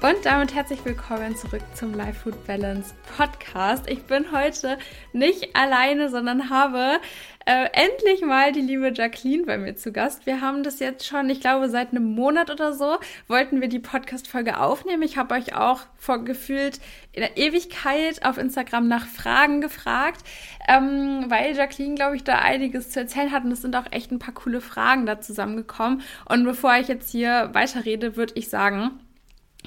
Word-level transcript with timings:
Und 0.00 0.24
damit 0.24 0.54
herzlich 0.54 0.84
willkommen 0.84 1.34
zurück 1.34 1.62
zum 1.74 1.92
Life 1.92 2.20
Food 2.20 2.46
Balance 2.46 2.94
Podcast. 3.16 3.90
Ich 3.90 4.04
bin 4.04 4.30
heute 4.30 4.78
nicht 5.12 5.56
alleine, 5.56 6.08
sondern 6.08 6.50
habe 6.50 7.00
äh, 7.46 7.66
endlich 7.72 8.20
mal 8.24 8.52
die 8.52 8.60
liebe 8.60 8.92
Jacqueline 8.94 9.44
bei 9.44 9.58
mir 9.58 9.74
zu 9.74 9.90
Gast. 9.90 10.24
Wir 10.24 10.40
haben 10.40 10.62
das 10.62 10.78
jetzt 10.78 11.04
schon, 11.04 11.28
ich 11.28 11.40
glaube, 11.40 11.68
seit 11.68 11.90
einem 11.90 12.14
Monat 12.14 12.48
oder 12.48 12.74
so 12.74 12.98
wollten 13.26 13.60
wir 13.60 13.66
die 13.66 13.80
Podcast-Folge 13.80 14.60
aufnehmen. 14.60 15.02
Ich 15.02 15.16
habe 15.16 15.34
euch 15.34 15.56
auch 15.56 15.80
vor 15.96 16.24
gefühlt 16.24 16.78
in 17.10 17.22
der 17.22 17.36
Ewigkeit 17.36 18.24
auf 18.24 18.38
Instagram 18.38 18.86
nach 18.86 19.04
Fragen 19.04 19.60
gefragt, 19.60 20.20
ähm, 20.68 21.24
weil 21.26 21.56
Jacqueline, 21.56 21.96
glaube 21.96 22.14
ich, 22.14 22.22
da 22.22 22.38
einiges 22.38 22.90
zu 22.90 23.00
erzählen 23.00 23.32
hat 23.32 23.42
und 23.42 23.50
es 23.50 23.62
sind 23.62 23.74
auch 23.74 23.90
echt 23.90 24.12
ein 24.12 24.20
paar 24.20 24.34
coole 24.34 24.60
Fragen 24.60 25.06
da 25.06 25.20
zusammengekommen. 25.20 26.02
Und 26.28 26.44
bevor 26.44 26.76
ich 26.76 26.86
jetzt 26.86 27.10
hier 27.10 27.50
weiterrede, 27.52 28.14
würde 28.14 28.34
ich 28.36 28.48
sagen, 28.48 29.00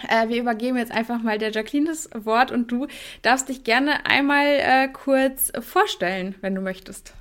äh, 0.08 0.30
wir 0.30 0.40
übergeben 0.40 0.77
jetzt 0.77 0.91
einfach 0.91 1.22
mal 1.22 1.38
der 1.38 1.52
Jacqueline 1.52 1.88
das 1.88 2.09
Wort 2.13 2.52
und 2.52 2.71
du 2.71 2.88
darfst 3.21 3.49
dich 3.49 3.63
gerne 3.63 4.05
einmal 4.05 4.46
äh, 4.46 4.88
kurz 4.88 5.52
vorstellen, 5.60 6.35
wenn 6.41 6.55
du 6.55 6.62
möchtest. 6.62 7.13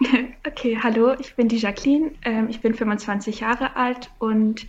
Okay, 0.44 0.78
hallo, 0.82 1.14
ich 1.20 1.36
bin 1.36 1.48
die 1.48 1.58
Jacqueline. 1.58 2.12
Ähm, 2.24 2.48
ich 2.48 2.60
bin 2.60 2.74
25 2.74 3.40
Jahre 3.40 3.76
alt 3.76 4.10
und 4.18 4.66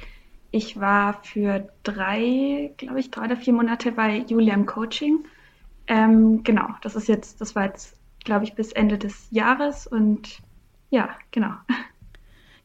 ich 0.52 0.80
war 0.80 1.24
für 1.24 1.68
drei, 1.82 2.72
glaube 2.78 3.00
ich, 3.00 3.10
drei 3.10 3.26
oder 3.26 3.38
vier 3.38 3.54
Monate 3.54 3.92
bei 3.92 4.18
Julia 4.28 4.54
im 4.54 4.68
Coaching. 4.68 5.26
Ähm, 5.88 6.44
genau, 6.44 6.68
das 6.82 6.96
ist 6.96 7.08
jetzt, 7.08 7.42
das 7.42 7.56
war 7.56 7.66
jetzt, 7.66 7.98
glaube 8.24 8.46
ich, 8.46 8.54
bis 8.54 8.72
Ende 8.72 9.00
des 9.00 9.28
Jahres 9.32 9.88
und 9.88 10.40
ja, 10.92 11.10
genau. 11.32 11.54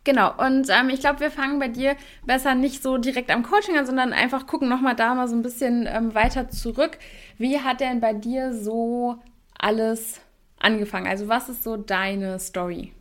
Genau, 0.04 0.32
und 0.38 0.68
ähm, 0.70 0.88
ich 0.90 1.00
glaube, 1.00 1.20
wir 1.20 1.30
fangen 1.30 1.58
bei 1.58 1.68
dir 1.68 1.96
besser 2.24 2.54
nicht 2.54 2.82
so 2.82 2.98
direkt 2.98 3.30
am 3.30 3.42
Coaching 3.42 3.76
an, 3.76 3.84
sondern 3.84 4.12
einfach 4.12 4.46
gucken 4.46 4.68
nochmal 4.68 4.96
da 4.96 5.14
mal 5.14 5.28
so 5.28 5.36
ein 5.36 5.42
bisschen 5.42 5.86
ähm, 5.86 6.14
weiter 6.14 6.48
zurück. 6.48 6.98
Wie 7.36 7.60
hat 7.60 7.80
denn 7.80 8.00
bei 8.00 8.14
dir 8.14 8.54
so 8.54 9.16
alles 9.58 10.20
angefangen? 10.58 11.06
Also 11.06 11.28
was 11.28 11.48
ist 11.48 11.62
so 11.62 11.76
deine 11.76 12.38
Story? 12.38 12.92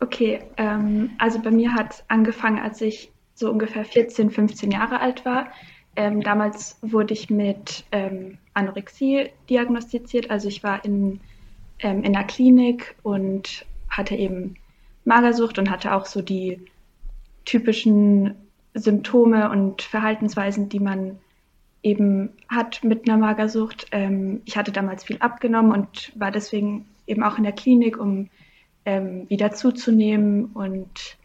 Okay, 0.00 0.40
ähm, 0.56 1.10
also 1.18 1.40
bei 1.40 1.50
mir 1.50 1.74
hat 1.74 2.04
angefangen, 2.08 2.58
als 2.58 2.80
ich 2.80 3.10
so 3.34 3.50
ungefähr 3.50 3.84
14, 3.84 4.30
15 4.30 4.70
Jahre 4.70 5.00
alt 5.00 5.24
war. 5.24 5.50
Ähm, 5.96 6.22
damals 6.22 6.78
wurde 6.82 7.14
ich 7.14 7.30
mit 7.30 7.84
ähm, 7.90 8.38
Anorexie 8.54 9.30
diagnostiziert. 9.48 10.30
Also 10.30 10.48
ich 10.48 10.62
war 10.62 10.84
in, 10.84 11.20
ähm, 11.80 12.02
in 12.04 12.12
der 12.12 12.24
Klinik 12.24 12.94
und 13.02 13.66
hatte 13.88 14.14
eben 14.14 14.54
Magersucht 15.10 15.58
und 15.58 15.70
hatte 15.70 15.92
auch 15.94 16.06
so 16.06 16.22
die 16.22 16.60
typischen 17.44 18.36
Symptome 18.74 19.50
und 19.50 19.82
Verhaltensweisen, 19.82 20.68
die 20.68 20.78
man 20.78 21.18
eben 21.82 22.30
hat 22.48 22.84
mit 22.84 23.08
einer 23.08 23.18
Magersucht. 23.18 23.86
Ähm, 23.90 24.42
ich 24.44 24.56
hatte 24.56 24.70
damals 24.70 25.02
viel 25.02 25.18
abgenommen 25.18 25.72
und 25.72 26.12
war 26.14 26.30
deswegen 26.30 26.86
eben 27.06 27.24
auch 27.24 27.38
in 27.38 27.44
der 27.44 27.52
Klinik, 27.52 27.98
um 27.98 28.28
ähm, 28.84 29.28
wieder 29.28 29.50
zuzunehmen. 29.50 30.46
Und 30.46 31.16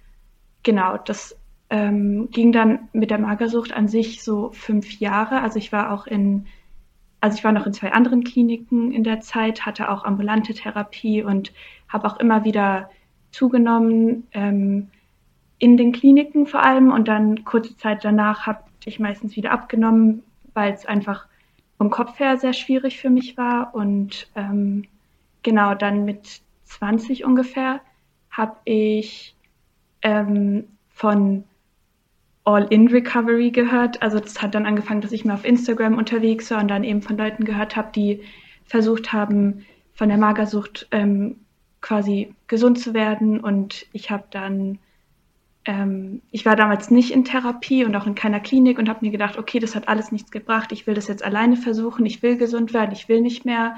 genau, 0.64 0.98
das 0.98 1.38
ähm, 1.70 2.30
ging 2.32 2.52
dann 2.52 2.90
mit 2.92 3.12
der 3.12 3.20
Magersucht 3.20 3.72
an 3.72 3.88
sich 3.88 4.24
so 4.24 4.52
fünf 4.52 5.00
Jahre. 5.00 5.42
Also 5.42 5.60
ich 5.60 5.72
war 5.72 5.92
auch 5.94 6.08
in, 6.08 6.48
also 7.22 7.38
ich 7.38 7.44
war 7.44 7.52
noch 7.52 7.68
in 7.68 7.74
zwei 7.74 7.92
anderen 7.92 8.24
Kliniken 8.24 8.92
in 8.92 9.04
der 9.04 9.20
Zeit, 9.20 9.66
hatte 9.66 9.92
auch 9.92 10.06
ambulante 10.06 10.56
Therapie 10.56 11.22
und 11.22 11.54
habe 11.88 12.08
auch 12.08 12.18
immer 12.18 12.46
wieder 12.46 12.90
zugenommen, 13.36 14.28
ähm, 14.32 14.88
in 15.60 15.78
den 15.78 15.92
Kliniken 15.92 16.48
vor 16.48 16.64
allem. 16.64 16.92
Und 16.92 17.08
dann 17.08 17.44
kurze 17.44 17.76
Zeit 17.78 18.04
danach 18.06 18.46
habe 18.46 18.64
ich 18.86 19.00
meistens 19.00 19.36
wieder 19.36 19.52
abgenommen, 19.52 20.24
weil 20.54 20.74
es 20.74 20.86
einfach 20.86 21.28
vom 21.78 21.90
Kopf 21.90 22.20
her 22.20 22.38
sehr 22.38 22.54
schwierig 22.54 23.00
für 23.00 23.10
mich 23.10 23.38
war. 23.38 23.76
Und 23.76 24.30
ähm, 24.36 24.86
genau 25.44 25.76
dann 25.76 26.06
mit 26.06 26.42
20 26.64 27.26
ungefähr 27.26 27.82
habe 28.32 28.56
ich 28.64 29.36
ähm, 30.02 30.66
von 30.90 31.44
All-in-Recovery 32.46 33.52
gehört. 33.52 34.02
Also 34.02 34.20
das 34.20 34.42
hat 34.42 34.56
dann 34.56 34.66
angefangen, 34.66 35.02
dass 35.02 35.12
ich 35.12 35.26
mir 35.26 35.34
auf 35.34 35.46
Instagram 35.46 35.98
unterwegs 35.98 36.52
war 36.52 36.62
und 36.62 36.70
dann 36.70 36.84
eben 36.84 37.02
von 37.02 37.18
Leuten 37.18 37.44
gehört 37.44 37.76
habe, 37.76 37.92
die 37.94 38.22
versucht 38.66 39.12
haben, 39.14 39.66
von 39.94 40.10
der 40.10 40.18
Magersucht 40.18 40.88
ähm, 40.92 41.38
quasi 41.86 42.34
gesund 42.48 42.80
zu 42.80 42.96
werden. 42.96 43.40
Und 43.40 43.86
ich 43.94 44.10
habe 44.10 44.24
dann, 44.32 44.80
ähm, 45.66 46.24
ich 46.32 46.44
war 46.44 46.56
damals 46.56 46.90
nicht 46.90 47.12
in 47.12 47.26
Therapie 47.26 47.86
und 47.86 47.96
auch 47.96 48.08
in 48.08 48.16
keiner 48.16 48.40
Klinik 48.40 48.80
und 48.80 48.90
habe 48.90 49.06
mir 49.06 49.12
gedacht, 49.12 49.38
okay, 49.38 49.60
das 49.60 49.76
hat 49.76 49.88
alles 49.88 50.12
nichts 50.12 50.32
gebracht. 50.32 50.72
Ich 50.72 50.88
will 50.88 50.96
das 50.96 51.08
jetzt 51.08 51.24
alleine 51.24 51.58
versuchen. 51.58 52.08
Ich 52.08 52.24
will 52.24 52.38
gesund 52.38 52.74
werden. 52.74 52.92
Ich 52.92 53.08
will 53.08 53.22
nicht 53.22 53.46
mehr 53.46 53.76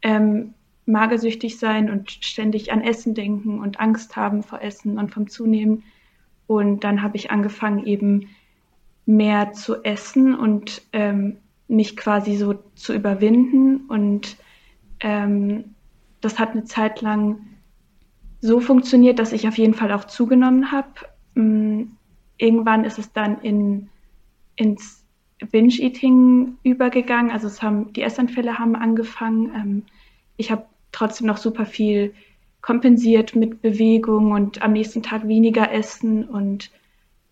ähm, 0.00 0.54
magersüchtig 0.86 1.58
sein 1.58 1.90
und 1.90 2.12
ständig 2.12 2.70
an 2.72 2.82
Essen 2.82 3.14
denken 3.14 3.58
und 3.58 3.80
Angst 3.80 4.14
haben 4.14 4.44
vor 4.44 4.62
Essen 4.62 4.96
und 4.96 5.10
vom 5.12 5.28
Zunehmen. 5.28 5.82
Und 6.46 6.84
dann 6.84 7.02
habe 7.02 7.16
ich 7.16 7.32
angefangen, 7.32 7.84
eben 7.84 8.28
mehr 9.06 9.52
zu 9.52 9.82
essen 9.82 10.36
und 10.36 10.82
ähm, 10.92 11.38
mich 11.66 11.96
quasi 11.96 12.36
so 12.36 12.54
zu 12.76 12.94
überwinden 12.94 13.88
und 13.88 14.36
ähm, 15.00 15.74
das 16.20 16.38
hat 16.38 16.50
eine 16.50 16.64
Zeit 16.64 17.00
lang 17.00 17.46
so 18.40 18.60
funktioniert, 18.60 19.18
dass 19.18 19.32
ich 19.32 19.46
auf 19.46 19.58
jeden 19.58 19.74
Fall 19.74 19.92
auch 19.92 20.04
zugenommen 20.04 20.72
habe. 20.72 20.88
Mm, 21.34 21.82
irgendwann 22.38 22.84
ist 22.84 22.98
es 22.98 23.12
dann 23.12 23.40
in, 23.42 23.88
ins 24.56 25.04
Binge-Eating 25.50 26.58
übergegangen. 26.62 27.30
Also 27.30 27.46
es 27.46 27.62
haben, 27.62 27.92
die 27.92 28.02
Essanfälle 28.02 28.58
haben 28.58 28.76
angefangen. 28.76 29.52
Ähm, 29.54 29.82
ich 30.36 30.50
habe 30.50 30.64
trotzdem 30.92 31.26
noch 31.26 31.36
super 31.36 31.66
viel 31.66 32.14
kompensiert 32.62 33.36
mit 33.36 33.62
Bewegung 33.62 34.32
und 34.32 34.62
am 34.62 34.72
nächsten 34.72 35.02
Tag 35.02 35.26
weniger 35.26 35.72
essen 35.72 36.24
und 36.24 36.70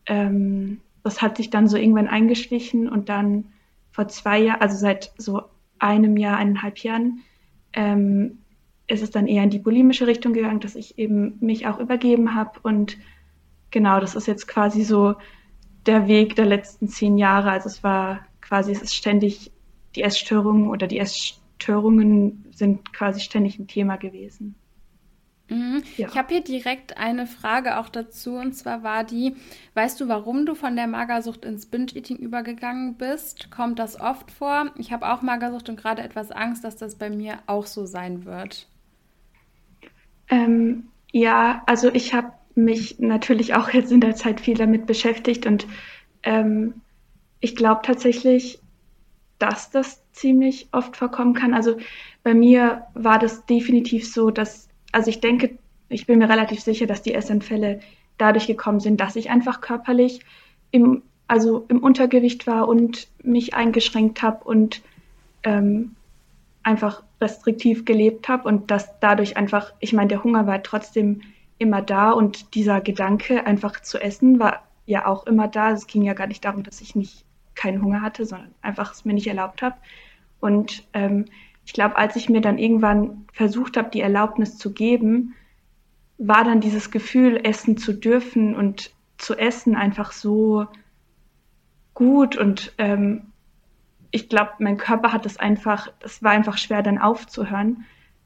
ähm, 0.07 0.81
das 1.03 1.21
hat 1.21 1.37
sich 1.37 1.51
dann 1.51 1.69
so 1.69 1.77
irgendwann 1.77 2.09
eingeschlichen 2.09 2.89
und 2.89 3.09
dann 3.09 3.45
vor 3.93 4.09
zwei 4.09 4.41
Jahren, 4.41 4.61
also 4.61 4.77
seit 4.77 5.13
so 5.19 5.43
einem 5.79 6.17
Jahr, 6.17 6.39
eineinhalb 6.39 6.79
Jahren, 6.79 7.21
ähm, 7.73 8.39
ist 8.89 9.03
es 9.03 9.11
dann 9.11 9.27
eher 9.27 9.45
in 9.45 9.51
die 9.51 9.59
bulimische 9.59 10.07
Richtung 10.07 10.33
gegangen, 10.33 10.61
dass 10.61 10.75
ich 10.75 10.99
eben 10.99 11.37
mich 11.41 11.67
auch 11.67 11.79
übergeben 11.79 12.35
habe. 12.35 12.59
Und 12.63 12.97
genau, 13.71 14.01
das 14.01 14.15
ist 14.15 14.27
jetzt 14.27 14.49
quasi 14.49 14.83
so 14.83 15.15
der 15.87 16.09
Weg 16.09 16.37
der 16.37 16.47
letzten 16.47 16.89
zehn 16.89 17.19
Jahre. 17.19 17.51
Also 17.51 17.69
es 17.69 17.85
war 17.85 18.27
quasi, 18.41 18.73
es 18.73 18.83
ist 18.83 18.95
ständig 18.95 19.53
die 19.95 20.03
Essstörungen 20.03 20.69
oder 20.69 20.87
die 20.87 20.99
Essstörungen 20.99 22.47
sind 22.51 22.93
quasi 22.93 23.21
ständig 23.21 23.59
ein 23.59 23.69
Thema 23.69 23.97
gewesen. 23.97 24.55
Mhm. 25.51 25.83
Ja. 25.97 26.09
Ich 26.09 26.17
habe 26.17 26.35
hier 26.35 26.45
direkt 26.45 26.99
eine 26.99 27.27
Frage 27.27 27.79
auch 27.79 27.89
dazu 27.89 28.37
und 28.37 28.55
zwar 28.55 28.83
war 28.83 29.05
die, 29.05 29.37
weißt 29.75 30.01
du, 30.01 30.09
warum 30.09 30.47
du 30.47 30.55
von 30.55 30.77
der 30.77 30.87
Magersucht 30.87 31.45
ins 31.45 31.67
Binge-Eating 31.67 32.17
übergegangen 32.17 32.97
bist? 32.97 33.51
Kommt 33.51 33.79
das 33.79 33.99
oft 33.99 34.31
vor? 34.31 34.73
Ich 34.77 34.93
habe 34.93 35.11
auch 35.11 35.23
Magersucht 35.23 35.69
und 35.69 35.81
gerade 35.81 36.03
etwas 36.03 36.31
Angst, 36.31 36.65
dass 36.65 36.77
das 36.77 36.97
bei 36.97 37.11
mir 37.11 37.39
auch 37.47 37.67
so 37.67 37.87
sein 37.87 38.25
wird. 38.25 38.69
Ähm, 40.31 40.89
ja, 41.13 41.63
also 41.67 41.93
ich 41.93 42.15
habe 42.15 42.33
mich 42.55 42.99
natürlich 42.99 43.55
auch 43.55 43.71
jetzt 43.71 43.93
in 43.93 44.01
der 44.01 44.15
Zeit 44.15 44.41
viel 44.41 44.57
damit 44.57 44.87
beschäftigt 44.87 45.47
und 45.47 45.67
ähm, 46.23 46.75
ich 47.41 47.55
glaube 47.55 47.83
tatsächlich, 47.85 48.61
dass 49.39 49.71
das 49.71 50.03
ziemlich 50.13 50.69
oft 50.73 50.97
vorkommen 50.97 51.35
kann. 51.35 51.55
Also 51.55 51.77
bei 52.25 52.35
mir 52.35 52.87
war 52.95 53.19
das 53.19 53.47
definitiv 53.47 54.13
so, 54.13 54.31
dass, 54.31 54.69
also 54.91 55.11
ich 55.11 55.21
denke, 55.21 55.59
ich 55.89 56.07
bin 56.07 56.19
mir 56.19 56.29
relativ 56.29 56.61
sicher, 56.61 56.87
dass 56.87 57.03
die 57.03 57.15
Essanfälle 57.15 57.81
dadurch 58.19 58.49
gekommen 58.49 58.81
sind, 58.81 59.01
dass 59.01 59.17
ich 59.17 59.31
einfach 59.31 59.61
körperlich 59.61 60.21
im, 60.73 61.03
also 61.29 61.65
im 61.69 61.83
Untergewicht 61.83 62.47
war 62.49 62.69
und 62.69 63.07
mich 63.23 63.55
eingeschränkt 63.55 64.23
habe 64.23 64.45
und 64.45 64.83
ähm, 65.45 65.95
einfach 66.69 67.03
restriktiv 67.21 67.87
gelebt 67.87 68.29
habe 68.29 68.47
und 68.47 68.71
dass 68.71 69.01
dadurch 69.01 69.39
einfach, 69.39 69.73
ich 69.81 69.95
meine, 69.95 70.09
der 70.09 70.23
Hunger 70.23 70.47
war 70.47 70.63
trotzdem 70.63 71.23
immer 71.57 71.81
da 71.81 72.11
und 72.11 72.55
dieser 72.55 72.83
Gedanke, 72.83 73.47
einfach 73.47 73.81
zu 73.81 73.99
essen, 73.99 74.39
war 74.39 74.63
ja 74.85 75.07
auch 75.07 75.27
immer 75.27 75.49
da. 75.49 75.71
Es 75.71 75.87
ging 75.87 76.03
ja 76.03 76.13
gar 76.13 76.27
nicht 76.27 76.45
darum, 76.45 76.63
dass 76.63 76.83
ich 76.83 76.95
nicht 76.95 77.25
keinen 77.55 77.83
Hunger 77.83 78.03
hatte, 78.03 78.27
sondern 78.27 78.55
einfach 78.61 78.93
es 78.93 79.07
mir 79.07 79.15
nicht 79.15 79.27
erlaubt 79.27 79.63
habe. 79.63 79.77
Und 80.41 80.87
ähm, 80.93 81.25
ich 81.65 81.73
glaube, 81.73 81.97
als 81.97 82.17
ich 82.17 82.29
mir 82.29 82.43
dann 82.43 82.59
irgendwann 82.59 83.27
versucht 83.33 83.77
habe, 83.79 83.91
die 83.91 84.03
Erlaubnis 84.03 84.59
zu 84.59 84.73
geben, 84.73 85.35
war 86.19 86.45
dann 86.45 86.61
dieses 86.61 86.91
Gefühl, 86.91 87.41
essen 87.43 87.79
zu 87.79 87.95
dürfen 87.95 88.55
und 88.55 88.93
zu 89.17 89.37
essen 89.37 89.75
einfach 89.75 90.13
so 90.13 90.67
gut 91.95 92.37
und 92.37 92.75
ähm, 92.77 93.28
ich 94.11 94.29
glaube, 94.29 94.53
mein 94.59 94.79
Körper 94.79 95.13
hat 95.13 95.27
es 95.27 95.39
einfach, 95.39 95.93
es 96.01 96.23
war 96.23 96.33
einfach 96.33 96.59
schwer 96.59 96.83
dann 96.83 96.99
aufzuhören. 96.99 97.85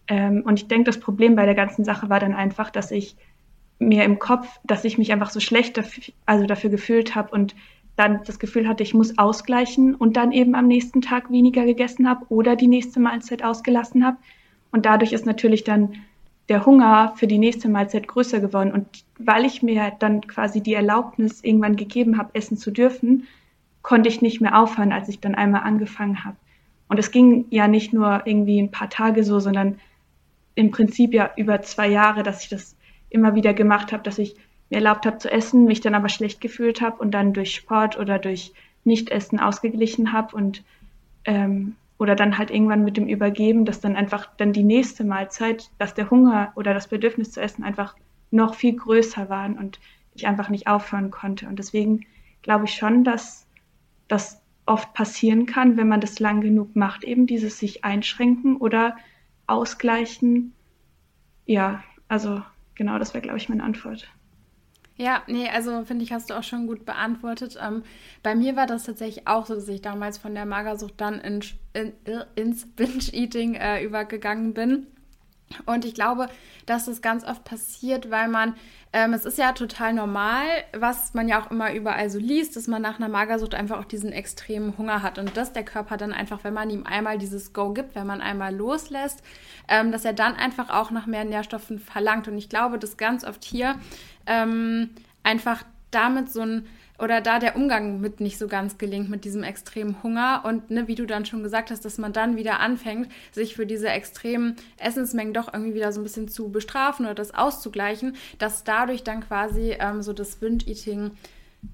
Ähm, 0.08 0.42
und 0.44 0.58
ich 0.58 0.68
denke, 0.68 0.84
das 0.84 1.00
Problem 1.00 1.36
bei 1.36 1.46
der 1.46 1.54
ganzen 1.54 1.84
Sache 1.84 2.08
war 2.08 2.20
dann 2.20 2.34
einfach, 2.34 2.70
dass 2.70 2.90
ich 2.90 3.16
mir 3.78 4.04
im 4.04 4.18
Kopf, 4.18 4.48
dass 4.64 4.84
ich 4.84 4.98
mich 4.98 5.12
einfach 5.12 5.30
so 5.30 5.40
schlecht 5.40 5.76
dafür, 5.76 6.04
also 6.24 6.46
dafür 6.46 6.70
gefühlt 6.70 7.14
habe 7.14 7.30
und 7.30 7.54
dann 7.96 8.20
das 8.24 8.38
Gefühl 8.38 8.68
hatte, 8.68 8.82
ich 8.82 8.94
muss 8.94 9.18
ausgleichen 9.18 9.94
und 9.94 10.16
dann 10.16 10.32
eben 10.32 10.54
am 10.54 10.66
nächsten 10.66 11.02
Tag 11.02 11.30
weniger 11.30 11.64
gegessen 11.64 12.08
habe 12.08 12.24
oder 12.28 12.56
die 12.56 12.68
nächste 12.68 13.00
Mahlzeit 13.00 13.44
ausgelassen 13.44 14.04
habe. 14.04 14.16
Und 14.70 14.86
dadurch 14.86 15.12
ist 15.12 15.26
natürlich 15.26 15.64
dann 15.64 15.94
der 16.48 16.64
Hunger 16.64 17.12
für 17.16 17.26
die 17.26 17.38
nächste 17.38 17.68
Mahlzeit 17.68 18.08
größer 18.08 18.40
geworden. 18.40 18.72
Und 18.72 18.86
weil 19.18 19.44
ich 19.44 19.62
mir 19.62 19.92
dann 19.98 20.22
quasi 20.26 20.62
die 20.62 20.74
Erlaubnis 20.74 21.44
irgendwann 21.44 21.76
gegeben 21.76 22.16
habe, 22.16 22.30
essen 22.34 22.56
zu 22.56 22.70
dürfen, 22.70 23.26
konnte 23.82 24.08
ich 24.08 24.22
nicht 24.22 24.40
mehr 24.40 24.58
aufhören, 24.58 24.92
als 24.92 25.08
ich 25.08 25.20
dann 25.20 25.34
einmal 25.34 25.62
angefangen 25.62 26.24
habe. 26.24 26.36
Und 26.88 26.98
es 26.98 27.10
ging 27.10 27.46
ja 27.50 27.68
nicht 27.68 27.92
nur 27.92 28.22
irgendwie 28.26 28.60
ein 28.60 28.70
paar 28.70 28.90
Tage 28.90 29.24
so, 29.24 29.40
sondern 29.40 29.80
im 30.54 30.70
Prinzip 30.70 31.14
ja 31.14 31.30
über 31.36 31.62
zwei 31.62 31.88
Jahre, 31.88 32.22
dass 32.22 32.42
ich 32.42 32.48
das 32.48 32.76
immer 33.10 33.34
wieder 33.34 33.54
gemacht 33.54 33.92
habe, 33.92 34.02
dass 34.02 34.18
ich 34.18 34.36
mir 34.70 34.76
erlaubt 34.76 35.06
habe 35.06 35.18
zu 35.18 35.30
essen, 35.30 35.64
mich 35.64 35.80
dann 35.80 35.94
aber 35.94 36.08
schlecht 36.08 36.40
gefühlt 36.40 36.80
habe 36.80 36.98
und 36.98 37.12
dann 37.12 37.32
durch 37.32 37.54
Sport 37.54 37.98
oder 37.98 38.18
durch 38.18 38.52
Nichtessen 38.84 39.40
ausgeglichen 39.40 40.12
habe 40.12 40.34
und 40.36 40.64
ähm, 41.24 41.76
oder 41.98 42.16
dann 42.16 42.36
halt 42.36 42.50
irgendwann 42.50 42.82
mit 42.82 42.96
dem 42.96 43.06
Übergeben, 43.06 43.64
dass 43.64 43.80
dann 43.80 43.94
einfach 43.94 44.28
dann 44.36 44.52
die 44.52 44.64
nächste 44.64 45.04
Mahlzeit, 45.04 45.70
dass 45.78 45.94
der 45.94 46.10
Hunger 46.10 46.52
oder 46.56 46.74
das 46.74 46.88
Bedürfnis 46.88 47.30
zu 47.30 47.40
essen 47.40 47.62
einfach 47.62 47.94
noch 48.32 48.54
viel 48.54 48.74
größer 48.74 49.28
waren 49.28 49.56
und 49.56 49.78
ich 50.14 50.26
einfach 50.26 50.48
nicht 50.48 50.66
aufhören 50.66 51.12
konnte. 51.12 51.46
Und 51.46 51.60
deswegen 51.60 52.04
glaube 52.42 52.64
ich 52.64 52.74
schon, 52.74 53.04
dass 53.04 53.41
das 54.12 54.42
oft 54.66 54.92
passieren 54.92 55.46
kann, 55.46 55.76
wenn 55.76 55.88
man 55.88 56.00
das 56.00 56.20
lang 56.20 56.42
genug 56.42 56.76
macht, 56.76 57.02
eben 57.02 57.26
dieses 57.26 57.58
sich 57.58 57.82
einschränken 57.82 58.58
oder 58.58 58.96
ausgleichen. 59.46 60.52
Ja, 61.46 61.82
also 62.08 62.42
genau, 62.74 62.98
das 62.98 63.14
wäre, 63.14 63.22
glaube 63.22 63.38
ich, 63.38 63.48
meine 63.48 63.64
Antwort. 63.64 64.08
Ja, 64.96 65.22
nee, 65.26 65.48
also 65.48 65.84
finde 65.84 66.04
ich, 66.04 66.12
hast 66.12 66.28
du 66.28 66.34
auch 66.34 66.42
schon 66.42 66.66
gut 66.66 66.84
beantwortet. 66.84 67.58
Ähm, 67.60 67.82
bei 68.22 68.34
mir 68.34 68.54
war 68.54 68.66
das 68.66 68.84
tatsächlich 68.84 69.26
auch 69.26 69.46
so, 69.46 69.54
dass 69.54 69.66
ich 69.68 69.80
damals 69.80 70.18
von 70.18 70.34
der 70.34 70.44
Magersucht 70.44 71.00
dann 71.00 71.18
in, 71.20 71.40
in, 71.72 71.92
ins 72.36 72.66
Binge-Eating 72.66 73.54
äh, 73.54 73.82
übergegangen 73.82 74.52
bin. 74.52 74.86
Und 75.66 75.84
ich 75.84 75.94
glaube, 75.94 76.28
dass 76.66 76.86
das 76.86 77.02
ganz 77.02 77.24
oft 77.24 77.44
passiert, 77.44 78.10
weil 78.10 78.28
man, 78.28 78.54
ähm, 78.92 79.12
es 79.12 79.24
ist 79.24 79.38
ja 79.38 79.52
total 79.52 79.92
normal, 79.92 80.44
was 80.72 81.14
man 81.14 81.28
ja 81.28 81.42
auch 81.42 81.50
immer 81.50 81.72
überall 81.72 82.10
so 82.10 82.18
liest, 82.18 82.56
dass 82.56 82.66
man 82.66 82.82
nach 82.82 82.98
einer 82.98 83.08
Magersucht 83.08 83.54
einfach 83.54 83.78
auch 83.78 83.84
diesen 83.84 84.12
extremen 84.12 84.76
Hunger 84.78 85.02
hat 85.02 85.18
und 85.18 85.36
dass 85.36 85.52
der 85.52 85.64
Körper 85.64 85.96
dann 85.96 86.12
einfach, 86.12 86.44
wenn 86.44 86.54
man 86.54 86.70
ihm 86.70 86.86
einmal 86.86 87.18
dieses 87.18 87.52
Go 87.52 87.72
gibt, 87.72 87.94
wenn 87.94 88.06
man 88.06 88.20
einmal 88.20 88.54
loslässt, 88.54 89.22
ähm, 89.68 89.92
dass 89.92 90.04
er 90.04 90.12
dann 90.12 90.34
einfach 90.34 90.70
auch 90.70 90.90
nach 90.90 91.06
mehr 91.06 91.24
Nährstoffen 91.24 91.78
verlangt. 91.78 92.28
Und 92.28 92.38
ich 92.38 92.48
glaube, 92.48 92.78
dass 92.78 92.96
ganz 92.96 93.24
oft 93.24 93.44
hier 93.44 93.76
ähm, 94.26 94.90
einfach 95.22 95.64
damit 95.90 96.30
so 96.30 96.40
ein 96.40 96.66
oder 97.02 97.20
da 97.20 97.40
der 97.40 97.56
Umgang 97.56 98.00
mit 98.00 98.20
nicht 98.20 98.38
so 98.38 98.46
ganz 98.46 98.78
gelingt, 98.78 99.10
mit 99.10 99.24
diesem 99.24 99.42
extremen 99.42 100.02
Hunger 100.04 100.42
und 100.44 100.70
ne, 100.70 100.86
wie 100.86 100.94
du 100.94 101.04
dann 101.04 101.26
schon 101.26 101.42
gesagt 101.42 101.72
hast, 101.72 101.84
dass 101.84 101.98
man 101.98 102.12
dann 102.12 102.36
wieder 102.36 102.60
anfängt, 102.60 103.10
sich 103.32 103.56
für 103.56 103.66
diese 103.66 103.88
extremen 103.88 104.54
Essensmengen 104.78 105.34
doch 105.34 105.52
irgendwie 105.52 105.74
wieder 105.74 105.92
so 105.92 106.00
ein 106.00 106.04
bisschen 106.04 106.28
zu 106.28 106.50
bestrafen 106.50 107.04
oder 107.04 107.16
das 107.16 107.34
auszugleichen, 107.34 108.14
dass 108.38 108.62
dadurch 108.62 109.02
dann 109.02 109.20
quasi 109.20 109.76
ähm, 109.80 110.00
so 110.02 110.12
das 110.12 110.36
Binge-Eating 110.36 111.10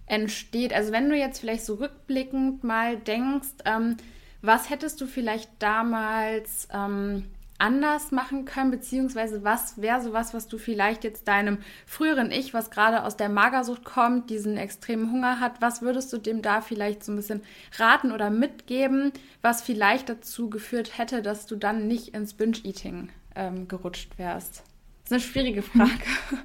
entsteht. 0.07 0.73
Also 0.73 0.93
wenn 0.93 1.11
du 1.11 1.17
jetzt 1.17 1.41
vielleicht 1.41 1.67
so 1.67 1.75
rückblickend 1.75 2.65
mal 2.65 2.97
denkst, 2.97 3.49
ähm, 3.67 3.99
was 4.41 4.71
hättest 4.71 4.99
du 5.01 5.07
vielleicht 5.07 5.51
damals 5.59 6.69
ähm, 6.73 7.25
anders 7.59 8.13
machen 8.13 8.45
können, 8.45 8.71
beziehungsweise 8.71 9.45
was 9.45 9.81
wäre 9.81 10.01
sowas, 10.01 10.33
was 10.33 10.47
du 10.49 10.59
vielleicht 10.59 11.05
jetzt 11.05 11.27
deinem 11.29 11.59
früheren 11.87 12.31
Ich, 12.31 12.55
was 12.55 12.71
gerade 12.71 13.05
aus 13.05 13.17
der 13.17 13.29
Magersucht 13.29 13.85
kommt, 13.85 14.31
diesen 14.31 14.57
extremen 14.57 15.11
Hunger 15.11 15.41
hat, 15.41 15.61
was 15.61 15.83
würdest 15.83 16.13
du 16.13 16.19
dem 16.19 16.41
da 16.41 16.61
vielleicht 16.61 17.05
so 17.05 17.13
ein 17.13 17.17
bisschen 17.17 17.43
raten 17.79 18.13
oder 18.13 18.31
mitgeben, 18.31 19.13
was 19.43 19.63
vielleicht 19.63 20.09
dazu 20.09 20.49
geführt 20.49 20.99
hätte, 20.99 21.21
dass 21.21 21.47
du 21.47 21.57
dann 21.57 21.89
nicht 21.89 22.15
ins 22.15 22.35
Binge-Eating 22.35 23.11
ähm, 23.35 23.69
gerutscht 23.69 24.19
wärst? 24.19 24.63
Das 25.03 25.07
ist 25.07 25.13
eine 25.13 25.21
schwierige 25.21 25.63
Frage. 25.63 25.91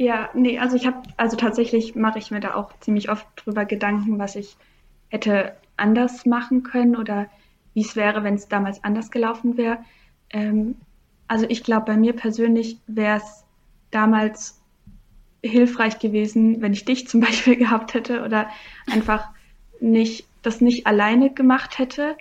Ja, 0.00 0.30
nee, 0.32 0.58
also 0.58 0.76
ich 0.76 0.86
habe, 0.86 1.02
also 1.18 1.36
tatsächlich 1.36 1.94
mache 1.94 2.18
ich 2.18 2.30
mir 2.30 2.40
da 2.40 2.54
auch 2.54 2.72
ziemlich 2.80 3.10
oft 3.10 3.26
drüber 3.36 3.66
Gedanken, 3.66 4.18
was 4.18 4.34
ich 4.34 4.56
hätte 5.10 5.54
anders 5.76 6.24
machen 6.24 6.62
können 6.62 6.96
oder 6.96 7.26
wie 7.74 7.82
es 7.82 7.96
wäre, 7.96 8.24
wenn 8.24 8.32
es 8.32 8.48
damals 8.48 8.82
anders 8.82 9.10
gelaufen 9.10 9.58
wäre. 9.58 9.84
Ähm, 10.30 10.76
also 11.28 11.46
ich 11.48 11.62
glaube, 11.62 11.86
bei 11.86 11.96
mir 11.96 12.12
persönlich 12.12 12.78
wäre 12.86 13.18
es 13.18 13.44
damals 13.90 14.60
hilfreich 15.42 15.98
gewesen, 15.98 16.60
wenn 16.60 16.72
ich 16.72 16.84
dich 16.84 17.08
zum 17.08 17.20
Beispiel 17.20 17.56
gehabt 17.56 17.94
hätte 17.94 18.24
oder 18.24 18.48
einfach 18.90 19.28
nicht 19.80 20.26
das 20.42 20.60
nicht 20.60 20.86
alleine 20.86 21.30
gemacht 21.30 21.78
hätte, 21.78 22.16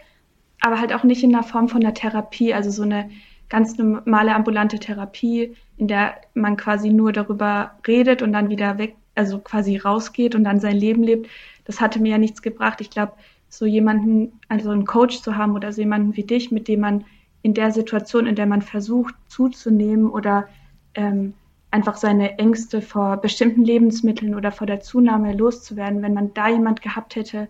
aber 0.62 0.80
halt 0.80 0.94
auch 0.94 1.04
nicht 1.04 1.24
in 1.24 1.32
der 1.32 1.44
Form 1.44 1.70
von 1.70 1.82
einer 1.82 1.94
Therapie, 1.94 2.54
also 2.54 2.70
so 2.70 2.84
eine 2.84 3.10
ganz 3.48 3.78
normale 3.78 4.36
ambulante 4.36 4.78
Therapie, 4.78 5.56
in 5.78 5.88
der 5.88 6.20
man 6.34 6.58
quasi 6.58 6.90
nur 6.90 7.12
darüber 7.12 7.78
redet 7.88 8.22
und 8.22 8.34
dann 8.34 8.50
wieder 8.50 8.78
weg, 8.78 8.96
also 9.16 9.40
quasi 9.40 9.78
rausgeht 9.78 10.36
und 10.36 10.44
dann 10.44 10.60
sein 10.60 10.76
Leben 10.76 11.04
lebt. 11.04 11.30
Das 11.66 11.82
hatte 11.82 12.00
mir 12.00 12.12
ja 12.12 12.18
nichts 12.18 12.42
gebracht. 12.42 12.82
Ich 12.82 12.90
glaube, 12.90 13.14
so 13.48 13.66
jemanden, 13.66 14.40
also 14.48 14.70
einen 14.70 14.86
Coach 14.86 15.22
zu 15.22 15.36
haben 15.36 15.56
oder 15.56 15.74
so 15.74 15.82
jemanden 15.82 16.16
wie 16.16 16.24
dich, 16.24 16.52
mit 16.52 16.68
dem 16.68 16.82
man 16.82 17.06
in 17.42 17.54
der 17.54 17.72
Situation, 17.72 18.28
in 18.28 18.36
der 18.36 18.46
man 18.46 18.62
versucht 18.62 19.16
zuzunehmen 19.28 20.10
oder 20.10 20.48
ähm, 20.94 21.34
einfach 21.72 21.98
seine 21.98 22.38
Ängste 22.40 22.82
vor 22.82 23.18
bestimmten 23.18 23.64
Lebensmitteln 23.64 24.36
oder 24.36 24.52
vor 24.52 24.68
der 24.68 24.82
Zunahme 24.82 25.34
loszuwerden, 25.34 26.02
wenn 26.02 26.14
man 26.14 26.34
da 26.34 26.50
jemand 26.50 26.82
gehabt 26.82 27.16
hätte 27.16 27.48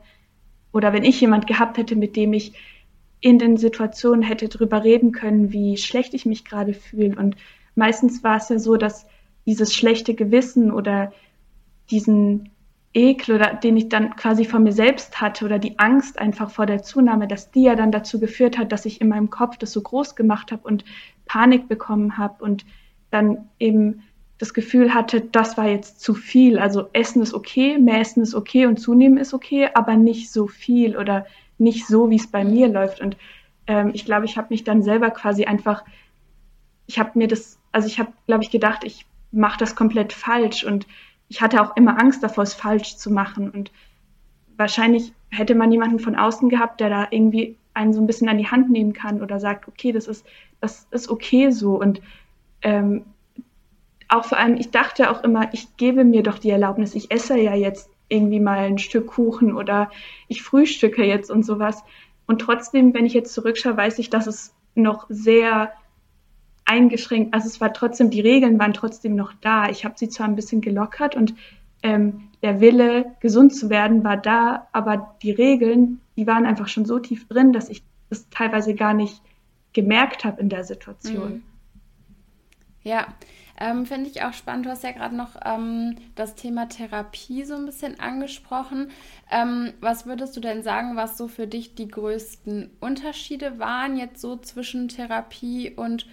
oder 0.71 0.93
wenn 0.93 1.03
ich 1.03 1.19
jemand 1.21 1.47
gehabt 1.47 1.77
hätte, 1.77 1.95
mit 1.95 2.15
dem 2.15 2.33
ich 2.33 2.53
in 3.21 3.39
den 3.39 3.57
Situationen 3.57 4.21
hätte 4.21 4.47
drüber 4.47 4.83
reden 4.83 5.11
können, 5.11 5.51
wie 5.51 5.77
schlecht 5.77 6.13
ich 6.13 6.25
mich 6.25 6.45
gerade 6.45 6.73
fühle. 6.73 7.17
Und 7.17 7.35
meistens 7.75 8.23
war 8.23 8.37
es 8.37 8.49
ja 8.49 8.59
so, 8.59 8.77
dass 8.77 9.07
dieses 9.45 9.75
schlechte 9.75 10.13
Gewissen 10.13 10.71
oder 10.71 11.11
diesen 11.89 12.49
Ekel 12.93 13.35
oder 13.35 13.53
den 13.53 13.77
ich 13.77 13.89
dann 13.89 14.15
quasi 14.15 14.45
vor 14.45 14.59
mir 14.59 14.71
selbst 14.71 15.21
hatte 15.21 15.45
oder 15.45 15.59
die 15.59 15.77
Angst 15.77 16.17
einfach 16.17 16.49
vor 16.49 16.65
der 16.65 16.81
Zunahme, 16.81 17.27
dass 17.27 17.51
die 17.51 17.63
ja 17.63 17.75
dann 17.75 17.91
dazu 17.91 18.19
geführt 18.19 18.57
hat, 18.57 18.71
dass 18.71 18.85
ich 18.85 18.99
in 18.99 19.09
meinem 19.09 19.29
Kopf 19.29 19.57
das 19.57 19.71
so 19.71 19.81
groß 19.81 20.15
gemacht 20.15 20.51
habe 20.51 20.67
und 20.67 20.85
Panik 21.25 21.67
bekommen 21.67 22.17
habe 22.17 22.43
und 22.43 22.65
dann 23.11 23.49
eben 23.59 24.01
das 24.39 24.53
Gefühl 24.53 24.93
hatte, 24.93 25.21
das 25.21 25.57
war 25.57 25.67
jetzt 25.67 25.99
zu 25.99 26.13
viel. 26.13 26.57
Also 26.57 26.87
Essen 26.93 27.21
ist 27.21 27.33
okay, 27.33 27.77
mehr 27.77 27.99
Essen 27.99 28.23
ist 28.23 28.33
okay 28.33 28.65
und 28.65 28.77
zunehmen 28.79 29.17
ist 29.17 29.33
okay, 29.33 29.69
aber 29.73 29.95
nicht 29.95 30.31
so 30.31 30.47
viel 30.47 30.97
oder 30.97 31.25
nicht 31.57 31.85
so, 31.85 32.09
wie 32.09 32.15
es 32.15 32.27
bei 32.27 32.43
mir 32.43 32.69
läuft. 32.69 33.01
Und 33.01 33.17
ähm, 33.67 33.91
ich 33.93 34.05
glaube, 34.05 34.25
ich 34.25 34.37
habe 34.37 34.47
mich 34.49 34.63
dann 34.63 34.81
selber 34.81 35.11
quasi 35.11 35.45
einfach, 35.45 35.83
ich 36.87 36.97
habe 36.97 37.11
mir 37.19 37.27
das, 37.27 37.59
also 37.71 37.87
ich 37.87 37.99
habe, 37.99 38.13
glaube 38.25 38.43
ich, 38.43 38.49
gedacht, 38.49 38.83
ich 38.83 39.05
mache 39.31 39.59
das 39.59 39.75
komplett 39.75 40.13
falsch 40.13 40.63
und 40.63 40.87
ich 41.29 41.41
hatte 41.41 41.61
auch 41.61 41.75
immer 41.77 41.99
Angst 41.99 42.23
davor, 42.23 42.43
es 42.43 42.53
falsch 42.53 42.97
zu 42.97 43.11
machen. 43.11 43.49
Und 43.51 43.71
wahrscheinlich 44.57 45.13
hätte 45.29 45.55
man 45.55 45.71
jemanden 45.71 45.99
von 45.99 46.15
außen 46.15 46.49
gehabt, 46.49 46.81
der 46.81 46.89
da 46.89 47.07
irgendwie 47.11 47.55
einen 47.73 47.93
so 47.93 48.01
ein 48.01 48.07
bisschen 48.07 48.27
an 48.27 48.39
die 48.39 48.47
Hand 48.47 48.69
nehmen 48.69 48.93
kann 48.93 49.21
oder 49.21 49.39
sagt, 49.39 49.67
okay, 49.67 49.91
das 49.91 50.07
ist, 50.07 50.25
das 50.59 50.87
ist 50.91 51.09
okay 51.09 51.51
so. 51.51 51.79
Und 51.79 52.01
ähm, 52.63 53.05
auch 54.09 54.25
vor 54.25 54.39
allem, 54.39 54.57
ich 54.57 54.71
dachte 54.71 55.11
auch 55.11 55.23
immer, 55.23 55.53
ich 55.53 55.77
gebe 55.77 56.03
mir 56.03 56.23
doch 56.23 56.39
die 56.39 56.49
Erlaubnis, 56.49 56.95
ich 56.95 57.11
esse 57.11 57.37
ja 57.37 57.53
jetzt 57.53 57.89
irgendwie 58.09 58.39
mal 58.39 58.57
ein 58.57 58.79
Stück 58.79 59.05
Kuchen 59.05 59.55
oder 59.55 59.91
ich 60.27 60.41
frühstücke 60.41 61.05
jetzt 61.05 61.29
und 61.29 61.45
sowas. 61.45 61.83
Und 62.25 62.41
trotzdem, 62.41 62.93
wenn 62.95 63.05
ich 63.05 63.13
jetzt 63.13 63.33
zurückschaue, 63.33 63.77
weiß 63.77 63.99
ich, 63.99 64.09
dass 64.09 64.25
es 64.25 64.55
noch 64.73 65.05
sehr 65.09 65.71
eingeschränkt. 66.69 67.33
Also 67.33 67.47
es 67.47 67.59
war 67.59 67.73
trotzdem, 67.73 68.09
die 68.11 68.21
Regeln 68.21 68.59
waren 68.59 68.73
trotzdem 68.73 69.15
noch 69.15 69.33
da. 69.41 69.69
Ich 69.69 69.83
habe 69.85 69.95
sie 69.97 70.07
zwar 70.07 70.27
ein 70.27 70.35
bisschen 70.35 70.61
gelockert 70.61 71.15
und 71.15 71.33
ähm, 71.81 72.29
der 72.41 72.61
Wille, 72.61 73.15
gesund 73.19 73.55
zu 73.55 73.69
werden, 73.69 74.03
war 74.03 74.17
da, 74.17 74.67
aber 74.71 75.15
die 75.23 75.31
Regeln, 75.31 75.99
die 76.15 76.27
waren 76.27 76.45
einfach 76.45 76.67
schon 76.67 76.85
so 76.85 76.99
tief 76.99 77.27
drin, 77.27 77.53
dass 77.53 77.69
ich 77.69 77.83
das 78.09 78.29
teilweise 78.29 78.75
gar 78.75 78.93
nicht 78.93 79.21
gemerkt 79.73 80.23
habe 80.23 80.41
in 80.41 80.49
der 80.49 80.63
Situation. 80.63 81.33
Mhm. 81.33 81.43
Ja, 82.83 83.07
Ähm, 83.61 83.85
Finde 83.85 84.09
ich 84.09 84.23
auch 84.23 84.31
spannend. 84.31 84.65
Du 84.65 84.69
hast 84.69 84.83
ja 84.83 84.91
gerade 84.91 85.15
noch 85.15 85.31
ähm, 85.43 85.95
das 86.15 86.35
Thema 86.35 86.69
Therapie 86.69 87.43
so 87.43 87.55
ein 87.55 87.65
bisschen 87.65 87.99
angesprochen. 87.99 88.89
Ähm, 89.29 89.73
was 89.81 90.05
würdest 90.05 90.37
du 90.37 90.39
denn 90.39 90.63
sagen, 90.63 90.95
was 90.95 91.17
so 91.17 91.27
für 91.27 91.45
dich 91.45 91.75
die 91.75 91.89
größten 91.89 92.71
Unterschiede 92.79 93.59
waren 93.59 93.97
jetzt 93.97 94.21
so 94.21 94.37
zwischen 94.37 94.87
Therapie 94.87 95.71
und 95.75 96.07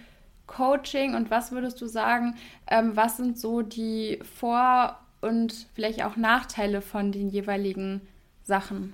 Coaching? 0.47 1.15
Und 1.15 1.29
was 1.29 1.51
würdest 1.51 1.79
du 1.81 1.87
sagen, 1.87 2.35
ähm, 2.67 2.95
was 2.95 3.17
sind 3.17 3.37
so 3.37 3.61
die 3.61 4.19
Vor- 4.39 4.97
und 5.21 5.67
vielleicht 5.75 6.03
auch 6.03 6.15
Nachteile 6.15 6.81
von 6.81 7.11
den 7.11 7.29
jeweiligen 7.29 8.01
Sachen? 8.43 8.93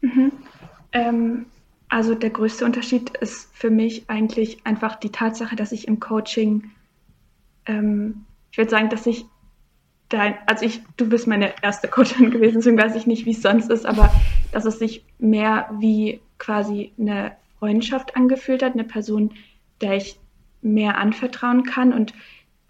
Mhm. 0.00 0.32
Ähm, 0.92 1.46
also 1.88 2.14
der 2.14 2.30
größte 2.30 2.64
Unterschied 2.64 3.16
ist 3.18 3.54
für 3.54 3.70
mich 3.70 4.08
eigentlich 4.08 4.58
einfach 4.64 4.96
die 4.96 5.12
Tatsache, 5.12 5.54
dass 5.54 5.72
ich 5.72 5.86
im 5.86 6.00
Coaching, 6.00 6.70
ähm, 7.66 8.24
ich 8.50 8.58
würde 8.58 8.70
sagen, 8.70 8.88
dass 8.88 9.06
ich 9.06 9.26
dein, 10.08 10.36
also 10.46 10.64
ich, 10.64 10.80
du 10.96 11.08
bist 11.08 11.26
meine 11.26 11.52
erste 11.62 11.88
Coachin 11.88 12.30
gewesen, 12.32 12.56
deswegen 12.56 12.78
weiß 12.78 12.94
ich 12.96 13.06
nicht, 13.06 13.26
wie 13.26 13.32
es 13.32 13.42
sonst 13.42 13.70
ist, 13.70 13.86
aber 13.86 14.10
dass 14.52 14.64
es 14.64 14.78
sich 14.78 15.04
mehr 15.18 15.68
wie 15.78 16.20
quasi 16.38 16.92
eine 16.98 17.36
Freundschaft 17.58 18.16
angefühlt 18.16 18.62
hat, 18.62 18.74
eine 18.74 18.84
Person, 18.84 19.32
der 19.80 19.96
ich 19.96 20.18
mehr 20.64 20.98
anvertrauen 20.98 21.64
kann 21.64 21.92
und 21.92 22.12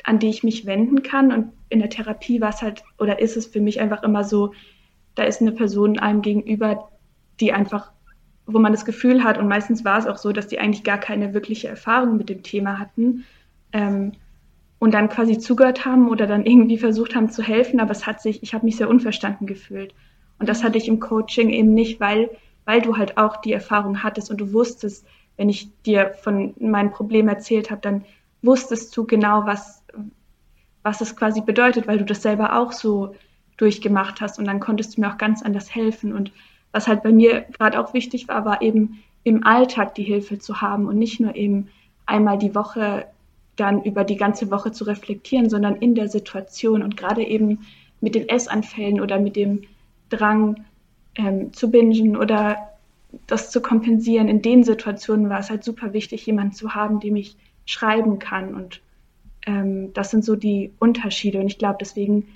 an 0.04 0.18
die 0.18 0.28
ich 0.28 0.44
mich 0.44 0.66
wenden 0.66 1.02
kann. 1.02 1.32
Und 1.32 1.52
in 1.68 1.80
der 1.80 1.90
Therapie 1.90 2.40
war 2.40 2.50
es 2.50 2.62
halt 2.62 2.84
oder 2.98 3.20
ist 3.20 3.36
es 3.36 3.46
für 3.46 3.60
mich 3.60 3.80
einfach 3.80 4.02
immer 4.02 4.24
so, 4.24 4.52
da 5.14 5.24
ist 5.24 5.40
eine 5.40 5.52
Person 5.52 5.98
einem 5.98 6.22
gegenüber, 6.22 6.90
die 7.40 7.52
einfach, 7.52 7.90
wo 8.46 8.58
man 8.58 8.72
das 8.72 8.84
Gefühl 8.84 9.24
hat, 9.24 9.38
und 9.38 9.48
meistens 9.48 9.84
war 9.84 9.98
es 9.98 10.06
auch 10.06 10.18
so, 10.18 10.32
dass 10.32 10.48
die 10.48 10.58
eigentlich 10.58 10.84
gar 10.84 10.98
keine 10.98 11.34
wirkliche 11.34 11.68
Erfahrung 11.68 12.16
mit 12.16 12.28
dem 12.28 12.42
Thema 12.42 12.78
hatten 12.78 13.24
ähm, 13.72 14.12
und 14.78 14.92
dann 14.92 15.08
quasi 15.08 15.38
zugehört 15.38 15.84
haben 15.84 16.08
oder 16.08 16.26
dann 16.26 16.44
irgendwie 16.44 16.78
versucht 16.78 17.14
haben 17.14 17.30
zu 17.30 17.42
helfen, 17.42 17.80
aber 17.80 17.92
es 17.92 18.06
hat 18.06 18.20
sich, 18.20 18.42
ich 18.42 18.54
habe 18.54 18.66
mich 18.66 18.76
sehr 18.76 18.88
unverstanden 18.88 19.46
gefühlt. 19.46 19.94
Und 20.38 20.48
das 20.48 20.62
hatte 20.62 20.78
ich 20.78 20.88
im 20.88 21.00
Coaching 21.00 21.50
eben 21.50 21.72
nicht, 21.72 22.00
weil, 22.00 22.30
weil 22.64 22.82
du 22.82 22.96
halt 22.96 23.16
auch 23.16 23.36
die 23.40 23.52
Erfahrung 23.52 24.02
hattest 24.02 24.30
und 24.30 24.40
du 24.40 24.52
wusstest, 24.52 25.06
wenn 25.36 25.48
ich 25.48 25.70
dir 25.82 26.14
von 26.22 26.54
meinem 26.58 26.90
Problem 26.90 27.28
erzählt 27.28 27.70
habe, 27.70 27.80
dann 27.80 28.04
wusstest 28.42 28.96
du 28.96 29.04
genau, 29.04 29.46
was, 29.46 29.82
was 30.82 31.00
es 31.00 31.16
quasi 31.16 31.40
bedeutet, 31.40 31.86
weil 31.88 31.98
du 31.98 32.04
das 32.04 32.22
selber 32.22 32.58
auch 32.58 32.72
so 32.72 33.14
durchgemacht 33.56 34.20
hast 34.20 34.38
und 34.38 34.46
dann 34.46 34.60
konntest 34.60 34.96
du 34.96 35.00
mir 35.00 35.12
auch 35.12 35.18
ganz 35.18 35.42
anders 35.42 35.74
helfen. 35.74 36.12
Und 36.12 36.32
was 36.72 36.88
halt 36.88 37.02
bei 37.02 37.12
mir 37.12 37.42
gerade 37.42 37.80
auch 37.80 37.94
wichtig 37.94 38.28
war, 38.28 38.44
war 38.44 38.62
eben 38.62 39.02
im 39.22 39.44
Alltag 39.44 39.94
die 39.94 40.02
Hilfe 40.02 40.38
zu 40.38 40.60
haben 40.60 40.86
und 40.86 40.98
nicht 40.98 41.20
nur 41.20 41.34
eben 41.34 41.68
einmal 42.06 42.38
die 42.38 42.54
Woche 42.54 43.06
dann 43.56 43.82
über 43.82 44.04
die 44.04 44.16
ganze 44.16 44.50
Woche 44.50 44.72
zu 44.72 44.84
reflektieren, 44.84 45.48
sondern 45.48 45.76
in 45.76 45.94
der 45.94 46.08
Situation 46.08 46.82
und 46.82 46.96
gerade 46.96 47.22
eben 47.22 47.66
mit 48.00 48.14
den 48.14 48.28
Essanfällen 48.28 49.00
oder 49.00 49.18
mit 49.18 49.36
dem 49.36 49.62
Drang 50.10 50.64
ähm, 51.14 51.52
zu 51.52 51.70
bingen 51.70 52.16
oder 52.16 52.73
das 53.26 53.50
zu 53.50 53.61
kompensieren. 53.61 54.28
In 54.28 54.42
den 54.42 54.64
Situationen 54.64 55.28
war 55.28 55.40
es 55.40 55.50
halt 55.50 55.64
super 55.64 55.92
wichtig, 55.92 56.26
jemanden 56.26 56.52
zu 56.52 56.75
haben, 56.75 57.00
dem 57.00 57.16
ich 57.16 57.37
schreiben 57.66 58.18
kann. 58.18 58.54
Und 58.54 58.83
ähm, 59.47 59.92
das 59.92 60.11
sind 60.11 60.25
so 60.25 60.37
die 60.37 60.73
Unterschiede. 60.78 61.40
Und 61.40 61.47
ich 61.47 61.59
glaube, 61.59 61.78
deswegen 61.80 62.26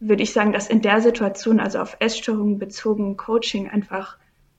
würde 0.00 0.22
ich 0.22 0.32
sagen, 0.32 0.52
dass 0.52 0.68
in 0.68 0.82
der 0.82 1.00
Situation, 1.00 1.60
also 1.60 1.78
auf 1.78 1.96
Essstörungen 2.00 2.58
bezogen, 2.58 3.16
Coaching 3.16 3.68
einfach 3.68 4.18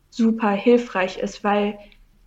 super 0.09 0.51
hilfreich 0.51 1.19
ist, 1.19 1.43
weil 1.43 1.77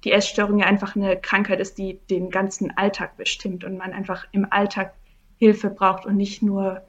die 0.05 0.13
Essstörung 0.13 0.59
ja 0.59 0.67
einfach 0.67 0.97
eine 0.97 1.17
Krankheit 1.17 1.61
ist, 1.61 1.79
die 1.79 1.99
den 2.09 2.31
ganzen 2.31 2.77
Alltag 2.77 3.17
bestimmt 3.17 3.65
und 3.65 3.77
man 3.77 3.93
einfach 3.93 4.27
im 4.33 4.47
Alltag 4.51 4.95
Hilfe 5.39 5.71
braucht 5.71 6.07
und 6.07 6.17
nicht 6.17 6.43
nur 6.43 6.83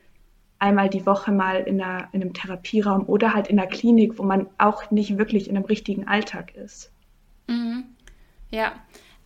einmal 0.62 0.90
die 0.90 1.06
Woche 1.06 1.32
mal 1.32 1.62
in, 1.62 1.82
einer, 1.82 2.08
in 2.12 2.22
einem 2.22 2.34
Therapieraum 2.34 3.08
oder 3.08 3.34
halt 3.34 3.48
in 3.48 3.58
der 3.58 3.68
Klinik, 3.68 4.20
wo 4.20 4.24
man 4.24 4.48
auch 4.58 4.92
nicht 4.92 5.18
wirklich 5.18 5.50
in 5.50 5.58
einem 5.58 5.66
richtigen 5.66 6.08
Alltag 6.08 6.56
ist. 6.56 6.92
Mhm. 7.48 7.86
Ja, 8.52 8.74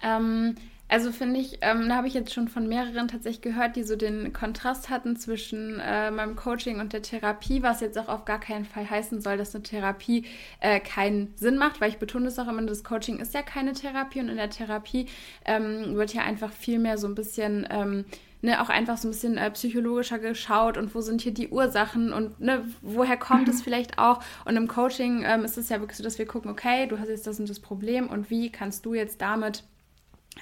ähm, 0.01 0.55
also 0.87 1.11
finde 1.11 1.39
ich, 1.39 1.57
ähm, 1.61 1.89
da 1.89 1.95
habe 1.95 2.07
ich 2.07 2.13
jetzt 2.13 2.33
schon 2.33 2.47
von 2.47 2.69
mehreren 2.69 3.07
tatsächlich 3.07 3.41
gehört, 3.41 3.75
die 3.75 3.83
so 3.83 3.95
den 3.95 4.31
Kontrast 4.33 4.89
hatten 4.89 5.17
zwischen 5.17 5.79
äh, 5.79 6.09
meinem 6.11 6.35
Coaching 6.35 6.79
und 6.79 6.93
der 6.93 7.01
Therapie, 7.01 7.63
was 7.63 7.81
jetzt 7.81 7.97
auch 7.97 8.07
auf 8.07 8.23
gar 8.23 8.39
keinen 8.39 8.65
Fall 8.65 8.89
heißen 8.89 9.19
soll, 9.19 9.35
dass 9.35 9.53
eine 9.55 9.63
Therapie 9.63 10.25
äh, 10.61 10.79
keinen 10.79 11.33
Sinn 11.35 11.57
macht, 11.57 11.81
weil 11.81 11.89
ich 11.89 11.97
betone 11.97 12.27
es 12.27 12.37
auch 12.37 12.47
immer, 12.47 12.61
das 12.61 12.83
Coaching 12.83 13.19
ist 13.19 13.33
ja 13.33 13.41
keine 13.41 13.73
Therapie 13.73 14.21
und 14.21 14.29
in 14.29 14.37
der 14.37 14.51
Therapie 14.51 15.07
ähm, 15.43 15.95
wird 15.95 16.13
ja 16.13 16.21
einfach 16.21 16.51
viel 16.51 16.77
mehr 16.79 16.99
so 16.99 17.07
ein 17.07 17.15
bisschen 17.15 17.67
ähm, 17.71 18.05
Ne, 18.45 18.61
auch 18.61 18.69
einfach 18.69 18.95
so 18.97 19.07
ein 19.07 19.11
bisschen 19.11 19.37
äh, 19.37 19.49
psychologischer 19.49 20.19
geschaut 20.19 20.77
und 20.77 20.93
wo 20.93 21.01
sind 21.01 21.19
hier 21.19 21.33
die 21.33 21.49
Ursachen 21.49 22.13
und 22.13 22.39
ne, 22.39 22.63
woher 22.83 23.17
kommt 23.17 23.49
es 23.49 23.61
vielleicht 23.63 23.97
auch. 23.97 24.19
Und 24.45 24.55
im 24.55 24.67
Coaching 24.67 25.23
ähm, 25.25 25.43
ist 25.43 25.57
es 25.57 25.69
ja 25.69 25.79
wirklich 25.79 25.97
so, 25.97 26.03
dass 26.03 26.19
wir 26.19 26.27
gucken, 26.27 26.51
okay, 26.51 26.85
du 26.85 26.99
hast 26.99 27.09
jetzt 27.09 27.25
das 27.25 27.39
und 27.39 27.49
das 27.49 27.59
Problem 27.59 28.07
und 28.07 28.29
wie 28.29 28.51
kannst 28.51 28.85
du 28.85 28.93
jetzt 28.93 29.19
damit 29.19 29.63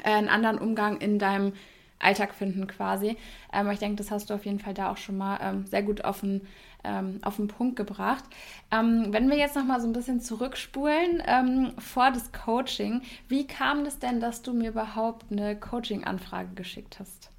äh, 0.04 0.10
einen 0.10 0.28
anderen 0.28 0.58
Umgang 0.58 0.98
in 0.98 1.18
deinem 1.18 1.54
Alltag 1.98 2.36
finden 2.36 2.68
quasi. 2.68 3.16
Ähm, 3.54 3.70
ich 3.72 3.80
denke, 3.80 3.96
das 3.96 4.12
hast 4.12 4.30
du 4.30 4.34
auf 4.34 4.44
jeden 4.44 4.60
Fall 4.60 4.74
da 4.74 4.92
auch 4.92 4.98
schon 4.98 5.16
mal 5.18 5.40
ähm, 5.42 5.66
sehr 5.66 5.84
gut 5.84 6.04
auf 6.04 6.20
den, 6.20 6.42
ähm, 6.84 7.20
auf 7.22 7.38
den 7.38 7.48
Punkt 7.48 7.78
gebracht. 7.78 8.26
Ähm, 8.70 9.08
wenn 9.12 9.30
wir 9.30 9.38
jetzt 9.38 9.56
noch 9.56 9.64
mal 9.64 9.80
so 9.80 9.88
ein 9.88 9.94
bisschen 9.94 10.20
zurückspulen 10.20 11.24
ähm, 11.26 11.72
vor 11.78 12.12
das 12.12 12.34
Coaching, 12.34 13.02
wie 13.30 13.48
kam 13.48 13.86
das 13.86 14.00
denn, 14.00 14.20
dass 14.20 14.42
du 14.42 14.52
mir 14.52 14.72
überhaupt 14.72 15.32
eine 15.32 15.58
Coaching-Anfrage 15.58 16.54
geschickt 16.54 16.98
hast? 17.00 17.33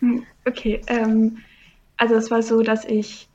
Hm, 0.00 0.24
okay, 0.46 0.80
ähm, 0.88 1.38
also 1.96 2.14
es 2.14 2.30
war 2.30 2.42
so, 2.42 2.62
dass 2.62 2.84
ich 2.84 3.28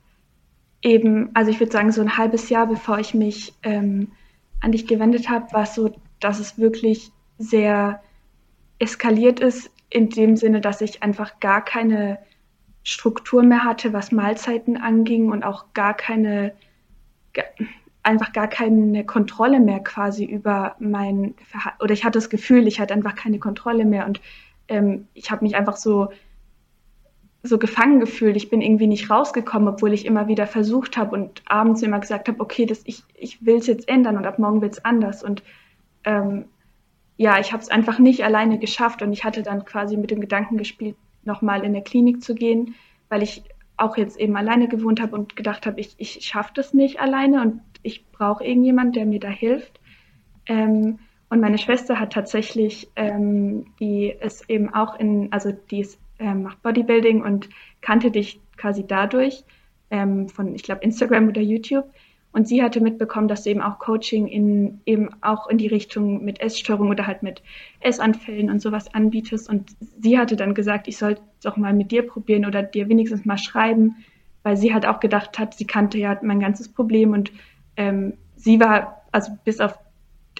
eben, 0.82 1.30
also 1.34 1.50
ich 1.50 1.58
würde 1.60 1.72
sagen, 1.72 1.92
so 1.92 2.00
ein 2.00 2.18
halbes 2.18 2.48
Jahr 2.48 2.66
bevor 2.66 2.98
ich 2.98 3.14
mich 3.14 3.54
an 3.62 4.72
dich 4.72 4.86
gewendet 4.86 5.28
habe, 5.28 5.52
war 5.52 5.62
es 5.62 5.74
so, 5.74 5.94
dass 6.20 6.38
es 6.40 6.58
wirklich 6.58 7.10
sehr 7.38 8.02
eskaliert 8.78 9.40
ist 9.40 9.70
in 9.90 10.10
dem 10.10 10.36
Sinne, 10.36 10.60
dass 10.60 10.80
ich 10.80 11.02
einfach 11.02 11.40
gar 11.40 11.64
keine 11.64 12.18
Struktur 12.82 13.42
mehr 13.42 13.64
hatte, 13.64 13.92
was 13.92 14.12
Mahlzeiten 14.12 14.76
anging 14.76 15.30
und 15.32 15.44
auch 15.44 15.72
gar 15.74 15.94
keine, 15.94 16.52
einfach 18.02 18.32
gar 18.32 18.48
keine 18.48 19.04
Kontrolle 19.04 19.60
mehr 19.60 19.80
quasi 19.80 20.24
über 20.24 20.76
mein 20.78 21.34
Verhalten. 21.46 21.82
Oder 21.82 21.92
ich 21.92 22.04
hatte 22.04 22.18
das 22.18 22.30
Gefühl, 22.30 22.66
ich 22.66 22.78
hatte 22.80 22.94
einfach 22.94 23.14
keine 23.14 23.38
Kontrolle 23.38 23.84
mehr 23.84 24.06
und 24.06 24.20
ähm, 24.68 25.08
ich 25.14 25.30
habe 25.30 25.44
mich 25.44 25.56
einfach 25.56 25.76
so 25.76 26.10
so 27.46 27.58
gefangen 27.58 28.00
gefühlt. 28.00 28.36
Ich 28.36 28.50
bin 28.50 28.60
irgendwie 28.60 28.86
nicht 28.86 29.10
rausgekommen, 29.10 29.68
obwohl 29.68 29.92
ich 29.92 30.06
immer 30.06 30.28
wieder 30.28 30.46
versucht 30.46 30.96
habe 30.96 31.14
und 31.14 31.42
abends 31.46 31.82
immer 31.82 32.00
gesagt 32.00 32.28
habe, 32.28 32.40
okay, 32.40 32.66
das, 32.66 32.82
ich, 32.84 33.02
ich 33.14 33.44
will 33.44 33.56
es 33.56 33.66
jetzt 33.66 33.88
ändern 33.88 34.16
und 34.16 34.26
ab 34.26 34.38
morgen 34.38 34.60
wird 34.60 34.74
es 34.74 34.84
anders. 34.84 35.22
Und 35.22 35.42
ähm, 36.04 36.46
ja, 37.16 37.38
ich 37.38 37.52
habe 37.52 37.62
es 37.62 37.70
einfach 37.70 37.98
nicht 37.98 38.24
alleine 38.24 38.58
geschafft 38.58 39.02
und 39.02 39.12
ich 39.12 39.24
hatte 39.24 39.42
dann 39.42 39.64
quasi 39.64 39.96
mit 39.96 40.10
dem 40.10 40.20
Gedanken 40.20 40.58
gespielt, 40.58 40.96
nochmal 41.24 41.64
in 41.64 41.72
der 41.72 41.82
Klinik 41.82 42.22
zu 42.22 42.34
gehen, 42.34 42.74
weil 43.08 43.22
ich 43.22 43.42
auch 43.76 43.96
jetzt 43.96 44.18
eben 44.18 44.36
alleine 44.36 44.68
gewohnt 44.68 45.00
habe 45.00 45.14
und 45.14 45.36
gedacht 45.36 45.66
habe, 45.66 45.80
ich, 45.80 45.94
ich 45.98 46.24
schaffe 46.24 46.52
das 46.54 46.72
nicht 46.72 47.00
alleine 47.00 47.42
und 47.42 47.60
ich 47.82 48.06
brauche 48.10 48.44
irgendjemand, 48.44 48.96
der 48.96 49.06
mir 49.06 49.20
da 49.20 49.28
hilft. 49.28 49.80
Ähm, 50.46 50.98
und 51.28 51.40
meine 51.40 51.58
Schwester 51.58 51.98
hat 51.98 52.12
tatsächlich, 52.12 52.88
ähm, 52.96 53.66
die 53.80 54.08
ist 54.08 54.48
eben 54.48 54.72
auch 54.72 54.98
in, 54.98 55.32
also 55.32 55.52
die 55.70 55.80
ist, 55.80 55.98
ähm, 56.18 56.42
macht 56.42 56.62
Bodybuilding 56.62 57.22
und 57.22 57.48
kannte 57.80 58.10
dich 58.10 58.40
quasi 58.56 58.84
dadurch 58.86 59.44
ähm, 59.90 60.28
von, 60.28 60.54
ich 60.54 60.62
glaube, 60.62 60.82
Instagram 60.82 61.28
oder 61.28 61.40
YouTube. 61.40 61.86
Und 62.32 62.46
sie 62.46 62.62
hatte 62.62 62.82
mitbekommen, 62.82 63.28
dass 63.28 63.44
du 63.44 63.50
eben 63.50 63.62
auch 63.62 63.78
Coaching 63.78 64.26
in 64.26 64.80
eben 64.84 65.08
auch 65.22 65.46
in 65.46 65.56
die 65.56 65.68
Richtung 65.68 66.22
mit 66.22 66.38
Essstörung 66.40 66.90
oder 66.90 67.06
halt 67.06 67.22
mit 67.22 67.42
Essanfällen 67.80 68.50
und 68.50 68.60
sowas 68.60 68.92
anbietest. 68.94 69.48
Und 69.48 69.70
sie 70.02 70.18
hatte 70.18 70.36
dann 70.36 70.52
gesagt, 70.52 70.86
ich 70.86 70.98
soll 70.98 71.16
auch 71.46 71.56
mal 71.56 71.72
mit 71.72 71.92
dir 71.92 72.06
probieren 72.06 72.44
oder 72.44 72.62
dir 72.62 72.90
wenigstens 72.90 73.24
mal 73.24 73.38
schreiben, 73.38 73.96
weil 74.42 74.58
sie 74.58 74.74
halt 74.74 74.84
auch 74.84 75.00
gedacht 75.00 75.38
hat, 75.38 75.54
sie 75.54 75.66
kannte 75.66 75.96
ja 75.96 76.18
mein 76.22 76.40
ganzes 76.40 76.68
Problem 76.68 77.14
und 77.14 77.32
ähm, 77.78 78.12
sie 78.36 78.60
war, 78.60 79.02
also 79.12 79.32
bis 79.44 79.58
auf, 79.58 79.78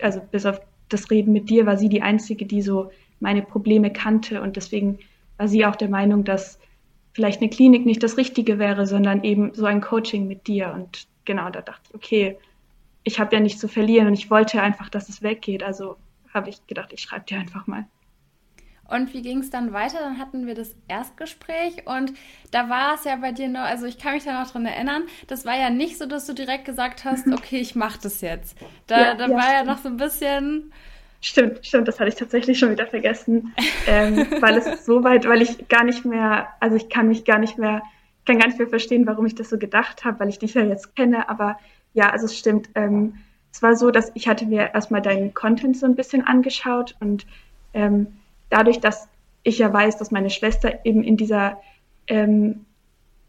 also 0.02 0.20
bis 0.30 0.44
auf 0.44 0.60
das 0.90 1.10
Reden 1.10 1.32
mit 1.32 1.48
dir, 1.48 1.64
war 1.64 1.78
sie 1.78 1.88
die 1.88 2.02
Einzige, 2.02 2.44
die 2.44 2.60
so 2.60 2.90
meine 3.20 3.40
Probleme 3.42 3.90
kannte 3.90 4.42
und 4.42 4.56
deswegen 4.56 4.98
war 5.36 5.48
sie 5.48 5.66
auch 5.66 5.76
der 5.76 5.88
Meinung, 5.88 6.24
dass 6.24 6.58
vielleicht 7.12 7.40
eine 7.40 7.50
Klinik 7.50 7.86
nicht 7.86 8.02
das 8.02 8.16
Richtige 8.16 8.58
wäre, 8.58 8.86
sondern 8.86 9.24
eben 9.24 9.54
so 9.54 9.64
ein 9.64 9.80
Coaching 9.80 10.26
mit 10.26 10.46
dir 10.46 10.72
und 10.74 11.06
genau, 11.24 11.50
da 11.50 11.62
dachte 11.62 11.82
ich, 11.88 11.94
okay, 11.94 12.38
ich 13.04 13.20
habe 13.20 13.36
ja 13.36 13.40
nichts 13.40 13.60
zu 13.60 13.68
verlieren 13.68 14.08
und 14.08 14.14
ich 14.14 14.30
wollte 14.30 14.60
einfach, 14.60 14.88
dass 14.88 15.08
es 15.08 15.22
weggeht. 15.22 15.62
Also 15.62 15.96
habe 16.34 16.50
ich 16.50 16.66
gedacht, 16.66 16.92
ich 16.92 17.00
schreibe 17.00 17.24
dir 17.24 17.38
einfach 17.38 17.66
mal. 17.66 17.86
Und 18.88 19.14
wie 19.14 19.22
ging 19.22 19.38
es 19.38 19.50
dann 19.50 19.72
weiter? 19.72 19.98
Dann 19.98 20.18
hatten 20.18 20.46
wir 20.46 20.54
das 20.54 20.76
Erstgespräch 20.88 21.86
und 21.86 22.12
da 22.52 22.68
war 22.68 22.94
es 22.94 23.04
ja 23.04 23.16
bei 23.16 23.32
dir 23.32 23.48
noch, 23.48 23.62
also 23.62 23.86
ich 23.86 23.98
kann 23.98 24.14
mich 24.14 24.24
da 24.24 24.40
noch 24.40 24.50
dran 24.50 24.64
erinnern, 24.64 25.04
das 25.26 25.44
war 25.44 25.56
ja 25.56 25.70
nicht 25.70 25.98
so, 25.98 26.06
dass 26.06 26.26
du 26.26 26.34
direkt 26.34 26.64
gesagt 26.64 27.04
hast, 27.04 27.26
okay, 27.32 27.58
ich 27.58 27.74
mache 27.74 27.98
das 28.02 28.20
jetzt. 28.20 28.56
Da, 28.86 29.00
ja, 29.00 29.14
da 29.14 29.28
ja, 29.28 29.36
war 29.36 29.52
ja 29.52 29.64
noch 29.64 29.78
so 29.78 29.88
ein 29.88 29.96
bisschen 29.96 30.72
Stimmt, 31.26 31.66
stimmt, 31.66 31.88
das 31.88 31.98
hatte 31.98 32.08
ich 32.08 32.14
tatsächlich 32.14 32.56
schon 32.56 32.70
wieder 32.70 32.86
vergessen, 32.86 33.52
ähm, 33.88 34.16
weil 34.40 34.58
es 34.58 34.86
so 34.86 35.02
weit, 35.02 35.28
weil 35.28 35.42
ich 35.42 35.66
gar 35.66 35.82
nicht 35.82 36.04
mehr, 36.04 36.46
also 36.60 36.76
ich 36.76 36.88
kann 36.88 37.08
mich 37.08 37.24
gar 37.24 37.40
nicht 37.40 37.58
mehr, 37.58 37.82
kann 38.24 38.38
gar 38.38 38.46
nicht 38.46 38.60
mehr 38.60 38.68
verstehen, 38.68 39.08
warum 39.08 39.26
ich 39.26 39.34
das 39.34 39.50
so 39.50 39.58
gedacht 39.58 40.04
habe, 40.04 40.20
weil 40.20 40.28
ich 40.28 40.38
dich 40.38 40.54
ja 40.54 40.62
jetzt 40.62 40.94
kenne, 40.94 41.28
aber 41.28 41.58
ja, 41.94 42.10
also 42.10 42.26
es 42.26 42.38
stimmt. 42.38 42.68
Ähm, 42.76 43.16
es 43.50 43.60
war 43.60 43.74
so, 43.74 43.90
dass 43.90 44.12
ich 44.14 44.28
hatte 44.28 44.46
mir 44.46 44.72
erstmal 44.72 45.02
deinen 45.02 45.34
Content 45.34 45.76
so 45.76 45.84
ein 45.84 45.96
bisschen 45.96 46.24
angeschaut 46.24 46.94
und 47.00 47.26
ähm, 47.74 48.06
dadurch, 48.48 48.78
dass 48.78 49.08
ich 49.42 49.58
ja 49.58 49.72
weiß, 49.72 49.98
dass 49.98 50.12
meine 50.12 50.30
Schwester 50.30 50.84
eben 50.84 51.02
in 51.02 51.16
dieser 51.16 51.60
ähm, 52.06 52.66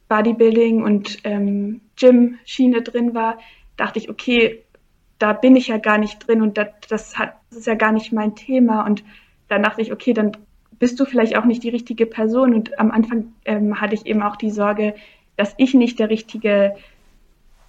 Bodybuilding 0.08 0.84
und 0.84 1.18
ähm, 1.24 1.82
Gym-Schiene 1.96 2.84
drin 2.84 3.16
war, 3.16 3.40
dachte 3.76 3.98
ich, 3.98 4.08
okay, 4.08 4.64
da 5.20 5.34
bin 5.34 5.56
ich 5.56 5.68
ja 5.68 5.78
gar 5.78 5.98
nicht 5.98 6.28
drin 6.28 6.42
und 6.42 6.58
das, 6.58 6.68
das, 6.90 7.18
hat, 7.18 7.34
das 7.50 7.60
ist 7.60 7.68
ja 7.68 7.76
gar 7.76 7.92
nicht 7.92 8.12
mein 8.14 8.36
Thema. 8.36 8.86
Und 8.86 9.04
dann 9.48 9.64
dachte 9.64 9.82
ich, 9.82 9.92
okay, 9.92 10.14
dann 10.14 10.32
bist 10.80 11.00
du 11.00 11.06
vielleicht 11.06 11.38
auch 11.38 11.46
nicht 11.46 11.64
die 11.64 11.70
richtige 11.70 12.06
Person. 12.06 12.54
Und 12.54 12.80
am 12.80 12.92
Anfang 12.92 13.34
ähm, 13.46 13.82
hatte 13.82 13.96
ich 13.96 14.06
eben 14.06 14.22
auch 14.22 14.36
die 14.36 14.52
Sorge, 14.52 14.96
dass 15.36 15.54
ich 15.58 15.74
nicht 15.74 16.00
der 16.00 16.10
richtige 16.10 16.76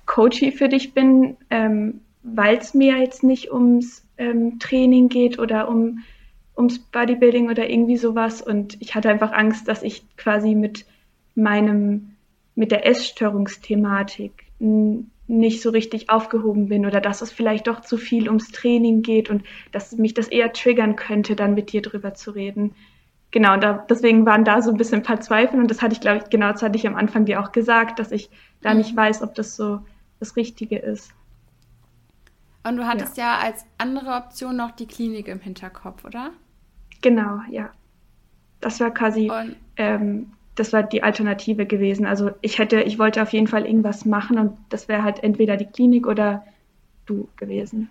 Coachie 0.07 0.53
für 0.53 0.69
dich 0.69 0.95
bin, 0.95 1.37
ähm, 1.51 2.01
weil 2.23 2.59
es 2.59 2.75
mir 2.75 2.99
jetzt 2.99 3.23
nicht 3.23 3.53
ums 3.53 4.07
ähm, 4.19 4.59
Training 4.59 5.09
geht 5.09 5.39
oder 5.39 5.69
um 5.69 6.01
ums 6.57 6.81
Bodybuilding 6.81 7.49
oder 7.49 7.71
irgendwie 7.71 7.97
sowas. 7.97 8.43
Und 8.43 8.77
ich 8.81 8.95
hatte 8.95 9.09
einfach 9.09 9.33
Angst, 9.33 9.69
dass 9.69 9.83
ich 9.83 10.05
quasi 10.17 10.55
mit 10.55 10.87
meinem, 11.35 12.17
mit 12.57 12.73
der 12.73 12.85
Essstörungsthematik 12.85 14.33
nicht 15.29 15.63
so 15.63 15.71
richtig 15.71 16.11
aufgehoben 16.11 16.69
bin 16.69 16.87
oder 16.87 17.01
dass 17.01 17.21
es 17.21 17.31
vielleicht 17.31 17.67
doch 17.67 17.81
zu 17.81 17.99
viel 17.99 18.29
ums 18.29 18.51
Training 18.51 19.03
geht 19.03 19.29
und 19.29 19.45
dass 19.73 19.93
mich 19.93 20.15
das 20.15 20.29
eher 20.29 20.53
triggern 20.53 20.97
könnte, 20.97 21.37
dann 21.37 21.55
mit 21.55 21.73
dir 21.73 21.83
drüber 21.83 22.15
zu 22.15 22.31
reden. 22.31 22.75
Genau, 23.31 23.59
da, 23.59 23.85
deswegen 23.89 24.25
waren 24.25 24.45
da 24.45 24.63
so 24.63 24.71
ein 24.71 24.79
bisschen 24.79 25.01
ein 25.01 25.05
paar 25.05 25.21
Zweifel 25.21 25.61
und 25.61 25.71
das 25.71 25.83
hatte 25.83 25.93
ich, 25.93 26.01
glaube 26.01 26.19
ich, 26.19 26.31
genau 26.31 26.51
das 26.51 26.63
hatte 26.63 26.79
ich 26.79 26.87
am 26.87 26.97
Anfang 26.97 27.27
dir 27.27 27.41
auch 27.41 27.53
gesagt, 27.53 27.99
dass 27.99 28.11
ich 28.11 28.31
da 28.63 28.73
nicht 28.73 28.93
mhm. 28.93 28.97
weiß, 28.97 29.23
ob 29.23 29.35
das 29.35 29.55
so 29.55 29.81
das 30.19 30.35
Richtige 30.37 30.79
ist. 30.79 31.13
Und 32.65 32.77
du 32.77 32.87
hattest 32.87 33.17
ja, 33.19 33.35
ja 33.37 33.47
als 33.47 33.67
andere 33.77 34.15
Option 34.15 34.57
noch 34.57 34.71
die 34.71 34.87
Klinik 34.87 35.29
im 35.29 35.41
Hinterkopf, 35.41 36.05
oder? 36.05 36.31
Genau, 37.03 37.41
ja. 37.51 37.71
Das 38.61 38.81
war 38.81 38.91
quasi, 38.93 39.31
ähm, 39.77 40.33
das 40.59 40.73
war 40.73 40.83
die 40.83 41.03
Alternative 41.03 41.67
gewesen. 41.67 42.07
Also 42.07 42.31
ich 42.41 42.59
hätte, 42.59 42.83
ich 42.83 42.99
wollte 42.99 43.23
auf 43.23 43.33
jeden 43.33 43.47
Fall 43.47 43.67
irgendwas 43.67 44.05
machen 44.05 44.39
und 44.39 44.57
das 44.71 44.89
wäre 44.89 45.03
halt 45.03 45.23
entweder 45.23 45.57
die 45.57 45.67
Klinik 45.67 46.07
oder 46.07 46.45
du 47.07 47.29
gewesen. 47.37 47.91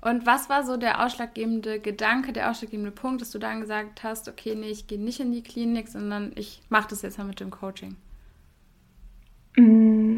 Und 0.00 0.26
was 0.26 0.50
war 0.50 0.64
so 0.64 0.76
der 0.76 1.04
ausschlaggebende 1.04 1.78
Gedanke, 1.78 2.32
der 2.32 2.50
ausschlaggebende 2.50 2.90
Punkt, 2.90 3.20
dass 3.20 3.30
du 3.30 3.38
dann 3.38 3.60
gesagt 3.60 4.02
hast, 4.02 4.28
okay, 4.28 4.56
nee, 4.56 4.70
ich 4.70 4.88
gehe 4.88 5.00
nicht 5.00 5.20
in 5.20 5.30
die 5.30 5.44
Klinik, 5.44 5.88
sondern 5.88 6.32
ich 6.34 6.60
mache 6.68 6.88
das 6.90 7.02
jetzt 7.02 7.18
mal 7.18 7.24
mit 7.24 7.38
dem 7.38 7.50
Coaching? 7.50 7.96
Mm, 9.56 10.16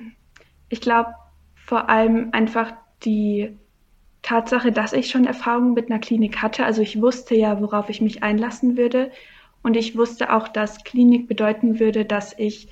ich 0.71 0.81
glaube 0.81 1.11
vor 1.55 1.91
allem 1.91 2.31
einfach 2.33 2.73
die 3.05 3.59
Tatsache, 4.23 4.73
dass 4.73 4.95
ich 4.95 5.11
schon 5.11 5.27
Erfahrungen 5.27 5.75
mit 5.75 5.91
einer 5.91 6.01
Klinik 6.01 6.41
hatte. 6.41 6.65
Also 6.65 6.81
ich 6.81 7.01
wusste 7.01 7.35
ja, 7.35 7.61
worauf 7.61 7.91
ich 7.91 8.01
mich 8.01 8.23
einlassen 8.23 8.79
würde. 8.79 9.11
Und 9.65 9.77
ich 9.77 9.97
wusste 9.97 10.33
auch, 10.33 10.47
dass 10.47 10.85
Klinik 10.85 11.27
bedeuten 11.27 11.81
würde, 11.81 12.05
dass 12.05 12.39
ich 12.39 12.69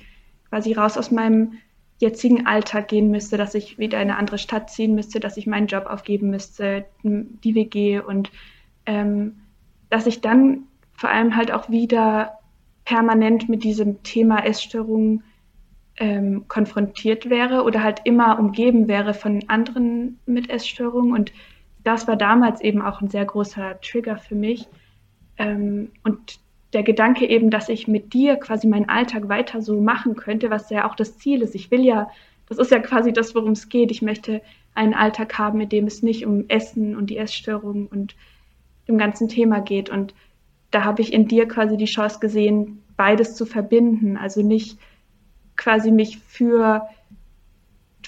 quasi 0.49 0.73
raus 0.73 0.95
aus 0.95 1.09
meinem 1.09 1.53
jetzigen 1.97 2.45
Alltag 2.45 2.87
gehen 2.87 3.09
müsste, 3.09 3.35
dass 3.35 3.55
ich 3.55 3.79
wieder 3.79 3.97
in 3.97 4.09
eine 4.09 4.17
andere 4.17 4.37
Stadt 4.37 4.69
ziehen 4.69 4.93
müsste, 4.93 5.19
dass 5.19 5.35
ich 5.35 5.47
meinen 5.47 5.65
Job 5.65 5.87
aufgeben 5.87 6.29
müsste, 6.29 6.85
die 7.03 7.55
WG 7.55 7.99
und 7.99 8.31
ähm, 8.85 9.39
dass 9.89 10.05
ich 10.05 10.21
dann 10.21 10.65
vor 10.95 11.09
allem 11.09 11.35
halt 11.35 11.51
auch 11.51 11.69
wieder 11.71 12.37
permanent 12.85 13.49
mit 13.49 13.63
diesem 13.63 14.03
Thema 14.03 14.45
Essstörungen 14.45 15.23
ähm, 15.97 16.47
konfrontiert 16.47 17.27
wäre 17.29 17.63
oder 17.63 17.81
halt 17.81 18.01
immer 18.03 18.37
umgeben 18.37 18.87
wäre 18.87 19.15
von 19.15 19.49
anderen 19.49 20.19
mit 20.27 20.49
Essstörungen. 20.51 21.13
Und 21.13 21.31
das 21.83 22.07
war 22.07 22.17
damals 22.17 22.61
eben 22.61 22.83
auch 22.83 23.01
ein 23.01 23.09
sehr 23.09 23.25
großer 23.25 23.81
Trigger 23.81 24.17
für 24.17 24.35
mich. 24.35 24.67
Ähm, 25.37 25.89
und 26.03 26.42
der 26.73 26.83
Gedanke 26.83 27.27
eben, 27.27 27.49
dass 27.49 27.69
ich 27.69 27.87
mit 27.87 28.13
dir 28.13 28.35
quasi 28.37 28.67
meinen 28.67 28.89
Alltag 28.89 29.29
weiter 29.29 29.61
so 29.61 29.79
machen 29.79 30.15
könnte, 30.15 30.49
was 30.49 30.69
ja 30.69 30.89
auch 30.89 30.95
das 30.95 31.17
Ziel 31.17 31.41
ist. 31.41 31.55
Ich 31.55 31.71
will 31.71 31.85
ja, 31.85 32.09
das 32.49 32.57
ist 32.57 32.71
ja 32.71 32.79
quasi 32.79 33.13
das, 33.13 33.35
worum 33.35 33.51
es 33.51 33.69
geht. 33.69 33.91
Ich 33.91 34.01
möchte 34.01 34.41
einen 34.75 34.93
Alltag 34.93 35.37
haben, 35.37 35.59
mit 35.59 35.71
dem 35.71 35.85
es 35.85 36.01
nicht 36.01 36.25
um 36.25 36.45
Essen 36.47 36.95
und 36.95 37.09
die 37.09 37.17
Essstörungen 37.17 37.87
und 37.87 38.15
dem 38.87 38.97
ganzen 38.97 39.29
Thema 39.29 39.59
geht. 39.61 39.89
Und 39.89 40.13
da 40.71 40.83
habe 40.83 41.01
ich 41.01 41.13
in 41.13 41.27
dir 41.27 41.47
quasi 41.47 41.77
die 41.77 41.85
Chance 41.85 42.19
gesehen, 42.19 42.83
beides 42.97 43.35
zu 43.35 43.45
verbinden. 43.45 44.17
Also 44.17 44.41
nicht 44.41 44.79
quasi 45.55 45.91
mich 45.91 46.17
für, 46.17 46.87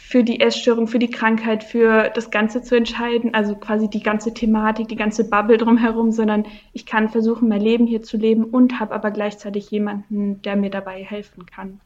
für 0.08 0.24
die 0.24 0.40
Essstörung, 0.40 0.88
für 0.88 1.00
die 1.00 1.10
Krankheit, 1.10 1.64
für 1.64 2.12
das 2.14 2.30
Ganze 2.30 2.62
zu 2.62 2.76
entscheiden, 2.76 3.34
also 3.34 3.56
quasi 3.56 3.90
die 3.90 4.04
ganze 4.04 4.36
Thematik, 4.36 4.88
die 4.88 4.96
ganze 4.96 5.28
Bubble 5.28 5.58
drumherum, 5.58 6.12
sondern 6.12 6.46
ich 6.74 6.86
kann 6.86 7.10
versuchen, 7.10 7.50
mein 7.50 7.62
Leben 7.62 7.88
hier 7.88 8.04
zu 8.04 8.16
leben 8.16 8.44
und 8.44 8.80
habe 8.80 8.94
aber 8.94 9.10
gleichzeitig 9.10 9.72
jemanden, 9.72 10.44
der 10.44 10.58
mir 10.58 10.70
dabei 10.70 11.04
helfen 11.04 11.48
kann. 11.48 11.82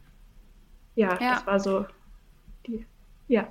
Ja, 0.96 1.18
ja. 1.22 1.36
das 1.36 1.48
war 1.48 1.60
so 1.62 1.86
die, 2.68 2.86
ja. 3.30 3.48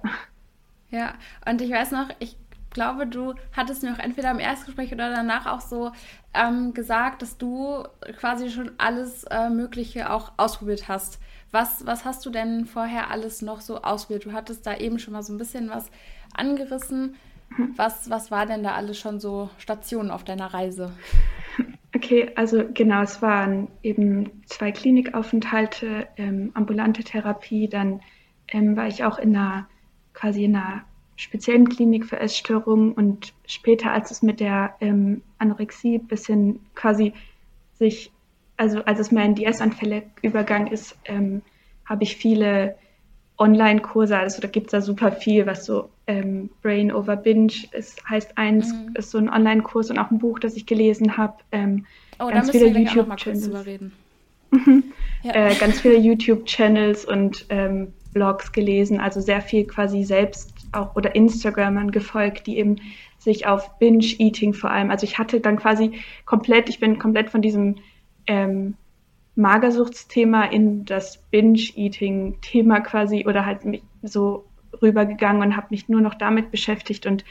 Ja, 0.91 1.15
und 1.49 1.63
ich 1.63 1.71
weiß 1.71 1.93
noch, 1.93 2.11
ich 2.19 2.37
glaube, 2.71 3.07
du 3.07 3.35
hattest 3.57 3.83
mir 3.83 3.95
auch 3.95 3.99
entweder 3.99 4.31
im 4.31 4.39
Erstgespräch 4.39 4.93
oder 4.93 5.09
danach 5.11 5.47
auch 5.47 5.63
so 5.63 5.93
ähm, 6.35 6.75
gesagt, 6.75 7.23
dass 7.23 7.39
du 7.39 7.85
quasi 8.19 8.51
schon 8.51 8.73
alles 8.77 9.25
äh, 9.25 9.49
Mögliche 9.49 10.11
auch 10.11 10.33
ausprobiert 10.37 10.89
hast. 10.89 11.21
Was, 11.51 11.87
was 11.87 12.05
hast 12.05 12.25
du 12.27 12.31
denn 12.31 12.67
vorher 12.67 13.11
alles 13.11 13.43
noch 13.43 13.61
so 13.61 13.83
ausprobiert? 13.83 14.27
Du 14.27 14.33
hattest 14.33 14.67
da 14.67 14.77
eben 14.77 14.99
schon 14.99 15.15
mal 15.15 15.23
so 15.23 15.33
ein 15.33 15.39
bisschen 15.39 15.71
was 15.71 15.91
angerissen. 16.35 17.17
Was, 17.77 18.11
was 18.11 18.31
war 18.31 18.45
denn 18.45 18.63
da 18.63 18.75
alles 18.75 18.99
schon 18.99 19.21
so 19.21 19.49
Stationen 19.59 20.11
auf 20.11 20.25
deiner 20.25 20.53
Reise? 20.53 20.93
Okay, 21.95 22.31
also 22.37 22.65
genau, 22.75 23.01
es 23.03 23.23
waren 23.23 23.69
eben 23.83 24.43
zwei 24.45 24.73
Klinikaufenthalte, 24.73 26.07
ähm, 26.19 26.51
ambulante 26.53 27.03
Therapie, 27.03 27.67
dann 27.67 28.03
ähm, 28.49 28.77
war 28.77 28.87
ich 28.87 29.05
auch 29.05 29.19
in 29.19 29.35
einer 29.35 29.67
quasi 30.13 30.45
in 30.45 30.55
einer 30.55 30.85
speziellen 31.17 31.69
Klinik 31.69 32.05
für 32.05 32.21
Essstörungen 32.21 32.93
und 32.93 33.33
später, 33.47 33.91
als 33.91 34.11
es 34.11 34.23
mit 34.23 34.39
der 34.39 34.75
ähm, 34.81 35.23
Anorexie 35.39 35.97
ein 35.97 36.07
bisschen 36.07 36.61
quasi 36.75 37.15
sich 37.79 38.13
also 38.59 38.85
als 38.85 38.99
es 38.99 39.11
mehr 39.11 39.25
in 39.25 39.35
die 39.35 39.47
Essanfälle 39.47 40.03
übergang 40.21 40.67
ist, 40.67 40.99
ähm, 41.07 41.43
habe 41.87 42.03
ich 42.03 42.17
viele 42.17 42.77
Online-Kurse, 43.39 44.19
also 44.19 44.43
da 44.43 44.49
gibt 44.49 44.67
es 44.67 44.71
da 44.73 44.81
super 44.81 45.13
viel, 45.13 45.47
was 45.47 45.65
so 45.65 45.89
ähm, 46.09 46.51
Brain 46.61 46.93
over 46.93 47.17
Binge 47.17 47.53
ist, 47.71 48.03
heißt 48.09 48.37
eins, 48.37 48.73
mhm. 48.73 48.95
ist 48.95 49.13
so 49.13 49.19
ein 49.19 49.31
Online-Kurs 49.31 49.91
und 49.91 49.99
auch 49.99 50.11
ein 50.11 50.19
Buch, 50.19 50.41
das 50.41 50.57
ich 50.57 50.67
gelesen 50.67 51.17
habe. 51.17 51.35
Ähm, 51.53 51.87
oh, 52.19 52.27
ganz 52.27 52.51
viele 52.51 52.67
YouTube-Channels. 52.67 53.51
ja. 55.23 55.35
äh, 55.35 55.55
ganz 55.55 55.81
viele 55.81 55.99
YouTube-Channels 55.99 57.05
und 57.05 57.47
ähm, 57.51 57.93
Blogs 58.13 58.51
gelesen, 58.51 59.01
also 59.01 59.21
sehr 59.21 59.41
viel 59.41 59.67
quasi 59.67 60.03
selbst 60.03 60.53
auch 60.73 60.97
oder 60.97 61.15
Instagramern 61.15 61.93
gefolgt, 61.93 62.47
die 62.47 62.59
eben 62.59 62.77
sich 63.19 63.47
auf 63.47 63.79
Binge-Eating 63.79 64.55
vor 64.55 64.71
allem, 64.71 64.91
also 64.91 65.05
ich 65.05 65.19
hatte 65.19 65.41
dann 65.41 65.57
quasi 65.57 66.01
komplett, 66.25 66.69
ich 66.69 66.81
bin 66.81 66.99
komplett 66.99 67.31
von 67.31 67.43
diesem 67.43 67.77
ähm, 68.29 68.75
Magersuchtsthema 69.35 70.45
in 70.45 70.85
das 70.85 71.19
Binge-Eating-Thema 71.31 72.81
quasi 72.81 73.25
oder 73.27 73.47
halt 73.47 73.61
so 74.03 74.45
rübergegangen 74.83 75.43
und 75.43 75.57
habe 75.57 75.69
mich 75.71 75.89
nur 75.89 76.01
noch 76.01 76.15
damit 76.15 76.51
beschäftigt 76.51 77.07
und 77.07 77.25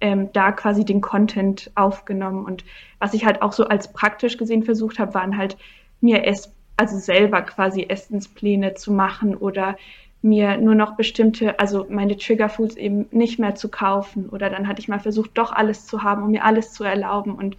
ähm, 0.00 0.30
da 0.32 0.52
quasi 0.52 0.84
den 0.84 1.00
Content 1.00 1.70
aufgenommen. 1.74 2.44
Und 2.44 2.64
was 2.98 3.14
ich 3.14 3.24
halt 3.24 3.42
auch 3.42 3.52
so 3.52 3.64
als 3.64 3.92
praktisch 3.92 4.38
gesehen 4.38 4.62
versucht 4.62 4.98
habe, 4.98 5.14
waren 5.14 5.36
halt 5.36 5.56
mir 6.00 6.26
es, 6.26 6.52
also 6.76 6.98
selber 6.98 7.42
quasi 7.42 7.86
Essenspläne 7.88 8.74
zu 8.74 8.92
machen 8.92 9.36
oder 9.36 9.76
mir 10.22 10.56
nur 10.56 10.74
noch 10.74 10.96
bestimmte, 10.96 11.58
also 11.58 11.86
meine 11.88 12.16
Triggerfoods 12.16 12.76
eben 12.76 13.06
nicht 13.10 13.38
mehr 13.38 13.54
zu 13.54 13.68
kaufen. 13.68 14.28
Oder 14.28 14.50
dann 14.50 14.66
hatte 14.66 14.80
ich 14.80 14.88
mal 14.88 15.00
versucht, 15.00 15.32
doch 15.34 15.52
alles 15.52 15.86
zu 15.86 16.02
haben, 16.02 16.22
um 16.22 16.30
mir 16.30 16.44
alles 16.44 16.72
zu 16.72 16.84
erlauben. 16.84 17.34
Und 17.34 17.56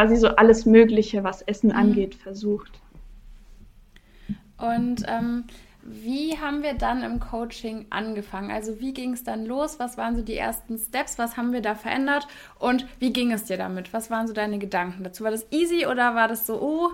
quasi 0.00 0.16
so 0.16 0.28
alles 0.28 0.64
Mögliche, 0.64 1.24
was 1.24 1.42
Essen 1.42 1.70
mhm. 1.70 1.76
angeht, 1.76 2.14
versucht. 2.14 2.80
Und 4.56 5.04
ähm, 5.06 5.44
wie 5.82 6.38
haben 6.38 6.62
wir 6.62 6.74
dann 6.74 7.02
im 7.02 7.20
Coaching 7.20 7.86
angefangen? 7.90 8.50
Also 8.50 8.80
wie 8.80 8.94
ging 8.94 9.12
es 9.12 9.24
dann 9.24 9.44
los? 9.44 9.78
Was 9.78 9.98
waren 9.98 10.16
so 10.16 10.22
die 10.22 10.36
ersten 10.36 10.78
Steps? 10.78 11.18
Was 11.18 11.36
haben 11.36 11.52
wir 11.52 11.60
da 11.60 11.74
verändert? 11.74 12.26
Und 12.58 12.86
wie 12.98 13.12
ging 13.12 13.32
es 13.32 13.44
dir 13.44 13.56
damit? 13.58 13.92
Was 13.92 14.10
waren 14.10 14.26
so 14.26 14.32
deine 14.32 14.58
Gedanken 14.58 15.04
dazu? 15.04 15.24
War 15.24 15.30
das 15.30 15.46
easy 15.50 15.86
oder 15.86 16.14
war 16.14 16.28
das 16.28 16.46
so, 16.46 16.60
oh, 16.60 16.90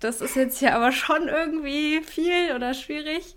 das 0.00 0.20
ist 0.20 0.36
jetzt 0.36 0.58
hier 0.58 0.74
aber 0.74 0.92
schon 0.92 1.28
irgendwie 1.28 2.00
viel 2.02 2.54
oder 2.54 2.72
schwierig? 2.74 3.36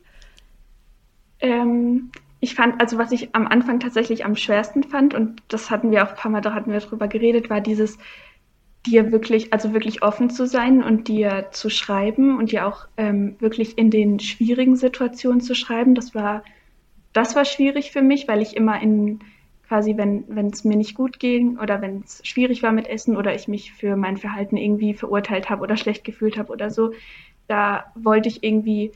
Ähm, 1.39 2.11
ich 2.39 2.55
fand, 2.55 2.79
also 2.79 2.97
was 2.97 3.11
ich 3.11 3.35
am 3.35 3.47
Anfang 3.47 3.79
tatsächlich 3.79 4.23
am 4.23 4.35
schwersten 4.35 4.83
fand, 4.83 5.13
und 5.13 5.41
das 5.49 5.69
hatten 5.69 5.91
wir 5.91 6.03
auch 6.03 6.09
ein 6.11 6.15
paar 6.15 6.31
Mal, 6.31 6.41
da 6.41 6.53
hatten 6.53 6.71
wir 6.71 6.79
drüber 6.79 7.07
geredet, 7.07 7.49
war 7.49 7.61
dieses, 7.61 7.97
dir 8.85 9.11
wirklich, 9.11 9.53
also 9.53 9.73
wirklich 9.73 10.03
offen 10.03 10.29
zu 10.29 10.45
sein 10.47 10.83
und 10.83 11.07
dir 11.07 11.47
zu 11.51 11.69
schreiben 11.69 12.37
und 12.37 12.51
dir 12.51 12.67
auch 12.67 12.87
ähm, 12.97 13.35
wirklich 13.39 13.77
in 13.77 13.89
den 13.89 14.19
schwierigen 14.19 14.75
Situationen 14.75 15.41
zu 15.41 15.55
schreiben. 15.55 15.95
Das 15.95 16.15
war, 16.15 16.43
das 17.13 17.35
war 17.35 17.45
schwierig 17.45 17.91
für 17.91 18.01
mich, 18.01 18.27
weil 18.27 18.41
ich 18.41 18.55
immer 18.55 18.81
in 18.81 19.19
quasi, 19.67 19.97
wenn 19.97 20.47
es 20.51 20.63
mir 20.63 20.77
nicht 20.77 20.95
gut 20.95 21.19
ging 21.19 21.57
oder 21.57 21.81
wenn 21.81 22.03
es 22.05 22.21
schwierig 22.23 22.61
war 22.61 22.71
mit 22.71 22.87
Essen 22.87 23.17
oder 23.17 23.33
ich 23.33 23.47
mich 23.47 23.73
für 23.73 23.95
mein 23.95 24.17
Verhalten 24.17 24.57
irgendwie 24.57 24.93
verurteilt 24.93 25.49
habe 25.49 25.63
oder 25.63 25.75
schlecht 25.75 26.03
gefühlt 26.03 26.37
habe 26.37 26.53
oder 26.53 26.69
so, 26.69 26.91
da 27.47 27.85
wollte 27.95 28.29
ich 28.29 28.43
irgendwie 28.43 28.91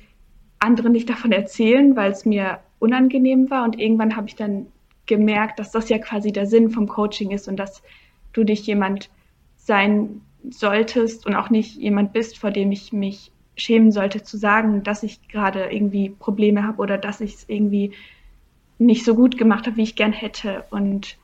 anderen 0.59 0.91
nicht 0.91 1.09
davon 1.09 1.31
erzählen, 1.31 1.95
weil 1.95 2.11
es 2.11 2.25
mir 2.25 2.59
unangenehm 2.79 3.49
war. 3.49 3.63
Und 3.63 3.79
irgendwann 3.79 4.15
habe 4.15 4.27
ich 4.27 4.35
dann 4.35 4.67
gemerkt, 5.05 5.59
dass 5.59 5.71
das 5.71 5.89
ja 5.89 5.97
quasi 5.97 6.31
der 6.31 6.45
Sinn 6.45 6.69
vom 6.69 6.87
Coaching 6.87 7.31
ist 7.31 7.47
und 7.47 7.57
dass 7.57 7.81
du 8.33 8.43
dich 8.43 8.67
jemand 8.67 9.09
sein 9.69 10.21
solltest 10.49 11.27
und 11.27 11.35
auch 11.35 11.51
nicht 11.51 11.75
jemand 11.75 12.11
bist, 12.11 12.39
vor 12.39 12.49
dem 12.49 12.71
ich 12.71 12.91
mich 12.91 13.31
schämen 13.55 13.91
sollte, 13.91 14.23
zu 14.23 14.37
sagen, 14.37 14.81
dass 14.83 15.03
ich 15.03 15.27
gerade 15.27 15.65
irgendwie 15.65 16.09
Probleme 16.09 16.63
habe 16.63 16.81
oder 16.81 16.97
dass 16.97 17.21
ich 17.21 17.35
es 17.35 17.45
irgendwie 17.47 17.91
nicht 18.79 19.05
so 19.05 19.13
gut 19.13 19.37
gemacht 19.37 19.67
habe, 19.67 19.77
wie 19.77 19.83
ich 19.83 19.95
gern 19.95 20.13
hätte. 20.13 20.63
Und 20.71 21.17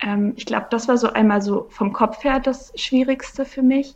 ähm, 0.00 0.32
ich 0.34 0.44
glaube, 0.44 0.66
das 0.70 0.88
war 0.88 0.98
so 0.98 1.12
einmal 1.12 1.40
so 1.40 1.66
vom 1.70 1.92
Kopf 1.92 2.24
her 2.24 2.40
das 2.40 2.72
Schwierigste 2.74 3.44
für 3.44 3.62
mich. 3.62 3.94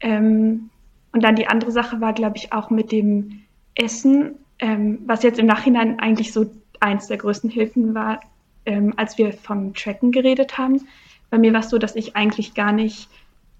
Ähm, 0.00 0.68
und 1.12 1.24
dann 1.24 1.36
die 1.36 1.46
andere 1.46 1.72
Sache 1.72 2.00
war, 2.00 2.12
glaube 2.12 2.36
ich, 2.36 2.52
auch 2.52 2.68
mit 2.68 2.92
dem 2.92 3.42
Essen, 3.74 4.34
ähm, 4.58 4.98
was 5.06 5.22
jetzt 5.22 5.38
im 5.38 5.46
Nachhinein 5.46 6.00
eigentlich 6.00 6.32
so 6.32 6.50
eins 6.80 7.06
der 7.06 7.16
größten 7.16 7.48
Hilfen 7.48 7.94
war, 7.94 8.20
ähm, 8.66 8.92
als 8.96 9.16
wir 9.16 9.32
vom 9.32 9.72
Tracken 9.72 10.12
geredet 10.12 10.58
haben. 10.58 10.82
Bei 11.30 11.38
mir 11.38 11.52
war 11.52 11.60
es 11.60 11.70
so, 11.70 11.78
dass 11.78 11.96
ich 11.96 12.14
eigentlich 12.16 12.54
gar 12.54 12.72
nicht 12.72 13.08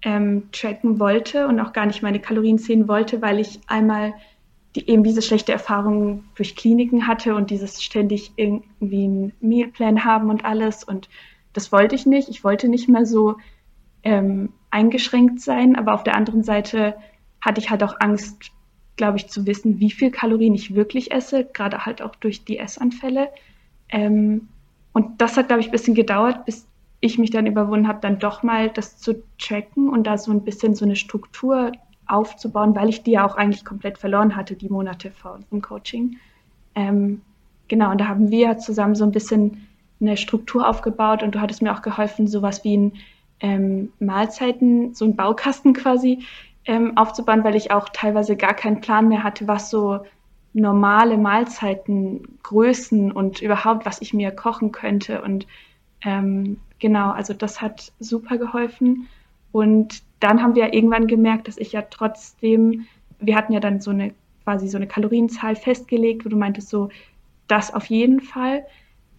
ähm, 0.03 0.49
tracken 0.51 0.99
wollte 0.99 1.47
und 1.47 1.59
auch 1.59 1.73
gar 1.73 1.85
nicht 1.85 2.03
meine 2.03 2.19
Kalorien 2.19 2.57
sehen 2.57 2.87
wollte, 2.87 3.21
weil 3.21 3.39
ich 3.39 3.59
einmal 3.67 4.13
die, 4.75 4.89
eben 4.89 5.03
diese 5.03 5.21
schlechte 5.21 5.51
Erfahrung 5.51 6.25
durch 6.35 6.55
Kliniken 6.55 7.07
hatte 7.07 7.35
und 7.35 7.49
dieses 7.49 7.81
ständig 7.81 8.31
irgendwie 8.35 9.03
einen 9.05 9.33
Mealplan 9.39 10.03
haben 10.03 10.29
und 10.29 10.45
alles. 10.45 10.83
Und 10.83 11.09
das 11.53 11.71
wollte 11.71 11.95
ich 11.95 12.05
nicht. 12.05 12.29
Ich 12.29 12.43
wollte 12.43 12.67
nicht 12.67 12.89
mehr 12.89 13.05
so 13.05 13.37
ähm, 14.03 14.49
eingeschränkt 14.71 15.39
sein, 15.39 15.75
aber 15.75 15.93
auf 15.93 16.03
der 16.03 16.15
anderen 16.15 16.43
Seite 16.43 16.95
hatte 17.39 17.61
ich 17.61 17.69
halt 17.69 17.83
auch 17.83 17.95
Angst, 17.99 18.51
glaube 18.95 19.17
ich, 19.17 19.27
zu 19.27 19.45
wissen, 19.45 19.79
wie 19.79 19.91
viel 19.91 20.11
Kalorien 20.11 20.55
ich 20.55 20.75
wirklich 20.75 21.11
esse, 21.11 21.45
gerade 21.45 21.85
halt 21.85 22.01
auch 22.01 22.15
durch 22.15 22.43
die 22.43 22.57
Essanfälle. 22.57 23.29
Ähm, 23.89 24.49
und 24.91 25.21
das 25.21 25.37
hat, 25.37 25.47
glaube 25.47 25.61
ich, 25.61 25.67
ein 25.67 25.71
bisschen 25.71 25.95
gedauert, 25.95 26.45
bis 26.45 26.67
ich 27.03 27.17
mich 27.17 27.31
dann 27.31 27.45
überwunden 27.45 27.87
habe, 27.87 27.99
dann 28.01 28.17
doch 28.17 28.43
mal 28.43 28.69
das 28.69 28.97
zu 28.97 29.23
tracken 29.37 29.89
und 29.89 30.05
da 30.05 30.17
so 30.17 30.31
ein 30.31 30.43
bisschen 30.43 30.73
so 30.73 30.85
eine 30.85 30.95
Struktur 30.95 31.73
aufzubauen, 32.07 32.75
weil 32.75 32.87
ich 32.87 33.03
die 33.03 33.11
ja 33.11 33.25
auch 33.25 33.35
eigentlich 33.35 33.65
komplett 33.65 33.97
verloren 33.97 34.37
hatte, 34.37 34.55
die 34.55 34.69
Monate 34.69 35.11
vor 35.11 35.39
dem 35.51 35.61
Coaching. 35.61 36.17
Ähm, 36.75 37.21
genau, 37.67 37.91
und 37.91 37.99
da 37.99 38.07
haben 38.07 38.31
wir 38.31 38.57
zusammen 38.57 38.95
so 38.95 39.03
ein 39.03 39.11
bisschen 39.11 39.67
eine 39.99 40.15
Struktur 40.15 40.67
aufgebaut 40.67 41.23
und 41.23 41.35
du 41.35 41.41
hattest 41.41 41.61
mir 41.61 41.73
auch 41.73 41.81
geholfen, 41.81 42.27
sowas 42.27 42.63
wie 42.63 42.77
ein 42.77 42.93
ähm, 43.41 43.91
Mahlzeiten, 43.99 44.93
so 44.93 45.03
ein 45.03 45.17
Baukasten 45.17 45.73
quasi 45.73 46.23
ähm, 46.65 46.97
aufzubauen, 46.97 47.43
weil 47.43 47.55
ich 47.55 47.71
auch 47.71 47.89
teilweise 47.89 48.37
gar 48.37 48.53
keinen 48.53 48.79
Plan 48.79 49.09
mehr 49.09 49.23
hatte, 49.23 49.45
was 49.45 49.69
so 49.69 49.99
normale 50.53 51.17
Mahlzeiten, 51.17 52.39
Größen 52.43 53.11
und 53.11 53.41
überhaupt, 53.41 53.85
was 53.85 54.01
ich 54.01 54.13
mir 54.13 54.31
kochen 54.31 54.71
könnte. 54.71 55.21
Und 55.21 55.47
ähm, 56.05 56.59
genau, 56.83 57.11
also 57.11 57.33
das 57.33 57.61
hat 57.61 57.93
super 58.01 58.37
geholfen. 58.37 59.07
Und 59.53 60.03
dann 60.19 60.43
haben 60.43 60.53
wir 60.53 60.73
irgendwann 60.73 61.07
gemerkt, 61.07 61.47
dass 61.47 61.57
ich 61.57 61.71
ja 61.71 61.81
trotzdem, 61.83 62.87
wir 63.19 63.37
hatten 63.37 63.53
ja 63.53 63.61
dann 63.61 63.79
so 63.79 63.91
eine 63.91 64.13
quasi 64.43 64.67
so 64.67 64.75
eine 64.75 64.87
Kalorienzahl 64.87 65.55
festgelegt, 65.55 66.25
wo 66.25 66.29
du 66.29 66.35
meintest 66.35 66.67
so, 66.67 66.89
das 67.47 67.73
auf 67.73 67.85
jeden 67.85 68.19
Fall. 68.19 68.65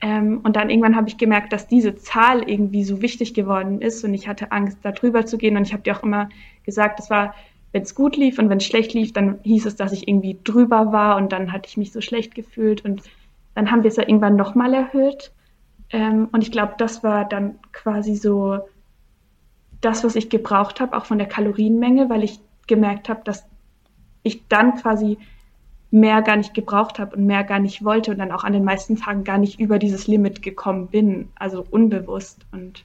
Ähm, 0.03 0.43
und 0.45 0.57
dann 0.57 0.69
irgendwann 0.69 0.95
habe 0.95 1.09
ich 1.09 1.17
gemerkt, 1.17 1.55
dass 1.55 1.67
diese 1.67 1.95
Zahl 1.97 2.47
irgendwie 2.47 2.85
so 2.85 3.01
wichtig 3.01 3.33
geworden 3.33 3.81
ist 3.81 4.05
und 4.05 4.13
ich 4.13 4.29
hatte 4.29 4.53
Angst, 4.53 4.77
da 4.83 4.93
drüber 4.93 5.25
zu 5.25 5.39
gehen. 5.39 5.57
Und 5.57 5.67
ich 5.67 5.73
habe 5.73 5.83
dir 5.83 5.97
auch 5.97 6.03
immer 6.03 6.29
gesagt, 6.65 6.99
das 6.99 7.09
war, 7.09 7.35
wenn 7.73 7.83
es 7.83 7.95
gut 7.95 8.19
lief 8.19 8.39
und 8.39 8.51
wenn 8.51 8.59
es 8.59 8.67
schlecht 8.67 8.93
lief, 8.93 9.15
dann 9.15 9.39
hieß 9.43 9.65
es, 9.65 9.77
dass 9.77 9.93
ich 9.93 10.07
irgendwie 10.07 10.37
drüber 10.45 10.93
war 10.93 11.17
und 11.17 11.33
dann 11.33 11.51
hatte 11.51 11.69
ich 11.71 11.79
mich 11.79 11.93
so 11.93 12.03
schlecht 12.03 12.35
gefühlt. 12.35 12.85
Und 12.85 13.03
dann 13.55 13.71
haben 13.71 13.85
wir 13.85 13.89
es 13.89 13.97
ja 13.97 14.07
irgendwann 14.07 14.37
nochmal 14.37 14.75
erhöht. 14.75 15.33
Ähm, 15.95 16.29
und 16.33 16.43
ich 16.43 16.51
glaube, 16.51 16.75
das 16.77 17.05
war 17.05 17.25
dann 17.25 17.61
quasi 17.71 18.17
so 18.17 18.59
das, 19.81 20.03
was 20.03 20.17
ich 20.17 20.29
gebraucht 20.29 20.81
habe, 20.81 20.97
auch 20.97 21.05
von 21.05 21.19
der 21.19 21.29
Kalorienmenge, 21.29 22.11
weil 22.11 22.25
ich 22.25 22.41
gemerkt 22.67 23.09
habe, 23.09 23.21
dass 23.23 23.47
ich 24.25 24.49
dann 24.49 24.75
quasi 24.75 25.19
mehr 25.93 26.21
gar 26.23 26.35
nicht 26.35 26.53
gebraucht 26.53 26.99
habe 26.99 27.15
und 27.15 27.27
mehr 27.27 27.45
gar 27.45 27.61
nicht 27.61 27.85
wollte 27.85 28.11
und 28.11 28.19
dann 28.19 28.33
auch 28.33 28.43
an 28.43 28.53
den 28.53 28.65
meisten 28.65 28.97
Tagen 28.97 29.23
gar 29.23 29.39
nicht 29.39 29.61
über 29.61 29.79
dieses 29.79 30.09
Limit 30.09 30.43
gekommen 30.43 30.89
bin, 30.89 31.29
also 31.37 31.65
unbewusst 31.71 32.45
und 32.51 32.85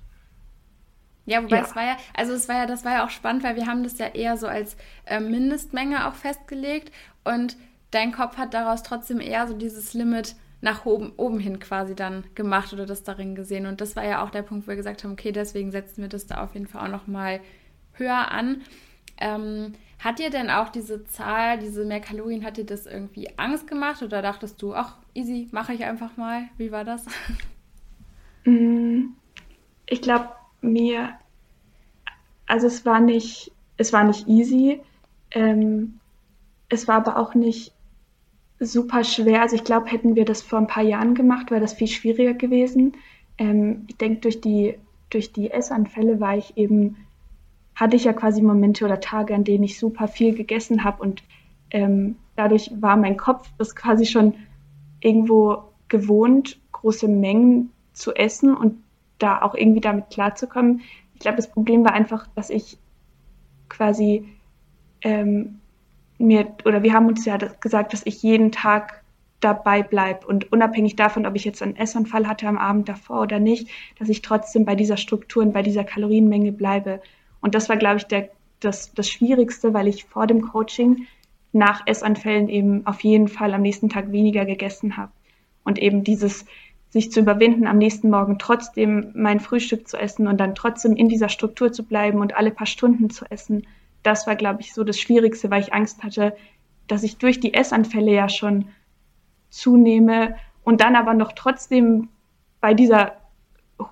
ja, 1.26 1.44
wobei 1.44 1.58
ja. 1.58 1.64
es 1.64 1.76
war 1.76 1.84
ja, 1.84 1.98
also 2.16 2.34
es 2.34 2.48
war 2.48 2.58
ja, 2.58 2.66
das 2.68 2.86
war 2.86 2.92
ja 2.92 3.06
auch 3.06 3.10
spannend, 3.10 3.44
weil 3.44 3.56
wir 3.56 3.66
haben 3.66 3.84
das 3.84 3.98
ja 3.98 4.08
eher 4.08 4.38
so 4.38 4.46
als 4.46 4.78
äh, 5.06 5.20
Mindestmenge 5.20 6.08
auch 6.08 6.14
festgelegt 6.14 6.92
und 7.24 7.58
dein 7.90 8.12
Kopf 8.12 8.38
hat 8.38 8.54
daraus 8.54 8.84
trotzdem 8.84 9.20
eher 9.20 9.48
so 9.48 9.56
dieses 9.56 9.96
Limit 9.96 10.36
nach 10.62 10.86
oben, 10.86 11.14
oben 11.16 11.40
hin 11.40 11.60
quasi 11.60 11.96
dann 11.96 12.24
gemacht 12.36 12.74
oder 12.74 12.86
das 12.86 13.04
darin 13.04 13.36
gesehen. 13.36 13.66
Und 13.66 13.82
das 13.82 13.96
war 13.96 14.06
ja 14.06 14.24
auch 14.24 14.30
der 14.30 14.42
Punkt, 14.42 14.68
wo 14.68 14.70
wir 14.70 14.76
gesagt 14.76 15.04
haben, 15.04 15.14
okay, 15.14 15.32
deswegen 15.32 15.72
setzen 15.72 16.02
wir 16.02 16.10
das 16.10 16.28
da 16.28 16.44
auf 16.44 16.54
jeden 16.54 16.68
Fall 16.68 16.86
auch 16.86 16.92
nochmal 16.92 17.40
höher 17.94 18.32
an. 18.32 18.62
Ähm, 19.18 19.74
hat 20.00 20.20
dir 20.20 20.30
denn 20.30 20.50
auch 20.50 20.70
diese 20.70 21.06
Zahl, 21.06 21.60
diese 21.60 21.86
mehr 21.86 22.00
Kalorien, 22.00 22.46
hat 22.46 22.58
dir 22.58 22.66
das 22.66 22.86
irgendwie 22.86 23.30
Angst 23.38 23.68
gemacht 23.68 24.02
oder 24.02 24.22
dachtest 24.22 24.62
du, 24.62 24.74
ach, 24.74 24.98
easy, 25.14 25.50
mache 25.52 25.74
ich 25.74 25.84
einfach 25.84 26.16
mal? 26.18 26.44
Wie 26.58 26.72
war 26.72 26.84
das? 26.84 27.06
Mm, 28.46 29.16
ich 29.86 30.02
glaube, 30.02 30.30
mir, 30.62 31.10
also 32.46 32.68
es 32.68 32.86
war 32.86 33.02
nicht, 33.02 33.52
es 33.76 33.92
war 33.92 34.06
nicht 34.06 34.30
easy. 34.30 34.80
Ähm, 35.32 36.00
es 36.70 36.88
war 36.88 36.96
aber 36.96 37.18
auch 37.18 37.36
nicht 37.36 37.74
super 38.60 39.04
schwer. 39.04 39.42
Also 39.42 39.56
ich 39.56 39.64
glaube, 39.64 39.90
hätten 39.90 40.16
wir 40.16 40.26
das 40.26 40.42
vor 40.42 40.60
ein 40.60 40.68
paar 40.68 40.84
Jahren 40.84 41.16
gemacht, 41.16 41.52
wäre 41.52 41.62
das 41.62 41.74
viel 41.74 41.88
schwieriger 41.88 42.34
gewesen. 42.34 42.94
Ähm, 43.38 43.86
ich 43.88 43.98
denke, 43.98 44.22
durch 44.22 44.42
die, 44.42 44.76
durch 45.10 45.32
die 45.32 45.52
Essanfälle 45.52 46.20
war 46.20 46.38
ich 46.38 46.58
eben 46.58 46.98
hatte 47.80 47.96
ich 47.96 48.04
ja 48.04 48.14
quasi 48.14 48.42
Momente 48.42 48.84
oder 48.84 49.00
Tage, 49.00 49.34
an 49.34 49.46
denen 49.46 49.64
ich 49.64 49.80
super 49.80 50.10
viel 50.10 50.36
gegessen 50.36 50.84
habe 50.84 51.02
und 51.02 51.24
ähm, 51.72 52.18
dadurch 52.36 52.70
war 52.82 52.98
mein 52.98 53.16
Kopf 53.16 53.50
das 53.58 53.74
quasi 53.74 54.06
schon 54.06 54.34
irgendwo 55.00 55.64
gewohnt, 55.88 56.60
große 56.74 57.08
Mengen 57.08 57.72
zu 57.94 58.14
essen 58.14 58.56
und 58.56 58.84
da 59.18 59.42
auch 59.42 59.56
irgendwie 59.56 59.80
damit 59.80 60.10
klarzukommen. 60.10 60.82
Ich 61.14 61.20
glaube, 61.22 61.38
das 61.38 61.50
Problem 61.50 61.86
war 61.86 61.94
einfach, 61.94 62.28
dass 62.36 62.50
ich 62.50 62.78
quasi 63.70 64.26
ähm, 65.02 65.59
mir, 66.20 66.48
oder 66.66 66.84
wir 66.84 66.94
haben 66.94 67.08
uns 67.08 67.26
ja 67.26 67.38
gesagt, 67.38 67.94
dass 67.94 68.06
ich 68.06 68.22
jeden 68.22 68.52
Tag 68.52 69.04
dabei 69.40 69.84
bleibe 69.84 70.28
und 70.28 70.52
unabhängig 70.52 70.96
davon, 70.96 71.26
ob 71.26 71.36
ich 71.36 71.46
jetzt 71.46 71.62
einen 71.62 71.78
Essanfall 71.78 72.28
hatte 72.28 72.48
am 72.48 72.58
Abend 72.58 72.90
davor 72.90 73.22
oder 73.22 73.40
nicht, 73.40 73.70
dass 73.98 74.10
ich 74.10 74.22
trotzdem 74.22 74.66
bei 74.66 74.76
dieser 74.76 74.98
Struktur 74.98 75.42
und 75.44 75.54
bei 75.54 75.62
dieser 75.62 75.84
Kalorienmenge 75.84 76.52
bleibe. 76.52 77.02
Und 77.42 77.56
das 77.56 77.70
war, 77.70 77.78
glaube 77.78 77.98
ich, 77.98 78.04
der, 78.04 78.30
das, 78.60 78.94
das 78.94 79.10
Schwierigste, 79.10 79.74
weil 79.74 79.88
ich 79.88 80.06
vor 80.06 80.28
dem 80.28 80.42
Coaching 80.42 81.08
nach 81.54 81.88
Essanfällen 81.88 82.50
eben 82.50 82.86
auf 82.86 83.02
jeden 83.02 83.28
Fall 83.28 83.54
am 83.54 83.62
nächsten 83.62 83.90
Tag 83.90 84.12
weniger 84.12 84.46
gegessen 84.46 84.98
habe. 84.98 85.12
Und 85.64 85.80
eben 85.80 86.04
dieses 86.04 86.46
sich 86.90 87.12
zu 87.12 87.20
überwinden, 87.20 87.68
am 87.68 87.78
nächsten 87.78 88.10
Morgen 88.10 88.40
trotzdem 88.40 89.12
mein 89.14 89.40
Frühstück 89.40 89.88
zu 89.88 89.98
essen 89.98 90.28
und 90.28 90.38
dann 90.38 90.56
trotzdem 90.56 90.96
in 90.96 91.08
dieser 91.08 91.30
Struktur 91.30 91.72
zu 91.72 91.84
bleiben 91.84 92.20
und 92.20 92.36
alle 92.36 92.52
paar 92.52 92.68
Stunden 92.68 93.10
zu 93.10 93.26
essen, 93.30 93.68
das 94.04 94.28
war, 94.28 94.36
glaube 94.36 94.62
ich, 94.62 94.74
so 94.74 94.84
das 94.84 95.00
Schwierigste, 95.00 95.50
weil 95.50 95.62
ich 95.62 95.74
Angst 95.74 96.04
hatte, 96.04 96.36
dass 96.88 97.04
ich 97.04 97.18
durch 97.18 97.40
die 97.40 97.54
Essanfälle 97.54 98.12
ja 98.12 98.30
schon 98.30 98.70
zunehme 99.50 100.36
und 100.64 100.82
dann 100.82 100.96
aber 100.96 101.14
noch 101.14 101.34
trotzdem 101.34 102.10
bei 102.62 102.74
dieser 102.74 103.18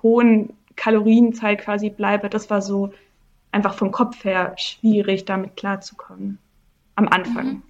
hohen 0.02 0.52
Kalorienzahl 0.76 1.56
quasi 1.56 1.90
bleibe. 1.90 2.28
Das 2.28 2.50
war 2.50 2.62
so 2.62 2.92
einfach 3.50 3.74
vom 3.74 3.90
Kopf 3.90 4.24
her 4.24 4.54
schwierig, 4.56 5.24
damit 5.24 5.56
klarzukommen. 5.56 6.38
Am 6.94 7.08
Anfang. 7.08 7.46
Mhm. 7.46 7.62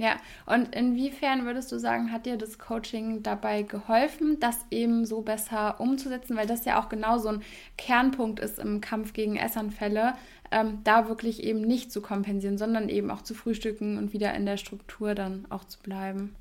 Ja, 0.00 0.16
und 0.46 0.74
inwiefern 0.74 1.44
würdest 1.44 1.70
du 1.72 1.78
sagen, 1.78 2.10
hat 2.10 2.24
dir 2.24 2.38
das 2.38 2.58
Coaching 2.58 3.22
dabei 3.22 3.64
geholfen, 3.64 4.40
das 4.40 4.64
eben 4.70 5.04
so 5.04 5.20
besser 5.20 5.78
umzusetzen, 5.78 6.38
weil 6.38 6.46
das 6.46 6.64
ja 6.64 6.80
auch 6.80 6.88
genau 6.88 7.18
so 7.18 7.28
ein 7.28 7.42
Kernpunkt 7.76 8.40
ist 8.40 8.58
im 8.58 8.80
Kampf 8.80 9.12
gegen 9.12 9.36
Essanfälle, 9.36 10.14
ähm, 10.50 10.78
da 10.84 11.08
wirklich 11.08 11.42
eben 11.42 11.60
nicht 11.60 11.92
zu 11.92 12.00
kompensieren, 12.00 12.58
sondern 12.58 12.88
eben 12.88 13.10
auch 13.10 13.22
zu 13.22 13.34
frühstücken 13.34 13.98
und 13.98 14.12
wieder 14.12 14.34
in 14.34 14.46
der 14.46 14.56
Struktur 14.56 15.14
dann 15.14 15.46
auch 15.50 15.64
zu 15.64 15.80
bleiben? 15.80 16.34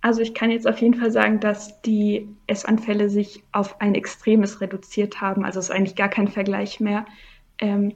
Also 0.00 0.20
ich 0.20 0.34
kann 0.34 0.50
jetzt 0.50 0.66
auf 0.66 0.78
jeden 0.82 0.94
Fall 0.94 1.10
sagen, 1.10 1.40
dass 1.40 1.80
die 1.80 2.28
Essanfälle 2.46 3.08
sich 3.08 3.42
auf 3.52 3.80
ein 3.80 3.94
Extremes 3.94 4.60
reduziert 4.60 5.22
haben. 5.22 5.44
Also 5.46 5.58
es 5.58 5.66
ist 5.66 5.70
eigentlich 5.70 5.96
gar 5.96 6.10
kein 6.10 6.28
Vergleich 6.28 6.78
mehr. 6.78 7.06
Ähm, 7.58 7.94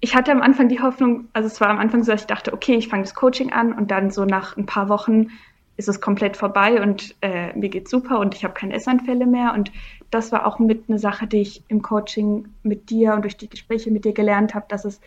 ich 0.00 0.14
hatte 0.14 0.32
am 0.32 0.42
Anfang 0.42 0.68
die 0.68 0.80
Hoffnung, 0.80 1.28
also 1.32 1.46
es 1.46 1.60
war 1.60 1.68
am 1.70 1.78
Anfang 1.78 2.02
so, 2.02 2.12
dass 2.12 2.22
ich 2.22 2.26
dachte, 2.26 2.52
okay, 2.52 2.74
ich 2.74 2.88
fange 2.88 3.02
das 3.02 3.14
Coaching 3.14 3.52
an 3.52 3.72
und 3.72 3.90
dann 3.90 4.10
so 4.10 4.24
nach 4.24 4.56
ein 4.56 4.66
paar 4.66 4.88
Wochen 4.88 5.28
ist 5.78 5.88
es 5.88 6.00
komplett 6.00 6.36
vorbei 6.36 6.82
und 6.82 7.14
äh, 7.22 7.56
mir 7.56 7.68
geht's 7.68 7.90
super 7.90 8.18
und 8.18 8.34
ich 8.34 8.44
habe 8.44 8.52
keine 8.52 8.74
Essanfälle 8.74 9.26
mehr. 9.26 9.54
Und 9.54 9.70
das 10.10 10.32
war 10.32 10.44
auch 10.44 10.58
mit 10.58 10.88
eine 10.88 10.98
Sache, 10.98 11.28
die 11.28 11.40
ich 11.40 11.62
im 11.68 11.82
Coaching 11.82 12.48
mit 12.64 12.90
dir 12.90 13.14
und 13.14 13.22
durch 13.22 13.36
die 13.36 13.48
Gespräche 13.48 13.92
mit 13.92 14.04
dir 14.04 14.12
gelernt 14.12 14.54
habe, 14.54 14.66
dass 14.68 14.84
es 14.84 15.00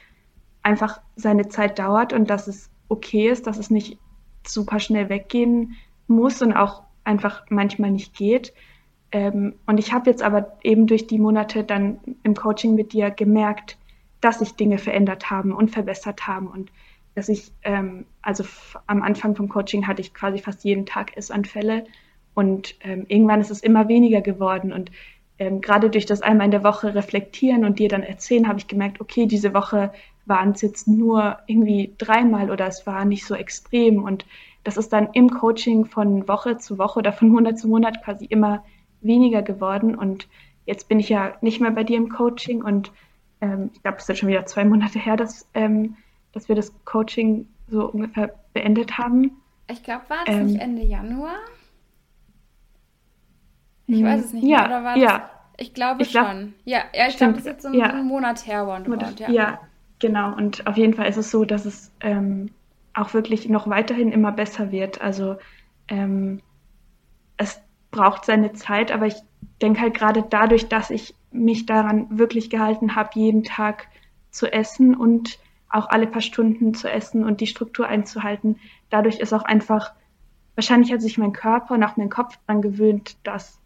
einfach 0.63 1.01
seine 1.17 1.49
Zeit 1.49 1.77
dauert 1.77 2.13
und 2.13 2.29
dass 2.29 2.47
es 2.47 2.69
okay 2.87 3.29
ist, 3.29 3.47
dass 3.47 3.57
es 3.57 3.69
nicht 3.69 3.99
super 4.47 4.79
schnell 4.79 5.09
weggehen 5.09 5.75
muss 6.07 6.41
und 6.41 6.53
auch 6.53 6.83
einfach 7.03 7.43
manchmal 7.49 7.91
nicht 7.91 8.15
geht. 8.15 8.53
Ähm, 9.11 9.55
und 9.65 9.77
ich 9.77 9.91
habe 9.91 10.09
jetzt 10.09 10.23
aber 10.23 10.57
eben 10.63 10.87
durch 10.87 11.05
die 11.05 11.19
Monate 11.19 11.65
dann 11.65 11.99
im 12.23 12.33
Coaching 12.33 12.75
mit 12.75 12.93
dir 12.93 13.11
gemerkt, 13.11 13.77
dass 14.21 14.39
sich 14.39 14.55
Dinge 14.55 14.77
verändert 14.77 15.29
haben 15.29 15.51
und 15.51 15.71
verbessert 15.71 16.27
haben 16.27 16.47
und 16.47 16.71
dass 17.15 17.29
ich, 17.29 17.51
ähm, 17.63 18.05
also 18.21 18.43
am 18.87 19.01
Anfang 19.01 19.35
vom 19.35 19.49
Coaching 19.49 19.87
hatte 19.87 20.01
ich 20.01 20.13
quasi 20.13 20.39
fast 20.39 20.63
jeden 20.63 20.85
Tag 20.85 21.17
Essanfälle 21.17 21.85
und 22.33 22.75
ähm, 22.81 23.05
irgendwann 23.07 23.41
ist 23.41 23.51
es 23.51 23.61
immer 23.61 23.87
weniger 23.87 24.21
geworden 24.21 24.71
und 24.71 24.91
ähm, 25.39 25.59
gerade 25.59 25.89
durch 25.89 26.05
das 26.05 26.21
einmal 26.21 26.45
in 26.45 26.51
der 26.51 26.63
Woche 26.63 26.93
reflektieren 26.93 27.65
und 27.65 27.79
dir 27.79 27.89
dann 27.89 28.03
erzählen, 28.03 28.47
habe 28.47 28.59
ich 28.59 28.67
gemerkt, 28.67 29.01
okay, 29.01 29.25
diese 29.25 29.53
Woche 29.53 29.91
waren 30.25 30.51
es 30.51 30.61
jetzt 30.61 30.87
nur 30.87 31.39
irgendwie 31.47 31.93
dreimal 31.97 32.51
oder 32.51 32.67
es 32.67 32.85
war 32.85 33.05
nicht 33.05 33.25
so 33.25 33.35
extrem 33.35 34.03
und 34.03 34.25
das 34.63 34.77
ist 34.77 34.93
dann 34.93 35.09
im 35.13 35.29
Coaching 35.31 35.85
von 35.85 36.27
Woche 36.27 36.57
zu 36.57 36.77
Woche 36.77 36.99
oder 36.99 37.11
von 37.11 37.29
Monat 37.29 37.57
zu 37.57 37.67
Monat 37.67 38.03
quasi 38.03 38.25
immer 38.25 38.63
weniger 39.01 39.41
geworden 39.41 39.95
und 39.95 40.27
jetzt 40.65 40.87
bin 40.87 40.99
ich 40.99 41.09
ja 41.09 41.33
nicht 41.41 41.59
mehr 41.59 41.71
bei 41.71 41.83
dir 41.83 41.97
im 41.97 42.09
Coaching 42.09 42.61
und 42.61 42.91
ähm, 43.41 43.71
ich 43.73 43.81
glaube, 43.81 43.97
es 43.97 44.03
ist 44.03 44.09
jetzt 44.09 44.19
schon 44.19 44.29
wieder 44.29 44.45
zwei 44.45 44.63
Monate 44.63 44.99
her, 44.99 45.17
dass, 45.17 45.47
ähm, 45.53 45.97
dass 46.33 46.47
wir 46.47 46.55
das 46.55 46.73
Coaching 46.85 47.47
so 47.67 47.89
ungefähr 47.89 48.33
beendet 48.53 48.97
haben. 48.97 49.41
Ich 49.69 49.83
glaube, 49.83 50.03
war 50.09 50.19
es 50.25 50.35
ähm, 50.35 50.45
nicht 50.47 50.61
Ende 50.61 50.83
Januar? 50.83 51.35
Ich 53.87 53.99
hm, 53.99 54.05
weiß 54.05 54.25
es 54.25 54.33
nicht 54.33 54.43
ja, 54.43 54.59
mehr. 54.59 54.65
Oder 54.67 54.83
war 54.83 54.95
das, 54.95 55.03
ja. 55.03 55.29
Ich 55.57 55.73
glaube 55.73 56.01
ich 56.01 56.11
glaub, 56.11 56.27
schon. 56.27 56.53
Ja, 56.65 56.79
ja 56.93 57.07
ich 57.07 57.17
glaube, 57.17 57.33
das 57.33 57.41
ist 57.41 57.47
jetzt 57.47 57.61
so 57.63 57.67
ein, 57.69 57.75
ja. 57.75 57.93
Monat 58.01 58.45
her. 58.47 58.63
Roundabout, 58.63 59.19
ja. 59.19 59.29
ja, 59.29 59.59
genau. 59.99 60.35
Und 60.35 60.65
auf 60.65 60.77
jeden 60.77 60.93
Fall 60.93 61.07
ist 61.07 61.17
es 61.17 61.29
so, 61.29 61.45
dass 61.45 61.65
es 61.65 61.91
ähm, 61.99 62.51
auch 62.93 63.13
wirklich 63.13 63.47
noch 63.47 63.69
weiterhin 63.69 64.11
immer 64.11 64.31
besser 64.31 64.71
wird. 64.71 65.01
Also 65.01 65.37
ähm, 65.87 66.41
es 67.37 67.61
braucht 67.91 68.25
seine 68.25 68.53
Zeit, 68.53 68.91
aber 68.91 69.07
ich 69.07 69.15
denke 69.61 69.81
halt 69.81 69.93
gerade 69.93 70.23
dadurch, 70.29 70.67
dass 70.67 70.89
ich 70.89 71.13
mich 71.31 71.65
daran 71.65 72.17
wirklich 72.17 72.49
gehalten 72.49 72.95
habe, 72.95 73.09
jeden 73.13 73.43
Tag 73.43 73.87
zu 74.31 74.51
essen 74.51 74.95
und 74.95 75.37
auch 75.71 75.89
alle 75.89 76.07
paar 76.07 76.21
Stunden 76.21 76.73
zu 76.73 76.89
essen 76.89 77.23
und 77.23 77.41
die 77.41 77.47
Struktur 77.47 77.87
einzuhalten. 77.87 78.59
Dadurch 78.89 79.19
ist 79.19 79.33
auch 79.33 79.43
einfach, 79.43 79.93
wahrscheinlich 80.55 80.91
hat 80.91 81.01
sich 81.01 81.17
mein 81.17 81.33
Körper 81.33 81.75
und 81.75 81.83
auch 81.83 81.97
mein 81.97 82.09
Kopf 82.09 82.37
daran 82.45 82.61
gewöhnt, 82.61 83.17
dass 83.23 83.59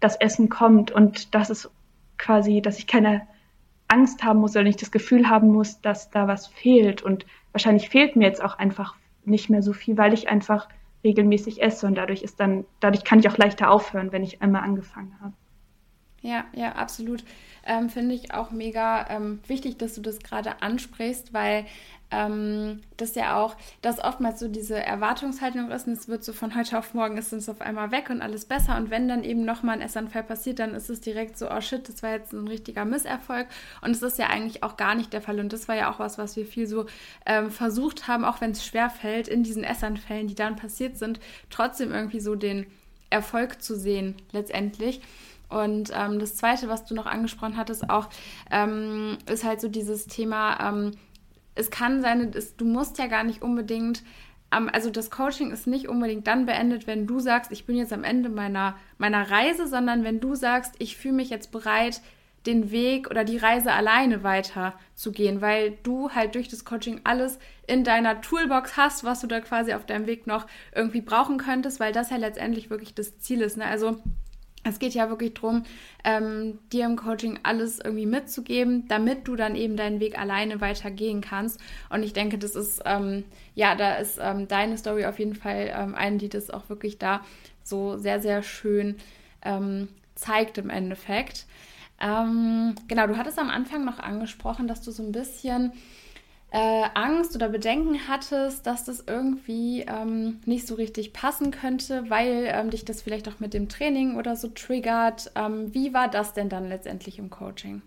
das 0.00 0.16
Essen 0.16 0.48
kommt 0.48 0.90
und 0.90 1.34
dass 1.34 1.50
es 1.50 1.70
quasi, 2.18 2.60
dass 2.62 2.78
ich 2.78 2.86
keine 2.86 3.26
Angst 3.88 4.22
haben 4.22 4.40
muss 4.40 4.52
oder 4.52 4.62
nicht 4.62 4.80
das 4.80 4.90
Gefühl 4.90 5.28
haben 5.28 5.48
muss, 5.48 5.80
dass 5.80 6.10
da 6.10 6.28
was 6.28 6.46
fehlt. 6.46 7.02
Und 7.02 7.26
wahrscheinlich 7.52 7.88
fehlt 7.88 8.16
mir 8.16 8.26
jetzt 8.26 8.42
auch 8.42 8.58
einfach 8.58 8.94
nicht 9.24 9.50
mehr 9.50 9.62
so 9.62 9.72
viel, 9.72 9.96
weil 9.96 10.14
ich 10.14 10.28
einfach 10.28 10.68
regelmäßig 11.02 11.62
esse 11.62 11.86
und 11.86 11.96
dadurch 11.96 12.22
ist 12.22 12.40
dann, 12.40 12.64
dadurch 12.80 13.04
kann 13.04 13.20
ich 13.20 13.28
auch 13.28 13.38
leichter 13.38 13.70
aufhören, 13.70 14.12
wenn 14.12 14.22
ich 14.22 14.42
einmal 14.42 14.62
angefangen 14.62 15.14
habe. 15.20 15.32
Ja, 16.22 16.44
ja, 16.52 16.72
absolut. 16.72 17.24
Ähm, 17.64 17.88
Finde 17.88 18.14
ich 18.14 18.32
auch 18.34 18.50
mega 18.50 19.06
ähm, 19.08 19.40
wichtig, 19.46 19.78
dass 19.78 19.94
du 19.94 20.00
das 20.02 20.18
gerade 20.18 20.60
ansprichst, 20.62 21.32
weil 21.32 21.64
ähm, 22.10 22.80
das 22.96 23.14
ja 23.14 23.36
auch, 23.36 23.56
dass 23.82 24.02
oftmals 24.02 24.40
so 24.40 24.48
diese 24.48 24.82
Erwartungshaltung 24.82 25.70
ist 25.70 25.86
und 25.86 25.92
es 25.94 26.08
wird 26.08 26.24
so 26.24 26.32
von 26.32 26.54
heute 26.56 26.76
auf 26.76 26.92
morgen 26.92 27.16
ist 27.16 27.32
es 27.32 27.48
auf 27.48 27.60
einmal 27.60 27.92
weg 27.92 28.10
und 28.10 28.20
alles 28.20 28.46
besser 28.46 28.76
und 28.76 28.90
wenn 28.90 29.08
dann 29.08 29.22
eben 29.22 29.44
nochmal 29.44 29.76
ein 29.76 29.82
Essanfall 29.82 30.24
passiert, 30.24 30.58
dann 30.58 30.74
ist 30.74 30.90
es 30.90 31.00
direkt 31.00 31.38
so, 31.38 31.48
oh 31.50 31.60
shit, 31.60 31.88
das 31.88 32.02
war 32.02 32.10
jetzt 32.10 32.32
ein 32.32 32.48
richtiger 32.48 32.84
Misserfolg 32.84 33.46
und 33.80 33.92
es 33.92 34.02
ist 34.02 34.18
ja 34.18 34.26
eigentlich 34.26 34.62
auch 34.64 34.76
gar 34.76 34.94
nicht 34.96 35.12
der 35.12 35.22
Fall 35.22 35.38
und 35.38 35.52
das 35.52 35.68
war 35.68 35.76
ja 35.76 35.90
auch 35.90 36.00
was, 36.00 36.18
was 36.18 36.36
wir 36.36 36.46
viel 36.46 36.66
so 36.66 36.86
ähm, 37.26 37.50
versucht 37.50 38.08
haben, 38.08 38.24
auch 38.24 38.40
wenn 38.40 38.50
es 38.50 38.64
schwer 38.66 38.90
fällt, 38.90 39.28
in 39.28 39.44
diesen 39.44 39.62
Essanfällen, 39.62 40.26
die 40.26 40.34
dann 40.34 40.56
passiert 40.56 40.98
sind, 40.98 41.20
trotzdem 41.48 41.92
irgendwie 41.92 42.20
so 42.20 42.34
den 42.34 42.66
Erfolg 43.08 43.62
zu 43.62 43.76
sehen 43.76 44.16
letztendlich. 44.32 45.00
Und 45.50 45.90
ähm, 45.94 46.18
das 46.18 46.36
Zweite, 46.36 46.68
was 46.68 46.84
du 46.84 46.94
noch 46.94 47.06
angesprochen 47.06 47.56
hattest, 47.56 47.90
auch 47.90 48.08
ähm, 48.50 49.18
ist 49.30 49.44
halt 49.44 49.60
so 49.60 49.68
dieses 49.68 50.06
Thema, 50.06 50.68
ähm, 50.68 50.92
es 51.54 51.70
kann 51.70 52.00
sein, 52.00 52.30
es, 52.34 52.56
du 52.56 52.64
musst 52.64 52.98
ja 52.98 53.06
gar 53.06 53.24
nicht 53.24 53.42
unbedingt, 53.42 54.02
also 54.50 54.90
das 54.90 55.10
Coaching 55.10 55.52
ist 55.52 55.66
nicht 55.66 55.88
unbedingt 55.88 56.26
dann 56.26 56.46
beendet, 56.46 56.86
wenn 56.86 57.06
du 57.06 57.20
sagst, 57.20 57.52
ich 57.52 57.66
bin 57.66 57.76
jetzt 57.76 57.92
am 57.92 58.02
Ende 58.02 58.28
meiner, 58.28 58.76
meiner 58.98 59.30
Reise, 59.30 59.68
sondern 59.68 60.02
wenn 60.02 60.18
du 60.18 60.34
sagst, 60.34 60.74
ich 60.78 60.96
fühle 60.96 61.14
mich 61.14 61.30
jetzt 61.30 61.52
bereit, 61.52 62.00
den 62.46 62.70
Weg 62.70 63.10
oder 63.10 63.24
die 63.24 63.36
Reise 63.36 63.72
alleine 63.72 64.22
weiter 64.22 64.74
zu 64.94 65.12
gehen, 65.12 65.40
weil 65.40 65.76
du 65.82 66.10
halt 66.10 66.34
durch 66.34 66.48
das 66.48 66.64
Coaching 66.64 67.02
alles 67.04 67.38
in 67.66 67.84
deiner 67.84 68.22
Toolbox 68.22 68.76
hast, 68.76 69.04
was 69.04 69.20
du 69.20 69.26
da 69.26 69.40
quasi 69.40 69.74
auf 69.74 69.84
deinem 69.84 70.06
Weg 70.06 70.26
noch 70.26 70.46
irgendwie 70.74 71.02
brauchen 71.02 71.36
könntest, 71.36 71.80
weil 71.80 71.92
das 71.92 72.10
ja 72.10 72.16
letztendlich 72.16 72.70
wirklich 72.70 72.94
das 72.94 73.18
Ziel 73.18 73.42
ist. 73.42 73.58
Ne? 73.58 73.66
Also 73.66 73.98
es 74.62 74.78
geht 74.78 74.94
ja 74.94 75.08
wirklich 75.08 75.34
darum, 75.34 75.64
ähm, 76.04 76.58
dir 76.72 76.84
im 76.84 76.96
Coaching 76.96 77.38
alles 77.42 77.78
irgendwie 77.78 78.06
mitzugeben, 78.06 78.86
damit 78.88 79.26
du 79.26 79.36
dann 79.36 79.56
eben 79.56 79.76
deinen 79.76 80.00
Weg 80.00 80.18
alleine 80.18 80.60
weitergehen 80.60 81.22
kannst. 81.22 81.60
Und 81.88 82.02
ich 82.02 82.12
denke, 82.12 82.36
das 82.36 82.54
ist, 82.54 82.82
ähm, 82.84 83.24
ja, 83.54 83.74
da 83.74 83.94
ist 83.94 84.18
ähm, 84.20 84.48
deine 84.48 84.76
Story 84.76 85.06
auf 85.06 85.18
jeden 85.18 85.34
Fall 85.34 85.72
ähm, 85.74 85.94
eine, 85.94 86.18
die 86.18 86.28
das 86.28 86.50
auch 86.50 86.68
wirklich 86.68 86.98
da 86.98 87.24
so 87.62 87.96
sehr, 87.96 88.20
sehr 88.20 88.42
schön 88.42 88.96
ähm, 89.42 89.88
zeigt 90.14 90.58
im 90.58 90.68
Endeffekt. 90.68 91.46
Ähm, 92.00 92.74
genau, 92.88 93.06
du 93.06 93.16
hattest 93.16 93.38
am 93.38 93.50
Anfang 93.50 93.84
noch 93.84 93.98
angesprochen, 93.98 94.68
dass 94.68 94.82
du 94.82 94.90
so 94.90 95.02
ein 95.02 95.12
bisschen 95.12 95.72
äh, 96.52 96.84
Angst 96.94 97.36
oder 97.36 97.48
Bedenken 97.48 98.08
hattest, 98.08 98.66
dass 98.66 98.84
das 98.84 99.04
irgendwie 99.06 99.82
ähm, 99.82 100.40
nicht 100.46 100.66
so 100.66 100.74
richtig 100.74 101.12
passen 101.12 101.52
könnte, 101.52 102.10
weil 102.10 102.48
ähm, 102.48 102.70
dich 102.70 102.84
das 102.84 103.02
vielleicht 103.02 103.28
auch 103.28 103.38
mit 103.38 103.54
dem 103.54 103.68
Training 103.68 104.16
oder 104.16 104.34
so 104.34 104.48
triggert. 104.48 105.30
Ähm, 105.36 105.72
wie 105.74 105.94
war 105.94 106.08
das 106.08 106.32
denn 106.32 106.48
dann 106.48 106.68
letztendlich 106.68 107.20
im 107.20 107.30
Coaching? 107.30 107.82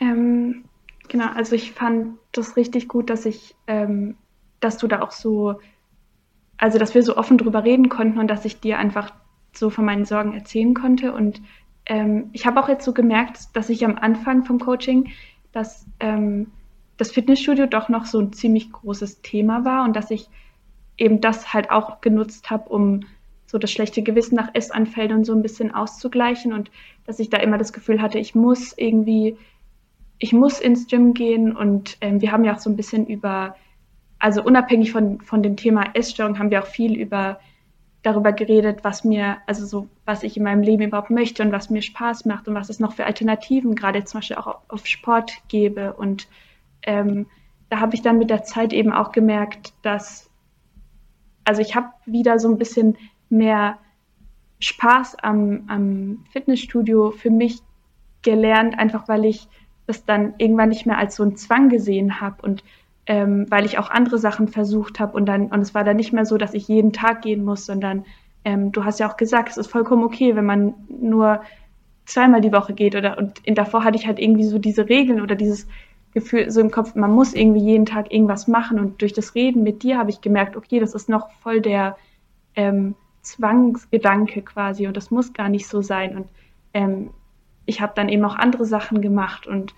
Ähm, 0.00 0.64
genau, 1.08 1.28
also 1.28 1.54
ich 1.54 1.72
fand 1.72 2.18
das 2.32 2.56
richtig 2.56 2.88
gut, 2.88 3.08
dass 3.08 3.24
ich, 3.24 3.54
ähm, 3.68 4.16
dass 4.58 4.76
du 4.76 4.88
da 4.88 5.02
auch 5.02 5.12
so, 5.12 5.60
also 6.56 6.78
dass 6.78 6.94
wir 6.94 7.04
so 7.04 7.16
offen 7.16 7.38
drüber 7.38 7.62
reden 7.62 7.88
konnten 7.88 8.18
und 8.18 8.26
dass 8.26 8.44
ich 8.44 8.58
dir 8.58 8.78
einfach 8.78 9.12
so 9.52 9.70
von 9.70 9.84
meinen 9.84 10.06
Sorgen 10.06 10.34
erzählen 10.34 10.74
konnte. 10.74 11.12
Und 11.12 11.40
ähm, 11.86 12.30
ich 12.32 12.46
habe 12.46 12.60
auch 12.60 12.68
jetzt 12.68 12.84
so 12.84 12.92
gemerkt, 12.92 13.54
dass 13.54 13.68
ich 13.68 13.84
am 13.84 13.96
Anfang 13.96 14.44
vom 14.44 14.58
Coaching, 14.58 15.12
dass 15.52 15.86
das 17.00 17.12
Fitnessstudio 17.12 17.66
doch 17.66 17.88
noch 17.88 18.04
so 18.04 18.20
ein 18.20 18.32
ziemlich 18.34 18.70
großes 18.70 19.22
Thema 19.22 19.64
war 19.64 19.84
und 19.84 19.96
dass 19.96 20.10
ich 20.10 20.28
eben 20.98 21.22
das 21.22 21.54
halt 21.54 21.70
auch 21.70 22.02
genutzt 22.02 22.50
habe, 22.50 22.68
um 22.68 23.04
so 23.46 23.56
das 23.56 23.72
schlechte 23.72 24.02
Gewissen 24.02 24.34
nach 24.34 24.50
Essanfällen 24.52 25.16
und 25.16 25.24
so 25.24 25.32
ein 25.32 25.40
bisschen 25.40 25.74
auszugleichen 25.74 26.52
und 26.52 26.70
dass 27.06 27.18
ich 27.18 27.30
da 27.30 27.38
immer 27.38 27.56
das 27.56 27.72
Gefühl 27.72 28.02
hatte, 28.02 28.18
ich 28.18 28.34
muss 28.34 28.74
irgendwie, 28.76 29.38
ich 30.18 30.34
muss 30.34 30.60
ins 30.60 30.88
Gym 30.88 31.14
gehen 31.14 31.56
und 31.56 31.96
ähm, 32.02 32.20
wir 32.20 32.32
haben 32.32 32.44
ja 32.44 32.54
auch 32.54 32.58
so 32.58 32.68
ein 32.68 32.76
bisschen 32.76 33.06
über, 33.06 33.56
also 34.18 34.42
unabhängig 34.42 34.92
von, 34.92 35.22
von 35.22 35.42
dem 35.42 35.56
Thema 35.56 35.84
Essstörung 35.94 36.38
haben 36.38 36.50
wir 36.50 36.62
auch 36.62 36.68
viel 36.68 37.00
über 37.00 37.40
darüber 38.02 38.32
geredet, 38.32 38.80
was 38.82 39.04
mir, 39.04 39.38
also 39.46 39.64
so, 39.64 39.88
was 40.04 40.22
ich 40.22 40.36
in 40.36 40.42
meinem 40.42 40.62
Leben 40.62 40.82
überhaupt 40.82 41.10
möchte 41.10 41.42
und 41.42 41.50
was 41.50 41.70
mir 41.70 41.82
Spaß 41.82 42.26
macht 42.26 42.46
und 42.46 42.54
was 42.54 42.68
es 42.68 42.78
noch 42.78 42.92
für 42.92 43.06
Alternativen 43.06 43.74
gerade 43.74 44.04
zum 44.04 44.18
Beispiel 44.18 44.36
auch 44.36 44.58
auf 44.68 44.86
Sport 44.86 45.32
gebe 45.48 45.94
und 45.94 46.28
ähm, 46.82 47.26
da 47.68 47.80
habe 47.80 47.94
ich 47.94 48.02
dann 48.02 48.18
mit 48.18 48.30
der 48.30 48.42
Zeit 48.42 48.72
eben 48.72 48.92
auch 48.92 49.12
gemerkt, 49.12 49.72
dass, 49.82 50.28
also 51.44 51.62
ich 51.62 51.76
habe 51.76 51.88
wieder 52.04 52.38
so 52.38 52.48
ein 52.48 52.58
bisschen 52.58 52.96
mehr 53.28 53.78
Spaß 54.58 55.16
am, 55.22 55.64
am 55.68 56.24
Fitnessstudio 56.32 57.12
für 57.12 57.30
mich 57.30 57.60
gelernt, 58.22 58.78
einfach 58.78 59.08
weil 59.08 59.24
ich 59.24 59.48
das 59.86 60.04
dann 60.04 60.34
irgendwann 60.38 60.68
nicht 60.68 60.86
mehr 60.86 60.98
als 60.98 61.16
so 61.16 61.22
einen 61.22 61.36
Zwang 61.36 61.68
gesehen 61.68 62.20
habe 62.20 62.42
und 62.42 62.62
ähm, 63.06 63.46
weil 63.48 63.64
ich 63.64 63.78
auch 63.78 63.90
andere 63.90 64.18
Sachen 64.18 64.48
versucht 64.48 65.00
habe 65.00 65.16
und 65.16 65.26
dann 65.26 65.46
und 65.46 65.60
es 65.60 65.74
war 65.74 65.84
dann 65.84 65.96
nicht 65.96 66.12
mehr 66.12 66.26
so, 66.26 66.36
dass 66.36 66.54
ich 66.54 66.68
jeden 66.68 66.92
Tag 66.92 67.22
gehen 67.22 67.44
muss, 67.44 67.66
sondern 67.66 68.04
ähm, 68.44 68.72
du 68.72 68.84
hast 68.84 69.00
ja 69.00 69.10
auch 69.10 69.16
gesagt, 69.16 69.48
es 69.48 69.56
ist 69.56 69.70
vollkommen 69.70 70.04
okay, 70.04 70.36
wenn 70.36 70.44
man 70.44 70.74
nur 70.88 71.42
zweimal 72.04 72.40
die 72.40 72.52
Woche 72.52 72.74
geht 72.74 72.94
oder 72.94 73.18
und 73.18 73.40
davor 73.46 73.84
hatte 73.84 73.96
ich 73.96 74.06
halt 74.06 74.18
irgendwie 74.18 74.44
so 74.44 74.58
diese 74.58 74.88
Regeln 74.88 75.20
oder 75.20 75.34
dieses 75.34 75.66
Gefühl 76.12 76.50
so 76.50 76.60
im 76.60 76.70
Kopf, 76.70 76.94
man 76.94 77.12
muss 77.12 77.34
irgendwie 77.34 77.64
jeden 77.64 77.86
Tag 77.86 78.12
irgendwas 78.12 78.48
machen. 78.48 78.78
Und 78.78 79.00
durch 79.02 79.12
das 79.12 79.34
Reden 79.34 79.62
mit 79.62 79.82
dir 79.82 79.98
habe 79.98 80.10
ich 80.10 80.20
gemerkt, 80.20 80.56
okay, 80.56 80.80
das 80.80 80.94
ist 80.94 81.08
noch 81.08 81.30
voll 81.42 81.60
der 81.60 81.96
ähm, 82.56 82.94
Zwangsgedanke 83.22 84.42
quasi 84.42 84.86
und 84.86 84.96
das 84.96 85.10
muss 85.10 85.32
gar 85.32 85.48
nicht 85.48 85.68
so 85.68 85.82
sein. 85.82 86.16
Und 86.16 86.28
ähm, 86.74 87.10
ich 87.66 87.80
habe 87.80 87.92
dann 87.94 88.08
eben 88.08 88.24
auch 88.24 88.36
andere 88.36 88.64
Sachen 88.64 89.00
gemacht 89.00 89.46
und 89.46 89.74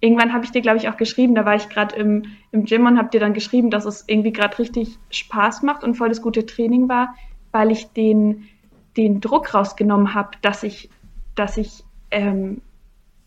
irgendwann 0.00 0.32
habe 0.32 0.44
ich 0.44 0.50
dir, 0.50 0.60
glaube 0.60 0.78
ich, 0.78 0.88
auch 0.88 0.96
geschrieben, 0.96 1.34
da 1.34 1.44
war 1.44 1.54
ich 1.54 1.68
gerade 1.68 1.96
im, 1.96 2.24
im 2.50 2.64
Gym 2.64 2.86
und 2.86 2.98
habe 2.98 3.08
dir 3.08 3.20
dann 3.20 3.34
geschrieben, 3.34 3.70
dass 3.70 3.84
es 3.84 4.04
irgendwie 4.06 4.32
gerade 4.32 4.58
richtig 4.58 4.98
Spaß 5.10 5.62
macht 5.62 5.84
und 5.84 5.94
voll 5.94 6.08
das 6.08 6.20
gute 6.20 6.44
Training 6.44 6.88
war, 6.88 7.14
weil 7.52 7.70
ich 7.70 7.92
den, 7.92 8.48
den 8.96 9.20
Druck 9.20 9.54
rausgenommen 9.54 10.12
habe, 10.14 10.30
dass 10.42 10.64
ich, 10.64 10.90
dass 11.36 11.56
ich, 11.56 11.84
ähm, 12.10 12.60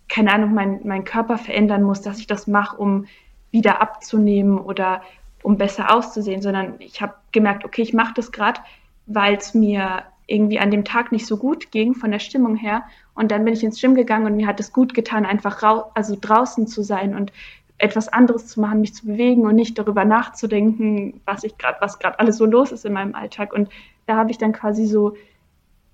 keine 0.07 0.33
Ahnung, 0.33 0.53
meinen 0.53 0.81
mein 0.83 1.03
Körper 1.03 1.37
verändern 1.37 1.83
muss, 1.83 2.01
dass 2.01 2.19
ich 2.19 2.27
das 2.27 2.47
mache, 2.47 2.77
um 2.77 3.05
wieder 3.51 3.81
abzunehmen 3.81 4.59
oder 4.59 5.01
um 5.43 5.57
besser 5.57 5.93
auszusehen, 5.93 6.41
sondern 6.41 6.75
ich 6.79 7.01
habe 7.01 7.13
gemerkt, 7.31 7.65
okay, 7.65 7.81
ich 7.81 7.93
mache 7.93 8.13
das 8.15 8.31
gerade, 8.31 8.59
weil 9.05 9.35
es 9.35 9.53
mir 9.53 10.03
irgendwie 10.27 10.59
an 10.59 10.71
dem 10.71 10.83
Tag 10.85 11.11
nicht 11.11 11.27
so 11.27 11.37
gut 11.37 11.71
ging 11.71 11.93
von 11.93 12.11
der 12.11 12.19
Stimmung 12.19 12.55
her. 12.55 12.83
Und 13.13 13.31
dann 13.31 13.45
bin 13.45 13.53
ich 13.53 13.63
ins 13.63 13.79
Gym 13.79 13.93
gegangen 13.95 14.25
und 14.25 14.35
mir 14.35 14.47
hat 14.47 14.59
es 14.59 14.73
gut 14.73 14.93
getan, 14.93 15.25
einfach 15.25 15.61
rau 15.61 15.91
also 15.93 16.17
draußen 16.19 16.67
zu 16.67 16.81
sein 16.81 17.15
und 17.15 17.31
etwas 17.77 18.07
anderes 18.07 18.47
zu 18.47 18.61
machen, 18.61 18.81
mich 18.81 18.95
zu 18.95 19.05
bewegen 19.05 19.45
und 19.45 19.55
nicht 19.55 19.77
darüber 19.77 20.05
nachzudenken, 20.05 21.21
was 21.25 21.43
ich 21.43 21.57
gerade, 21.57 21.77
was 21.81 21.99
gerade 21.99 22.19
alles 22.19 22.37
so 22.37 22.45
los 22.45 22.71
ist 22.71 22.85
in 22.85 22.93
meinem 22.93 23.15
Alltag. 23.15 23.53
Und 23.53 23.69
da 24.07 24.15
habe 24.15 24.31
ich 24.31 24.37
dann 24.37 24.53
quasi 24.53 24.85
so 24.85 25.15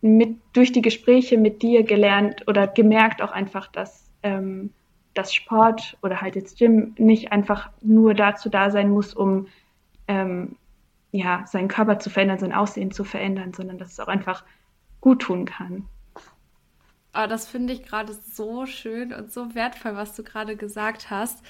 mit 0.01 0.37
durch 0.53 0.71
die 0.71 0.81
Gespräche 0.81 1.37
mit 1.37 1.61
dir 1.61 1.83
gelernt 1.83 2.47
oder 2.47 2.67
gemerkt 2.67 3.21
auch 3.21 3.31
einfach, 3.31 3.67
dass 3.67 4.00
ähm, 4.23 4.71
dass 5.13 5.33
Sport 5.33 5.97
oder 6.01 6.21
halt 6.21 6.35
jetzt 6.35 6.57
Gym 6.57 6.93
nicht 6.97 7.31
einfach 7.31 7.69
nur 7.81 8.13
dazu 8.13 8.49
da 8.49 8.69
sein 8.69 8.89
muss, 8.89 9.13
um 9.13 9.47
ähm, 10.07 10.55
ja, 11.11 11.45
seinen 11.45 11.67
Körper 11.67 11.99
zu 11.99 12.09
verändern, 12.09 12.39
sein 12.39 12.53
Aussehen 12.53 12.91
zu 12.91 13.03
verändern, 13.03 13.53
sondern 13.53 13.77
dass 13.77 13.91
es 13.91 13.99
auch 13.99 14.07
einfach 14.07 14.43
gut 15.01 15.21
tun 15.21 15.45
kann. 15.45 15.85
Oh, 17.13 17.27
das 17.27 17.45
finde 17.45 17.73
ich 17.73 17.83
gerade 17.83 18.13
so 18.13 18.65
schön 18.65 19.13
und 19.13 19.33
so 19.33 19.53
wertvoll, 19.53 19.95
was 19.95 20.15
du 20.15 20.23
gerade 20.23 20.55
gesagt 20.55 21.09
hast. 21.09 21.43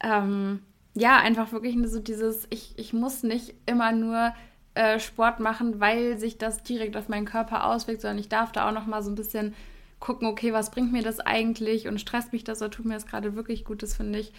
Ähm, 0.00 0.62
ja, 0.94 1.16
einfach 1.16 1.50
wirklich 1.50 1.76
so 1.86 1.98
dieses, 1.98 2.46
ich, 2.50 2.78
ich 2.78 2.92
muss 2.92 3.24
nicht 3.24 3.54
immer 3.66 3.90
nur 3.90 4.32
äh, 4.74 5.00
Sport 5.00 5.40
machen, 5.40 5.80
weil 5.80 6.18
sich 6.18 6.38
das 6.38 6.62
direkt 6.62 6.96
auf 6.96 7.08
meinen 7.08 7.24
Körper 7.24 7.66
auswirkt, 7.66 8.02
sondern 8.02 8.18
ich 8.18 8.28
darf 8.28 8.52
da 8.52 8.68
auch 8.68 8.72
noch 8.72 8.86
mal 8.86 9.02
so 9.02 9.10
ein 9.10 9.16
bisschen 9.16 9.54
gucken, 10.00 10.28
okay, 10.28 10.52
was 10.52 10.70
bringt 10.70 10.92
mir 10.92 11.02
das 11.02 11.20
eigentlich 11.20 11.88
und 11.88 12.00
stresst 12.00 12.32
mich 12.32 12.44
das 12.44 12.60
oder 12.62 12.70
tut 12.70 12.86
mir 12.86 12.94
das 12.94 13.06
gerade 13.06 13.34
wirklich 13.34 13.64
gut. 13.64 13.82
Das 13.82 13.96
finde 13.96 14.18
ich 14.18 14.32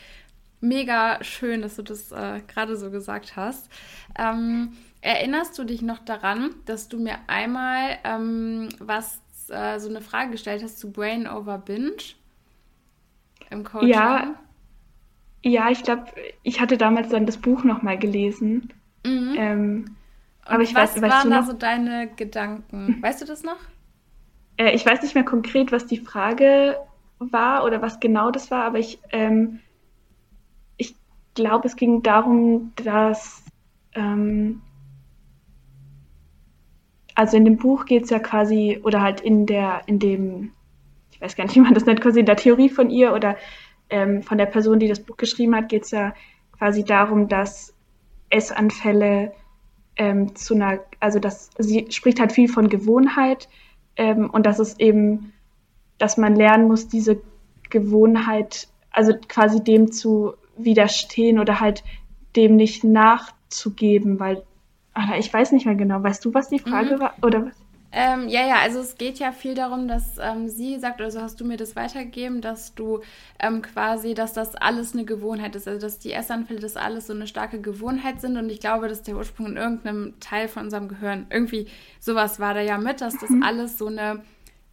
mega 0.61 1.23
schön, 1.23 1.61
dass 1.61 1.75
du 1.75 1.83
das 1.83 2.11
äh, 2.11 2.41
gerade 2.47 2.75
so 2.75 2.91
gesagt 2.91 3.35
hast. 3.35 3.69
Ähm, 4.17 4.73
erinnerst 5.01 5.57
du 5.57 5.63
dich 5.63 5.81
noch 5.81 5.99
daran, 5.99 6.51
dass 6.65 6.89
du 6.89 6.99
mir 6.99 7.17
einmal 7.27 7.97
ähm, 8.03 8.69
was 8.79 9.21
äh, 9.49 9.79
so 9.79 9.89
eine 9.89 10.01
Frage 10.01 10.31
gestellt 10.31 10.63
hast 10.63 10.79
zu 10.79 10.91
Brain 10.91 11.27
over 11.27 11.57
Binge 11.57 12.15
im 13.49 13.63
Coaching? 13.63 13.89
Ja, 13.89 14.35
ja, 15.41 15.69
ich 15.69 15.83
glaube, 15.83 16.05
ich 16.43 16.59
hatte 16.59 16.77
damals 16.77 17.09
dann 17.09 17.25
das 17.25 17.37
Buch 17.37 17.63
noch 17.63 17.81
mal 17.81 17.97
gelesen. 17.97 18.73
Mhm. 19.05 19.35
Ähm, 19.37 19.95
aber 20.43 20.63
ich 20.63 20.75
was 20.75 20.95
weiß, 20.95 21.01
weißt 21.01 21.13
waren 21.13 21.29
da 21.29 21.43
so 21.43 21.53
deine 21.53 22.09
Gedanken? 22.15 23.01
Weißt 23.01 23.21
du 23.21 23.25
das 23.25 23.43
noch? 23.43 23.57
Äh, 24.59 24.75
ich 24.75 24.85
weiß 24.85 25.01
nicht 25.01 25.15
mehr 25.15 25.23
konkret, 25.23 25.71
was 25.71 25.87
die 25.87 25.97
Frage 25.97 26.77
war 27.17 27.63
oder 27.65 27.81
was 27.81 27.99
genau 27.99 28.29
das 28.29 28.51
war, 28.51 28.63
aber 28.65 28.77
ich, 28.77 28.99
ähm, 29.11 29.59
ich 30.77 30.95
glaube, 31.33 31.67
es 31.67 31.75
ging 31.75 32.03
darum, 32.03 32.73
dass 32.75 33.43
ähm, 33.95 34.61
also 37.15 37.35
in 37.35 37.45
dem 37.45 37.57
Buch 37.57 37.85
geht 37.85 38.03
es 38.03 38.09
ja 38.11 38.19
quasi, 38.19 38.79
oder 38.83 39.01
halt 39.01 39.19
in 39.21 39.45
der, 39.45 39.81
in 39.87 39.99
dem, 39.99 40.51
ich 41.11 41.19
weiß 41.19 41.35
gar 41.35 41.45
nicht, 41.45 41.55
wie 41.55 41.61
man 41.61 41.73
das 41.73 41.85
nennt, 41.85 42.01
quasi 42.01 42.19
in 42.19 42.25
der 42.25 42.37
Theorie 42.37 42.69
von 42.69 42.89
ihr 42.89 43.13
oder 43.13 43.35
ähm, 43.89 44.23
von 44.23 44.37
der 44.37 44.45
Person, 44.45 44.79
die 44.79 44.87
das 44.87 45.01
Buch 45.01 45.17
geschrieben 45.17 45.55
hat, 45.55 45.67
geht 45.67 45.83
es 45.83 45.91
ja 45.91 46.13
quasi 46.57 46.85
darum, 46.85 47.27
dass 47.27 47.73
Essanfälle 48.29 49.33
ähm, 49.97 50.33
zu 50.35 50.53
einer, 50.53 50.79
also 51.01 51.19
dass 51.19 51.49
sie 51.57 51.87
spricht 51.89 52.21
halt 52.21 52.31
viel 52.31 52.47
von 52.47 52.69
Gewohnheit, 52.69 53.49
ähm, 53.99 54.29
und 54.29 54.45
dass 54.45 54.59
es 54.59 54.79
eben, 54.79 55.33
dass 55.97 56.17
man 56.17 56.35
lernen 56.35 56.67
muss, 56.67 56.87
diese 56.87 57.21
Gewohnheit, 57.69 58.69
also 58.91 59.13
quasi 59.27 59.61
dem 59.61 59.91
zu 59.91 60.33
widerstehen 60.57 61.37
oder 61.37 61.59
halt 61.59 61.83
dem 62.35 62.55
nicht 62.55 62.83
nachzugeben, 62.83 64.19
weil 64.19 64.43
ach, 64.93 65.15
ich 65.17 65.31
weiß 65.31 65.51
nicht 65.51 65.65
mehr 65.65 65.75
genau. 65.75 66.01
Weißt 66.01 66.23
du, 66.23 66.33
was 66.33 66.47
die 66.49 66.59
Frage 66.59 66.95
mhm. 66.95 66.99
war 67.01 67.13
oder 67.21 67.45
was? 67.45 67.55
Ähm, 67.91 68.29
ja, 68.29 68.45
ja, 68.45 68.59
also 68.59 68.79
es 68.79 68.97
geht 68.97 69.17
ja 69.17 69.31
viel 69.31 69.55
darum, 69.55 69.87
dass 69.87 70.19
ähm, 70.19 70.47
sie 70.47 70.77
sagt, 70.77 71.01
oder 71.01 71.09
so 71.09 71.21
hast 71.21 71.41
du 71.41 71.45
mir 71.45 71.57
das 71.57 71.75
weitergegeben, 71.75 72.39
dass 72.39 72.75
du 72.75 73.01
ähm, 73.39 73.63
quasi, 73.63 74.13
dass 74.13 74.33
das 74.33 74.55
alles 74.55 74.93
eine 74.93 75.05
Gewohnheit 75.05 75.55
ist, 75.55 75.67
also 75.67 75.81
dass 75.81 75.97
die 75.97 76.13
Essanfälle, 76.13 76.59
das 76.59 76.77
alles 76.77 77.07
so 77.07 77.13
eine 77.13 77.25
starke 77.25 77.59
Gewohnheit 77.59 78.21
sind 78.21 78.37
und 78.37 78.49
ich 78.51 78.59
glaube, 78.59 78.89
dass 78.89 79.01
der 79.01 79.15
Ursprung 79.15 79.47
in 79.47 79.57
irgendeinem 79.57 80.13
Teil 80.19 80.47
von 80.47 80.65
unserem 80.65 80.87
Gehirn, 80.87 81.25
irgendwie 81.31 81.67
sowas 81.99 82.39
war 82.39 82.53
da 82.53 82.61
ja 82.61 82.77
mit, 82.77 83.01
dass 83.01 83.17
das 83.17 83.31
mhm. 83.31 83.41
alles 83.41 83.79
so 83.79 83.87
eine 83.87 84.21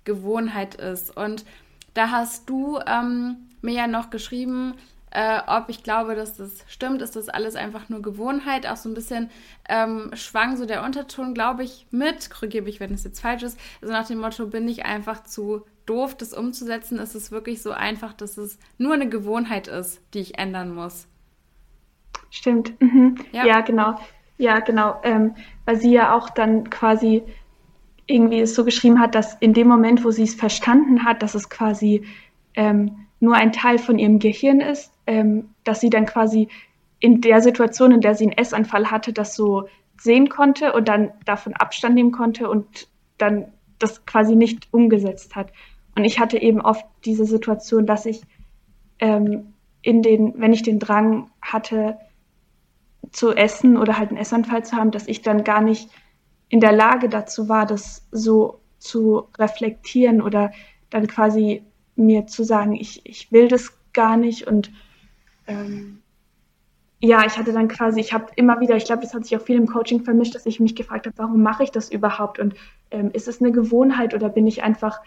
Gewohnheit 0.05 0.75
ist 0.75 1.17
und 1.17 1.47
da 1.95 2.11
hast 2.11 2.51
du 2.51 2.79
ähm, 2.87 3.37
mir 3.63 3.75
ja 3.75 3.87
noch 3.87 4.11
geschrieben, 4.11 4.75
äh, 5.17 5.41
ob 5.47 5.71
ich 5.71 5.83
glaube, 5.83 6.15
dass 6.15 6.37
das 6.37 6.63
stimmt, 6.69 7.01
ist 7.01 7.17
das 7.17 7.31
alles 7.31 7.57
einfach 7.57 7.89
nur 7.89 8.03
Gewohnheit. 8.03 8.67
Auch 8.67 8.77
so 8.77 8.91
ein 8.91 8.95
bisschen 8.95 9.31
ähm, 9.67 10.11
schwang 10.13 10.59
so 10.59 10.67
der 10.67 10.85
Unterton, 10.85 11.33
glaube 11.33 11.65
ich, 11.65 11.87
mit. 11.91 12.29
Korrigiere 12.29 12.65
mich, 12.65 12.81
wenn 12.81 12.93
es 12.93 13.03
jetzt 13.03 13.21
falsch 13.21 13.43
ist. 13.43 13.59
Also 13.81 13.95
nach 13.95 14.07
dem 14.07 14.19
Motto, 14.19 14.47
bin 14.47 14.69
ich 14.69 14.85
einfach 14.85 15.23
zu 15.23 15.65
doof, 15.87 16.15
das 16.17 16.35
umzusetzen, 16.35 16.99
ist 16.99 17.15
es 17.15 17.33
wirklich 17.33 17.63
so 17.63 17.71
einfach, 17.71 18.13
dass 18.13 18.37
es 18.37 18.59
nur 18.77 18.93
eine 18.93 19.09
Gewohnheit 19.09 19.69
ist, 19.69 20.03
die 20.13 20.19
ich 20.19 20.39
ändern 20.39 20.75
muss. 20.75 21.09
Stimmt. 22.29 22.79
Mhm. 22.83 23.17
Ja. 23.33 23.47
ja. 23.47 23.61
genau. 23.63 23.99
Ja, 24.37 24.59
genau. 24.61 25.01
Ähm, 25.03 25.35
weil 25.65 25.77
sie 25.77 25.93
ja 25.93 26.15
auch 26.15 26.29
dann 26.29 26.69
quasi 26.69 27.23
irgendwie 28.05 28.41
es 28.41 28.55
so 28.55 28.67
geschrieben 28.67 29.01
hat, 29.01 29.15
dass 29.15 29.35
in 29.41 29.55
dem 29.55 29.67
Moment, 29.67 30.05
wo 30.05 30.11
sie 30.11 30.25
es 30.25 30.35
verstanden 30.35 31.07
hat, 31.07 31.23
dass 31.23 31.35
es 31.35 31.49
quasi 31.49 32.07
ähm, 32.55 33.06
nur 33.21 33.35
ein 33.35 33.53
Teil 33.53 33.79
von 33.79 33.99
ihrem 33.99 34.19
Gehirn 34.19 34.61
ist, 34.61 34.93
ähm, 35.07 35.51
dass 35.65 35.81
sie 35.81 35.91
dann 35.91 36.07
quasi 36.07 36.49
in 36.99 37.21
der 37.21 37.41
Situation, 37.41 37.93
in 37.93 38.01
der 38.01 38.15
sie 38.15 38.25
einen 38.25 38.39
Essanfall 38.39 38.91
hatte, 38.91 39.13
das 39.13 39.35
so 39.35 39.69
sehen 39.99 40.29
konnte 40.29 40.73
und 40.73 40.89
dann 40.89 41.13
davon 41.25 41.55
Abstand 41.55 41.95
nehmen 41.95 42.13
konnte 42.13 42.49
und 42.49 42.89
dann 43.19 43.53
das 43.79 44.05
quasi 44.07 44.37
nicht 44.37 44.69
umgesetzt 44.73 45.37
hat. 45.37 45.53
Und 45.95 46.05
ich 46.05 46.19
hatte 46.19 46.41
eben 46.41 46.61
oft 46.61 46.85
diese 47.05 47.25
Situation, 47.25 47.87
dass 47.87 48.07
ich 48.07 48.23
ähm, 48.99 49.55
in 49.83 50.03
den, 50.03 50.35
wenn 50.37 50.53
ich 50.53 50.63
den 50.63 50.79
Drang 50.79 51.31
hatte, 51.41 51.99
zu 53.13 53.33
essen 53.33 53.77
oder 53.77 53.99
halt 53.99 54.11
einen 54.11 54.19
Essanfall 54.19 54.65
zu 54.65 54.77
haben, 54.77 54.91
dass 54.91 55.07
ich 55.07 55.23
dann 55.23 55.45
gar 55.45 55.61
nicht 55.61 55.89
in 56.49 56.61
der 56.61 56.73
Lage 56.73 57.09
dazu 57.09 57.49
war, 57.49 57.67
das 57.67 58.07
so 58.11 58.61
zu 58.79 59.29
reflektieren 59.39 60.21
oder 60.21 60.53
dann 60.91 61.07
quasi 61.07 61.63
mir 61.97 62.27
zu 62.27 62.45
sagen, 62.45 62.75
ich, 62.75 63.05
ich 63.05 63.33
will 63.33 63.49
das 63.49 63.73
gar 63.93 64.17
nicht 64.17 64.47
und 64.47 64.71
ähm, 65.47 66.03
ja, 67.01 67.25
ich 67.27 67.39
hatte 67.39 67.53
dann 67.53 67.69
quasi, 67.69 68.01
ich 68.01 68.13
habe 68.13 68.27
immer 68.37 68.61
wieder, 68.61 68.77
ich 68.77 68.87
glaube, 68.87 69.03
das 69.03 69.13
hat 69.13 69.25
sich 69.25 69.37
auch 69.37 69.43
viel 69.43 69.57
im 69.57 69.67
Coaching 69.67 70.03
vermischt, 70.03 70.35
dass 70.35 70.47
ich 70.47 70.61
mich 70.61 70.75
gefragt 70.75 71.07
habe, 71.07 71.17
warum 71.19 71.43
mache 71.43 71.63
ich 71.63 71.71
das 71.71 71.91
überhaupt 71.91 72.39
und 72.39 72.55
ähm, 72.91 73.11
ist 73.13 73.29
es 73.29 73.41
eine 73.41 73.53
Gewohnheit 73.53 74.15
oder 74.15 74.29
bin 74.29 74.47
ich 74.47 74.63
einfach 74.63 75.01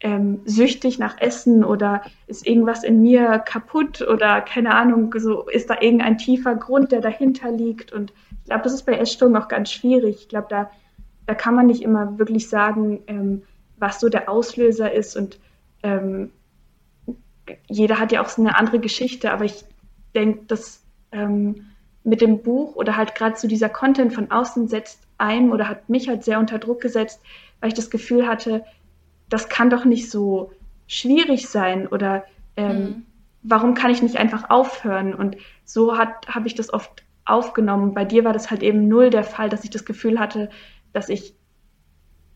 ähm, 0.00 0.40
süchtig 0.44 0.98
nach 0.98 1.18
Essen 1.20 1.64
oder 1.64 2.02
ist 2.26 2.46
irgendwas 2.46 2.84
in 2.84 3.00
mir 3.00 3.38
kaputt 3.38 4.02
oder 4.02 4.40
keine 4.42 4.74
Ahnung, 4.74 5.14
so 5.18 5.48
ist 5.48 5.70
da 5.70 5.80
irgendein 5.80 6.18
tiefer 6.18 6.54
Grund, 6.54 6.92
der 6.92 7.00
dahinter 7.00 7.50
liegt 7.50 7.92
und 7.92 8.12
ich 8.40 8.44
glaube, 8.50 8.62
das 8.62 8.74
ist 8.74 8.86
bei 8.86 8.92
Essstörungen 8.98 9.42
auch 9.42 9.48
ganz 9.48 9.72
schwierig. 9.72 10.18
Ich 10.20 10.28
glaube, 10.28 10.46
da, 10.48 10.70
da 11.26 11.34
kann 11.34 11.54
man 11.54 11.66
nicht 11.66 11.82
immer 11.82 12.18
wirklich 12.18 12.48
sagen, 12.48 13.02
ähm, 13.06 13.42
was 13.78 13.98
so 13.98 14.08
der 14.08 14.28
Auslöser 14.28 14.92
ist 14.92 15.16
und 15.16 15.40
ähm, 15.82 16.30
jeder 17.68 17.98
hat 17.98 18.12
ja 18.12 18.22
auch 18.22 18.28
so 18.28 18.42
eine 18.42 18.56
andere 18.56 18.80
Geschichte, 18.80 19.32
aber 19.32 19.44
ich 19.44 19.64
denke, 20.14 20.44
dass 20.46 20.82
ähm, 21.12 21.66
mit 22.04 22.20
dem 22.20 22.42
Buch 22.42 22.76
oder 22.76 22.96
halt 22.96 23.14
gerade 23.14 23.36
so 23.36 23.48
dieser 23.48 23.68
Content 23.68 24.12
von 24.12 24.30
außen 24.30 24.68
setzt 24.68 25.00
ein 25.18 25.50
oder 25.50 25.68
hat 25.68 25.88
mich 25.88 26.08
halt 26.08 26.24
sehr 26.24 26.38
unter 26.38 26.58
Druck 26.58 26.80
gesetzt, 26.80 27.20
weil 27.60 27.68
ich 27.68 27.74
das 27.74 27.90
Gefühl 27.90 28.26
hatte, 28.26 28.64
das 29.28 29.48
kann 29.48 29.70
doch 29.70 29.84
nicht 29.84 30.10
so 30.10 30.52
schwierig 30.86 31.48
sein 31.48 31.86
oder 31.88 32.24
ähm, 32.56 32.78
mhm. 32.78 33.06
warum 33.42 33.74
kann 33.74 33.90
ich 33.90 34.02
nicht 34.02 34.16
einfach 34.16 34.50
aufhören? 34.50 35.14
Und 35.14 35.36
so 35.64 35.98
habe 35.98 36.46
ich 36.46 36.54
das 36.54 36.72
oft 36.72 37.02
aufgenommen. 37.24 37.92
Bei 37.92 38.04
dir 38.04 38.24
war 38.24 38.32
das 38.32 38.50
halt 38.50 38.62
eben 38.62 38.86
null 38.88 39.10
der 39.10 39.24
Fall, 39.24 39.48
dass 39.48 39.64
ich 39.64 39.70
das 39.70 39.84
Gefühl 39.84 40.20
hatte, 40.20 40.48
dass 40.92 41.08
ich 41.08 41.34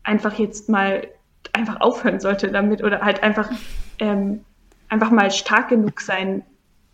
einfach 0.03 0.37
jetzt 0.37 0.69
mal 0.69 1.07
einfach 1.53 1.79
aufhören 1.79 2.19
sollte 2.19 2.51
damit 2.51 2.83
oder 2.83 3.01
halt 3.01 3.23
einfach 3.23 3.49
ähm, 3.99 4.43
einfach 4.91 5.09
mal 5.09 5.31
stark 5.31 5.69
genug 5.69 6.01
sein 6.01 6.43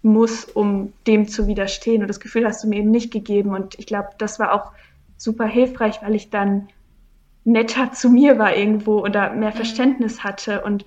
muss, 0.04 0.46
um 0.46 0.94
dem 1.08 1.28
zu 1.28 1.48
widerstehen. 1.48 2.04
Und 2.04 2.08
das 2.08 2.20
Gefühl 2.20 2.46
hast 2.46 2.64
du 2.64 2.70
mir 2.70 2.78
eben 2.78 2.92
nicht 2.92 3.12
gegeben. 3.12 3.56
Und 3.56 3.78
ich 3.80 3.88
glaube, 3.88 4.10
das 4.20 4.40
war 4.40 4.54
auch 4.54 4.72
super 5.18 5.46
hilfreich, 5.46 6.02
weil 6.04 6.14
ich 6.14 6.30
dann 6.30 6.70
netter 7.44 7.92
zu 7.94 8.10
mir 8.10 8.38
war 8.38 8.56
irgendwo 8.56 9.00
oder 9.00 9.34
mehr 9.34 9.50
mhm. 9.50 9.56
Verständnis 9.56 10.24
hatte 10.24 10.64
und 10.64 10.86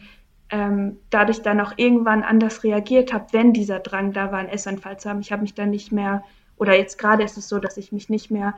ähm, 0.50 0.98
dadurch 1.10 1.42
dann 1.42 1.60
auch 1.60 1.72
irgendwann 1.76 2.22
anders 2.22 2.62
reagiert 2.62 3.12
habe, 3.12 3.26
wenn 3.32 3.52
dieser 3.52 3.80
Drang 3.80 4.12
da 4.12 4.30
war, 4.30 4.38
einen 4.38 4.48
Essanfall 4.48 4.98
zu 5.00 5.10
haben. 5.10 5.20
Ich 5.20 5.32
habe 5.32 5.42
mich 5.42 5.54
dann 5.54 5.70
nicht 5.70 5.90
mehr, 5.90 6.22
oder 6.58 6.76
jetzt 6.76 6.96
gerade 6.96 7.24
ist 7.24 7.36
es 7.36 7.48
so, 7.48 7.58
dass 7.58 7.76
ich 7.76 7.90
mich 7.90 8.08
nicht 8.08 8.30
mehr 8.30 8.54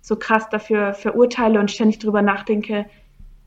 so 0.00 0.16
krass 0.16 0.48
dafür 0.48 0.94
verurteile 0.94 1.60
und 1.60 1.70
ständig 1.70 1.98
drüber 1.98 2.22
nachdenke, 2.22 2.86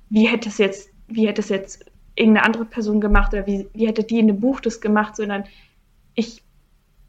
wie 0.10 0.28
hätte 0.28 0.50
es 0.50 0.60
jetzt, 0.60 0.90
wie 1.08 1.28
hätte 1.28 1.42
es 1.42 1.50
jetzt 1.50 1.86
irgendeine 2.16 2.46
andere 2.46 2.66
Person 2.66 3.02
gemacht 3.02 3.34
oder 3.34 3.46
wie, 3.46 3.68
wie 3.74 3.88
hätte 3.88 4.04
die 4.04 4.20
in 4.20 4.28
dem 4.28 4.40
Buch 4.40 4.60
das 4.60 4.82
gemacht, 4.82 5.16
sondern 5.16 5.46
ich 6.16 6.42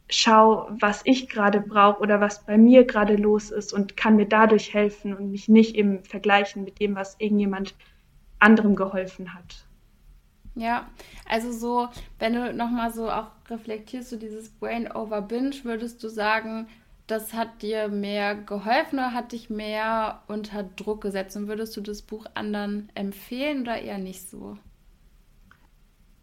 schaue, 0.09 0.77
was 0.81 1.03
ich 1.05 1.29
gerade 1.29 1.61
brauche 1.61 2.01
oder 2.01 2.21
was 2.21 2.45
bei 2.45 2.59
mir 2.59 2.85
gerade 2.85 3.17
los 3.17 3.51
ist 3.51 3.73
und 3.73 3.97
kann 3.97 4.17
mir 4.17 4.27
dadurch 4.27 4.73
helfen 4.73 5.15
und 5.15 5.31
mich 5.31 5.49
nicht 5.49 5.77
im 5.77 6.05
Vergleichen 6.05 6.65
mit 6.65 6.81
dem, 6.81 6.95
was 6.95 7.17
irgendjemand 7.19 7.75
anderem 8.39 8.77
geholfen 8.77 9.35
hat. 9.35 9.67
Ja, 10.55 10.89
also 11.29 11.53
so, 11.53 11.89
wenn 12.19 12.33
du 12.33 12.53
nochmal 12.55 12.93
so 12.93 13.11
auch 13.11 13.29
reflektierst, 13.51 14.11
so 14.11 14.17
dieses 14.17 14.49
Brain 14.49 14.91
over 14.91 15.21
Binge, 15.21 15.55
würdest 15.65 16.03
du 16.03 16.09
sagen, 16.09 16.67
das 17.07 17.35
hat 17.35 17.63
dir 17.63 17.89
mehr 17.89 18.35
geholfen 18.35 18.99
oder 18.99 19.13
hat 19.13 19.33
dich 19.33 19.51
mehr 19.51 20.23
unter 20.29 20.63
Druck 20.63 21.03
gesetzt? 21.03 21.37
Und 21.37 21.47
würdest 21.47 21.77
du 21.77 21.81
das 21.81 22.03
Buch 22.03 22.27
anderen 22.35 22.91
empfehlen 22.95 23.63
oder 23.63 23.79
eher 23.81 23.99
nicht 23.99 24.29
so? 24.29 24.57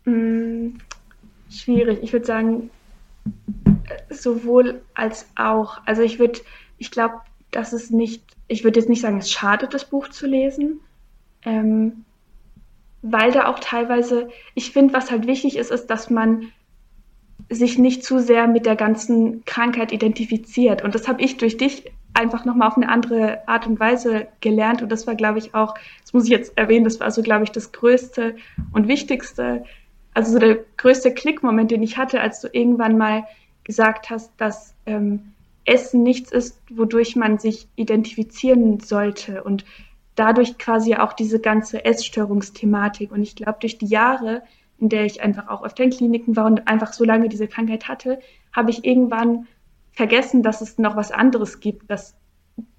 Hm, 0.05 0.77
schwierig. 1.49 1.99
Ich 2.01 2.13
würde 2.13 2.25
sagen, 2.25 2.69
sowohl 4.09 4.81
als 4.93 5.27
auch. 5.35 5.79
Also 5.85 6.01
ich 6.01 6.19
würde, 6.19 6.39
ich 6.77 6.91
glaube, 6.91 7.15
dass 7.51 7.73
es 7.73 7.89
nicht, 7.89 8.23
ich 8.47 8.63
würde 8.63 8.79
jetzt 8.79 8.89
nicht 8.89 9.01
sagen, 9.01 9.17
es 9.17 9.31
schadet, 9.31 9.73
das 9.73 9.89
Buch 9.89 10.09
zu 10.09 10.27
lesen. 10.27 10.79
Ähm, 11.45 12.05
weil 13.01 13.31
da 13.31 13.47
auch 13.47 13.59
teilweise, 13.59 14.29
ich 14.55 14.71
finde, 14.71 14.93
was 14.93 15.11
halt 15.11 15.27
wichtig 15.27 15.57
ist, 15.57 15.71
ist, 15.71 15.87
dass 15.87 16.09
man 16.09 16.51
sich 17.49 17.77
nicht 17.77 18.03
zu 18.03 18.19
sehr 18.19 18.47
mit 18.47 18.65
der 18.65 18.77
ganzen 18.77 19.43
Krankheit 19.45 19.91
identifiziert. 19.91 20.83
Und 20.83 20.95
das 20.95 21.07
habe 21.07 21.21
ich 21.21 21.37
durch 21.37 21.57
dich 21.57 21.91
einfach 22.13 22.45
nochmal 22.45 22.69
auf 22.69 22.77
eine 22.77 22.89
andere 22.89 23.47
Art 23.47 23.67
und 23.67 23.79
Weise 23.79 24.27
gelernt. 24.39 24.81
Und 24.81 24.89
das 24.89 25.05
war, 25.05 25.15
glaube 25.15 25.39
ich, 25.39 25.53
auch, 25.53 25.75
das 26.01 26.13
muss 26.13 26.25
ich 26.25 26.29
jetzt 26.29 26.57
erwähnen, 26.57 26.85
das 26.85 26.99
war 27.01 27.11
so, 27.11 27.21
glaube 27.21 27.43
ich, 27.43 27.51
das 27.51 27.73
Größte 27.73 28.37
und 28.71 28.87
Wichtigste, 28.87 29.65
also 30.13 30.33
so 30.33 30.39
der 30.39 30.59
größte 30.77 31.13
Klickmoment, 31.13 31.71
den 31.71 31.83
ich 31.83 31.97
hatte, 31.97 32.21
als 32.21 32.41
du 32.41 32.47
irgendwann 32.51 32.97
mal 32.97 33.25
gesagt 33.63 34.09
hast, 34.09 34.31
dass 34.37 34.75
ähm, 34.85 35.33
Essen 35.65 36.03
nichts 36.03 36.31
ist, 36.31 36.61
wodurch 36.69 37.15
man 37.15 37.39
sich 37.39 37.67
identifizieren 37.75 38.79
sollte. 38.79 39.43
Und 39.43 39.65
dadurch 40.15 40.57
quasi 40.57 40.95
auch 40.95 41.13
diese 41.13 41.39
ganze 41.39 41.85
Essstörungsthematik. 41.85 43.11
Und 43.11 43.21
ich 43.21 43.35
glaube, 43.35 43.57
durch 43.61 43.77
die 43.77 43.87
Jahre, 43.87 44.43
in 44.79 44.89
der 44.89 45.05
ich 45.05 45.21
einfach 45.21 45.47
auch 45.47 45.63
öfter 45.63 45.83
in 45.83 45.89
Kliniken 45.89 46.35
war 46.35 46.45
und 46.45 46.67
einfach 46.67 46.93
so 46.93 47.03
lange 47.03 47.29
diese 47.29 47.47
Krankheit 47.47 47.87
hatte, 47.87 48.19
habe 48.51 48.71
ich 48.71 48.85
irgendwann 48.85 49.47
vergessen, 49.91 50.43
dass 50.43 50.61
es 50.61 50.77
noch 50.77 50.95
was 50.95 51.11
anderes 51.11 51.59
gibt, 51.59 51.89
dass, 51.89 52.15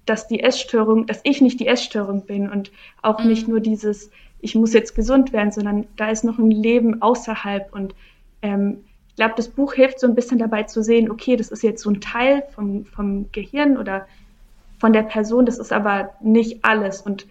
dass 0.05 0.27
die 0.27 0.41
Essstörung, 0.41 1.07
dass 1.07 1.21
ich 1.23 1.41
nicht 1.41 1.59
die 1.59 1.67
Essstörung 1.67 2.25
bin 2.25 2.49
und 2.49 2.71
auch 3.01 3.19
mhm. 3.19 3.27
nicht 3.27 3.47
nur 3.47 3.59
dieses, 3.59 4.11
ich 4.39 4.55
muss 4.55 4.73
jetzt 4.73 4.95
gesund 4.95 5.33
werden, 5.33 5.51
sondern 5.51 5.87
da 5.97 6.09
ist 6.09 6.23
noch 6.23 6.37
ein 6.37 6.51
Leben 6.51 7.01
außerhalb. 7.01 7.73
Und 7.73 7.95
ähm, 8.41 8.83
ich 9.09 9.15
glaube, 9.15 9.33
das 9.35 9.49
Buch 9.49 9.73
hilft 9.73 9.99
so 9.99 10.07
ein 10.07 10.15
bisschen 10.15 10.39
dabei 10.39 10.63
zu 10.63 10.83
sehen, 10.83 11.09
okay, 11.09 11.35
das 11.35 11.49
ist 11.49 11.63
jetzt 11.63 11.81
so 11.81 11.89
ein 11.89 12.01
Teil 12.01 12.43
vom, 12.53 12.85
vom 12.85 13.31
Gehirn 13.31 13.77
oder 13.77 14.07
von 14.79 14.93
der 14.93 15.03
Person, 15.03 15.45
das 15.45 15.57
ist 15.57 15.71
aber 15.71 16.11
nicht 16.21 16.63
alles. 16.63 17.01
Und 17.01 17.25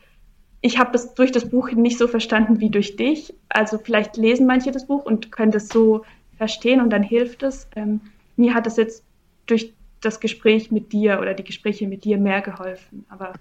ich 0.61 0.79
habe 0.79 0.93
das 0.93 1.14
durch 1.14 1.31
das 1.31 1.51
Buch 1.51 1.70
nicht 1.72 1.99
so 1.99 2.09
verstanden 2.09 2.59
wie 2.59 2.70
durch 2.70 2.97
dich. 2.97 3.35
Also 3.51 3.79
vielleicht 3.79 4.16
lesen 4.16 4.47
manche 4.47 4.72
das 4.72 4.87
Buch 4.87 5.05
und 5.05 5.31
können 5.31 5.53
das 5.53 5.68
so 5.68 6.05
verstehen 6.39 6.81
und 6.81 6.91
dann 6.91 7.03
hilft 7.03 7.43
es. 7.43 7.68
Ähm, 7.77 8.01
mir 8.37 8.55
hat 8.55 8.66
es 8.66 8.77
jetzt 8.77 9.05
durch 9.47 9.75
das 10.05 10.21
Gespräch 10.21 10.71
mit 10.71 10.93
dir 10.93 11.21
oder 11.21 11.35
die 11.35 11.45
Gespräche 11.45 11.87
mit 11.87 12.05
dir 12.05 12.19
mehr 12.19 12.41
geholfen. 12.41 13.05
Aber 13.09 13.33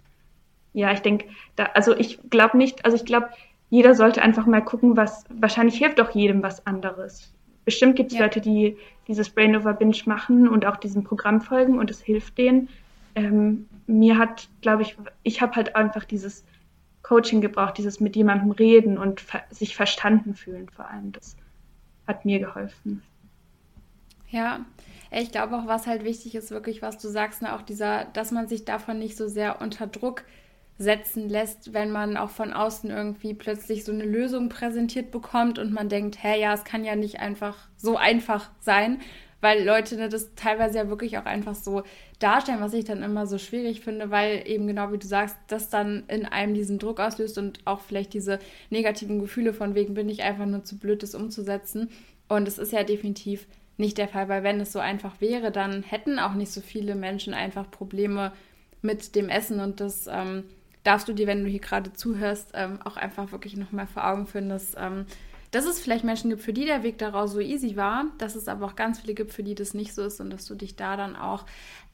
ja, 0.73 0.91
ich 0.91 1.01
denke, 1.01 1.25
da, 1.55 1.65
also 1.73 1.95
ich 1.95 2.19
glaube 2.29 2.57
nicht, 2.57 2.85
also 2.85 2.97
ich 2.97 3.05
glaube, 3.05 3.29
jeder 3.69 3.95
sollte 3.95 4.21
einfach 4.21 4.45
mal 4.45 4.61
gucken, 4.61 4.97
was, 4.97 5.23
wahrscheinlich 5.29 5.77
hilft 5.77 5.99
doch 5.99 6.11
jedem 6.11 6.43
was 6.43 6.65
anderes. 6.65 7.33
Bestimmt 7.65 7.95
gibt 7.95 8.11
es 8.11 8.17
ja. 8.17 8.25
Leute, 8.25 8.41
die 8.41 8.77
dieses 9.07 9.29
Brain 9.29 9.55
Over 9.55 9.73
Binge 9.73 9.97
machen 10.05 10.47
und 10.47 10.65
auch 10.65 10.77
diesem 10.77 11.03
Programm 11.03 11.41
folgen 11.41 11.79
und 11.79 11.89
es 11.89 12.01
hilft 12.01 12.37
denen 12.37 12.69
ähm, 13.15 13.67
mir 13.87 14.17
hat, 14.17 14.49
glaube 14.61 14.83
ich, 14.83 14.97
ich 15.23 15.41
habe 15.41 15.55
halt 15.55 15.75
einfach 15.75 16.03
dieses 16.05 16.43
Coaching 17.01 17.41
gebraucht, 17.41 17.77
dieses 17.77 17.99
mit 17.99 18.15
jemandem 18.15 18.51
reden 18.51 18.97
und 18.97 19.21
ver 19.21 19.43
sich 19.49 19.75
verstanden 19.75 20.35
fühlen 20.35 20.69
vor 20.69 20.89
allem. 20.89 21.11
Das 21.11 21.35
hat 22.07 22.25
mir 22.25 22.39
geholfen. 22.39 23.03
Ja, 24.33 24.65
ich 25.11 25.31
glaube 25.31 25.55
auch, 25.55 25.67
was 25.67 25.85
halt 25.85 26.03
wichtig 26.03 26.33
ist, 26.33 26.49
wirklich, 26.49 26.81
was 26.81 26.97
du 26.97 27.07
sagst, 27.07 27.43
ne, 27.43 27.53
auch 27.53 27.61
dieser, 27.61 28.05
dass 28.05 28.31
man 28.31 28.47
sich 28.47 28.65
davon 28.65 28.97
nicht 28.97 29.15
so 29.15 29.27
sehr 29.27 29.61
unter 29.61 29.85
Druck 29.85 30.23
setzen 30.79 31.29
lässt, 31.29 31.73
wenn 31.73 31.91
man 31.91 32.17
auch 32.17 32.31
von 32.31 32.51
außen 32.51 32.89
irgendwie 32.89 33.35
plötzlich 33.35 33.83
so 33.85 33.91
eine 33.91 34.05
Lösung 34.05 34.49
präsentiert 34.49 35.11
bekommt 35.11 35.59
und 35.59 35.71
man 35.71 35.87
denkt, 35.87 36.23
hä, 36.23 36.41
ja, 36.41 36.51
es 36.51 36.63
kann 36.63 36.83
ja 36.83 36.95
nicht 36.95 37.19
einfach 37.19 37.55
so 37.77 37.95
einfach 37.95 38.49
sein, 38.59 39.01
weil 39.39 39.63
Leute 39.63 39.97
ne, 39.97 40.09
das 40.09 40.33
teilweise 40.33 40.79
ja 40.79 40.89
wirklich 40.89 41.19
auch 41.19 41.25
einfach 41.25 41.53
so 41.53 41.83
darstellen, 42.17 42.59
was 42.59 42.73
ich 42.73 42.85
dann 42.85 43.03
immer 43.03 43.27
so 43.27 43.37
schwierig 43.37 43.81
finde, 43.81 44.09
weil 44.09 44.41
eben 44.47 44.65
genau 44.65 44.91
wie 44.91 44.97
du 44.97 45.05
sagst, 45.05 45.37
das 45.47 45.69
dann 45.69 46.05
in 46.07 46.25
einem 46.25 46.55
diesen 46.55 46.79
Druck 46.79 46.99
auslöst 46.99 47.37
und 47.37 47.59
auch 47.65 47.81
vielleicht 47.81 48.13
diese 48.15 48.39
negativen 48.71 49.19
Gefühle 49.19 49.53
von 49.53 49.75
wegen 49.75 49.93
bin 49.93 50.09
ich 50.09 50.23
einfach 50.23 50.47
nur 50.47 50.63
zu 50.63 50.79
blöd, 50.79 51.03
das 51.03 51.13
umzusetzen. 51.13 51.89
Und 52.29 52.47
es 52.47 52.57
ist 52.57 52.71
ja 52.71 52.83
definitiv 52.83 53.45
nicht 53.77 53.97
der 53.97 54.07
Fall, 54.07 54.29
weil 54.29 54.43
wenn 54.43 54.59
es 54.59 54.71
so 54.71 54.79
einfach 54.79 55.19
wäre, 55.19 55.51
dann 55.51 55.83
hätten 55.83 56.19
auch 56.19 56.33
nicht 56.33 56.51
so 56.51 56.61
viele 56.61 56.95
Menschen 56.95 57.33
einfach 57.33 57.69
Probleme 57.69 58.31
mit 58.81 59.15
dem 59.15 59.29
Essen 59.29 59.59
und 59.59 59.79
das 59.79 60.07
ähm, 60.07 60.43
darfst 60.83 61.07
du 61.07 61.13
dir, 61.13 61.27
wenn 61.27 61.43
du 61.43 61.49
hier 61.49 61.59
gerade 61.59 61.93
zuhörst, 61.93 62.51
ähm, 62.53 62.79
auch 62.83 62.97
einfach 62.97 63.31
wirklich 63.31 63.55
nochmal 63.57 63.87
vor 63.87 64.05
Augen 64.07 64.27
führen, 64.27 64.49
dass 64.49 64.75
ähm, 64.77 65.05
dass 65.53 65.67
es 65.67 65.79
vielleicht 65.79 66.03
Menschen 66.03 66.31
gibt, 66.31 66.41
für 66.41 66.51
die 66.51 66.65
der 66.65 66.81
Weg 66.81 66.97
daraus 66.97 67.31
so 67.31 67.39
easy 67.39 67.75
war, 67.75 68.05
dass 68.17 68.33
es 68.33 68.47
aber 68.47 68.65
auch 68.65 68.75
ganz 68.75 68.99
viele 68.99 69.13
gibt, 69.13 69.31
für 69.31 69.43
die 69.43 69.53
das 69.53 69.75
nicht 69.75 69.93
so 69.93 70.03
ist 70.03 70.19
und 70.19 70.31
dass 70.31 70.47
du 70.47 70.55
dich 70.55 70.75
da 70.75 70.97
dann 70.97 71.15
auch 71.15 71.45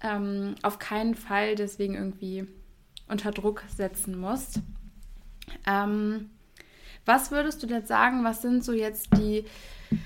ähm, 0.01 0.55
auf 0.61 0.79
keinen 0.79 1.13
Fall 1.13 1.55
deswegen 1.55 1.93
irgendwie 1.95 2.47
unter 3.09 3.31
Druck 3.31 3.63
setzen 3.67 4.17
musst. 4.17 4.61
Ähm, 5.67 6.29
was 7.09 7.31
würdest 7.31 7.61
du 7.63 7.67
jetzt 7.67 7.89
sagen, 7.89 8.23
was 8.23 8.41
sind 8.41 8.63
so 8.63 8.71
jetzt 8.71 9.09
die 9.17 9.43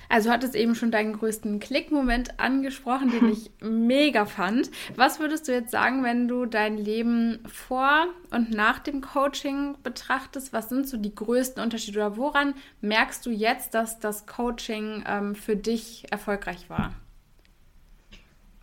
also 0.09 0.29
du 0.29 0.33
hattest 0.33 0.55
eben 0.55 0.75
schon 0.75 0.91
deinen 0.91 1.13
größten 1.13 1.59
Klickmoment 1.59 2.39
angesprochen, 2.39 3.11
den 3.11 3.29
ich 3.29 3.51
mega 3.61 4.25
fand. 4.25 4.71
Was 4.95 5.19
würdest 5.19 5.47
du 5.47 5.51
jetzt 5.51 5.71
sagen, 5.71 6.03
wenn 6.03 6.27
du 6.27 6.45
dein 6.45 6.77
Leben 6.77 7.39
vor 7.51 8.07
und 8.31 8.51
nach 8.51 8.79
dem 8.79 9.01
Coaching 9.01 9.75
betrachtest? 9.83 10.53
Was 10.53 10.69
sind 10.69 10.87
so 10.87 10.97
die 10.97 11.13
größten 11.13 11.61
Unterschiede 11.61 11.99
oder 11.99 12.17
woran 12.17 12.53
merkst 12.81 13.25
du 13.25 13.29
jetzt, 13.29 13.73
dass 13.73 13.99
das 13.99 14.25
Coaching 14.25 15.03
ähm, 15.07 15.35
für 15.35 15.55
dich 15.55 16.05
erfolgreich 16.11 16.69
war? 16.69 16.93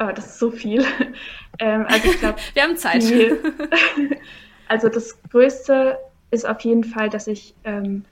Oh, 0.03 0.11
das 0.14 0.26
ist 0.26 0.38
so 0.38 0.51
viel. 0.51 0.84
ähm, 1.59 1.84
also 1.86 2.09
ich 2.09 2.18
glaube, 2.18 2.38
wir 2.55 2.62
haben 2.62 2.76
Zeit. 2.76 3.05
Also 4.68 4.88
das 4.88 5.20
Größte 5.30 5.99
ist 6.30 6.49
auf 6.49 6.61
jeden 6.61 6.84
Fall, 6.84 7.11
dass 7.11 7.26
ich 7.26 7.55
ähm, 7.64 8.05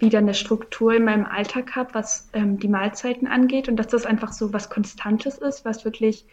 wieder 0.00 0.18
eine 0.18 0.34
Struktur 0.34 0.94
in 0.94 1.04
meinem 1.04 1.26
Alltag 1.26 1.76
habe, 1.76 1.94
was 1.94 2.28
ähm, 2.32 2.58
die 2.58 2.68
Mahlzeiten 2.68 3.26
angeht 3.26 3.68
und 3.68 3.76
dass 3.76 3.88
das 3.88 4.06
einfach 4.06 4.32
so 4.32 4.52
was 4.52 4.70
Konstantes 4.70 5.38
ist, 5.38 5.64
was 5.64 5.84
wirklich 5.84 6.24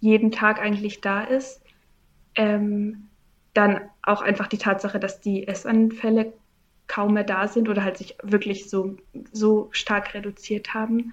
jeden 0.00 0.30
Tag 0.30 0.60
eigentlich 0.60 1.00
da 1.00 1.22
ist. 1.22 1.62
Ähm, 2.34 3.08
dann 3.54 3.80
auch 4.02 4.22
einfach 4.22 4.46
die 4.46 4.58
Tatsache, 4.58 5.00
dass 5.00 5.20
die 5.20 5.48
Essanfälle 5.48 6.32
kaum 6.86 7.14
mehr 7.14 7.24
da 7.24 7.48
sind 7.48 7.68
oder 7.68 7.84
halt 7.84 7.96
sich 7.98 8.16
wirklich 8.22 8.68
so, 8.68 8.96
so 9.32 9.68
stark 9.72 10.14
reduziert 10.14 10.74
haben. 10.74 11.12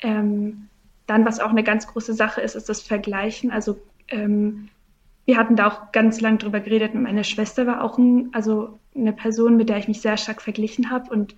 Ähm, 0.00 0.68
dann, 1.06 1.24
was 1.24 1.40
auch 1.40 1.50
eine 1.50 1.64
ganz 1.64 1.86
große 1.86 2.14
Sache 2.14 2.40
ist, 2.40 2.54
ist 2.54 2.68
das 2.68 2.82
Vergleichen. 2.82 3.50
Also 3.50 3.78
ähm, 4.08 4.68
wir 5.24 5.36
hatten 5.36 5.56
da 5.56 5.68
auch 5.68 5.92
ganz 5.92 6.20
lang 6.20 6.38
drüber 6.38 6.60
geredet. 6.60 6.94
Meine 6.94 7.24
Schwester 7.24 7.66
war 7.66 7.82
auch 7.82 7.98
ein, 7.98 8.30
also 8.32 8.78
eine 9.00 9.12
Person, 9.12 9.56
mit 9.56 9.68
der 9.68 9.78
ich 9.78 9.88
mich 9.88 10.00
sehr 10.00 10.16
stark 10.16 10.42
verglichen 10.42 10.90
habe 10.90 11.10
und 11.10 11.34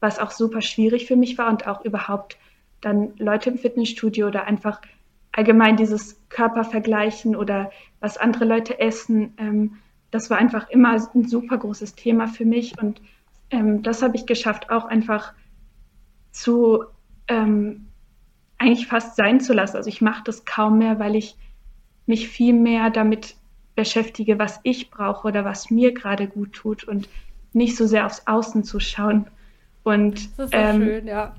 was 0.00 0.18
auch 0.18 0.30
super 0.30 0.60
schwierig 0.60 1.06
für 1.06 1.16
mich 1.16 1.38
war 1.38 1.48
und 1.48 1.66
auch 1.66 1.84
überhaupt 1.84 2.38
dann 2.80 3.14
Leute 3.16 3.50
im 3.50 3.58
Fitnessstudio 3.58 4.26
oder 4.26 4.44
einfach 4.44 4.80
allgemein 5.32 5.76
dieses 5.76 6.20
Körpervergleichen 6.28 7.34
oder 7.34 7.70
was 8.00 8.18
andere 8.18 8.44
Leute 8.44 8.78
essen. 8.78 9.34
Ähm, 9.38 9.76
das 10.10 10.30
war 10.30 10.38
einfach 10.38 10.68
immer 10.68 10.92
ein 10.92 11.26
super 11.26 11.58
großes 11.58 11.94
Thema 11.94 12.28
für 12.28 12.44
mich 12.44 12.78
und 12.80 13.00
ähm, 13.50 13.82
das 13.82 14.02
habe 14.02 14.16
ich 14.16 14.26
geschafft, 14.26 14.70
auch 14.70 14.84
einfach 14.84 15.32
zu 16.30 16.84
ähm, 17.28 17.86
eigentlich 18.58 18.86
fast 18.86 19.16
sein 19.16 19.40
zu 19.40 19.52
lassen. 19.52 19.76
Also 19.76 19.88
ich 19.88 20.00
mache 20.00 20.22
das 20.24 20.44
kaum 20.44 20.78
mehr, 20.78 20.98
weil 20.98 21.16
ich 21.16 21.36
mich 22.06 22.28
viel 22.28 22.52
mehr 22.52 22.90
damit 22.90 23.36
beschäftige, 23.74 24.38
was 24.38 24.60
ich 24.62 24.90
brauche 24.90 25.28
oder 25.28 25.44
was 25.44 25.70
mir 25.70 25.92
gerade 25.92 26.28
gut 26.28 26.52
tut 26.52 26.84
und 26.84 27.08
nicht 27.52 27.76
so 27.76 27.86
sehr 27.86 28.06
aufs 28.06 28.26
Außen 28.26 28.64
zu 28.64 28.80
schauen. 28.80 29.26
Und 29.82 30.28
ähm, 30.52 30.82
schön, 30.82 31.06
ja. 31.06 31.34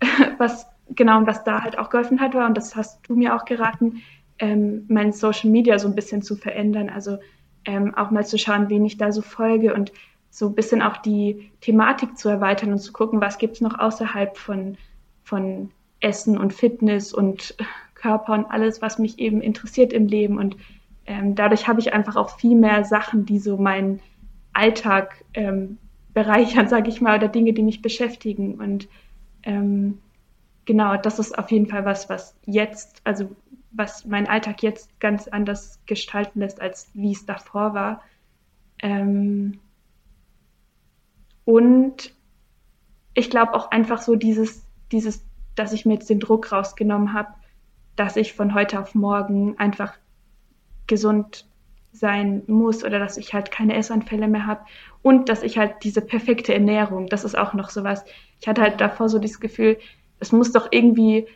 Was 0.38 0.66
genau 0.90 1.18
und 1.18 1.26
was 1.26 1.42
da 1.44 1.62
halt 1.62 1.78
auch 1.78 1.90
geholfen 1.90 2.20
hat, 2.20 2.34
war, 2.34 2.46
und 2.46 2.56
das 2.56 2.76
hast 2.76 3.00
du 3.08 3.16
mir 3.16 3.34
auch 3.34 3.44
geraten, 3.44 4.02
ähm, 4.38 4.84
mein 4.88 5.12
Social 5.12 5.50
Media 5.50 5.78
so 5.78 5.88
ein 5.88 5.94
bisschen 5.94 6.22
zu 6.22 6.36
verändern. 6.36 6.90
Also 6.90 7.18
ähm, 7.64 7.94
auch 7.94 8.10
mal 8.10 8.26
zu 8.26 8.38
schauen, 8.38 8.68
wen 8.68 8.84
ich 8.84 8.96
da 8.98 9.12
so 9.12 9.22
folge 9.22 9.74
und 9.74 9.92
so 10.30 10.48
ein 10.48 10.54
bisschen 10.54 10.82
auch 10.82 10.98
die 10.98 11.50
Thematik 11.60 12.18
zu 12.18 12.28
erweitern 12.28 12.72
und 12.72 12.78
zu 12.78 12.92
gucken, 12.92 13.20
was 13.20 13.38
gibt 13.38 13.54
es 13.54 13.60
noch 13.60 13.78
außerhalb 13.78 14.36
von, 14.36 14.76
von 15.24 15.70
Essen 16.00 16.36
und 16.36 16.52
Fitness 16.52 17.12
und 17.12 17.56
Körper 17.94 18.34
und 18.34 18.44
alles, 18.46 18.82
was 18.82 18.98
mich 18.98 19.18
eben 19.18 19.40
interessiert 19.40 19.92
im 19.92 20.06
Leben. 20.06 20.38
Und 20.38 20.56
ähm, 21.06 21.34
dadurch 21.34 21.68
habe 21.68 21.80
ich 21.80 21.92
einfach 21.92 22.16
auch 22.16 22.38
viel 22.38 22.56
mehr 22.56 22.84
Sachen, 22.84 23.26
die 23.26 23.38
so 23.38 23.56
meinen 23.56 24.00
Alltag 24.52 25.24
ähm, 25.34 25.78
bereichern, 26.12 26.68
sage 26.68 26.88
ich 26.88 27.00
mal, 27.00 27.16
oder 27.16 27.28
Dinge, 27.28 27.52
die 27.52 27.62
mich 27.62 27.82
beschäftigen. 27.82 28.60
Und 28.60 28.88
ähm, 29.44 29.98
genau, 30.64 30.96
das 30.96 31.18
ist 31.18 31.38
auf 31.38 31.50
jeden 31.50 31.66
Fall 31.66 31.84
was, 31.84 32.08
was 32.08 32.36
jetzt, 32.44 33.00
also 33.04 33.34
was 33.70 34.04
meinen 34.04 34.26
Alltag 34.26 34.62
jetzt 34.62 34.98
ganz 35.00 35.28
anders 35.28 35.80
gestalten 35.86 36.40
lässt, 36.40 36.60
als 36.60 36.90
wie 36.94 37.12
es 37.12 37.26
davor 37.26 37.74
war. 37.74 38.02
Ähm, 38.80 39.60
und 41.44 42.12
ich 43.14 43.30
glaube 43.30 43.54
auch 43.54 43.70
einfach 43.70 44.02
so 44.02 44.16
dieses, 44.16 44.66
dieses, 44.90 45.24
dass 45.54 45.72
ich 45.72 45.86
mir 45.86 45.94
jetzt 45.94 46.10
den 46.10 46.20
Druck 46.20 46.50
rausgenommen 46.50 47.12
habe, 47.12 47.28
dass 47.94 48.16
ich 48.16 48.34
von 48.34 48.54
heute 48.54 48.80
auf 48.80 48.94
morgen 48.94 49.58
einfach 49.58 49.94
gesund 50.86 51.46
sein 51.92 52.42
muss 52.46 52.84
oder 52.84 52.98
dass 52.98 53.16
ich 53.16 53.32
halt 53.32 53.50
keine 53.50 53.74
Essanfälle 53.76 54.28
mehr 54.28 54.46
habe 54.46 54.60
und 55.02 55.28
dass 55.28 55.42
ich 55.42 55.58
halt 55.58 55.76
diese 55.82 56.02
perfekte 56.02 56.52
Ernährung, 56.52 57.06
das 57.06 57.24
ist 57.24 57.36
auch 57.36 57.54
noch 57.54 57.70
sowas. 57.70 58.04
Ich 58.40 58.48
hatte 58.48 58.60
halt 58.62 58.80
davor 58.80 59.08
so 59.08 59.18
dieses 59.18 59.40
Gefühl, 59.40 59.78
es 60.20 60.32
muss 60.32 60.52
doch 60.52 60.68
irgendwie 60.70 61.26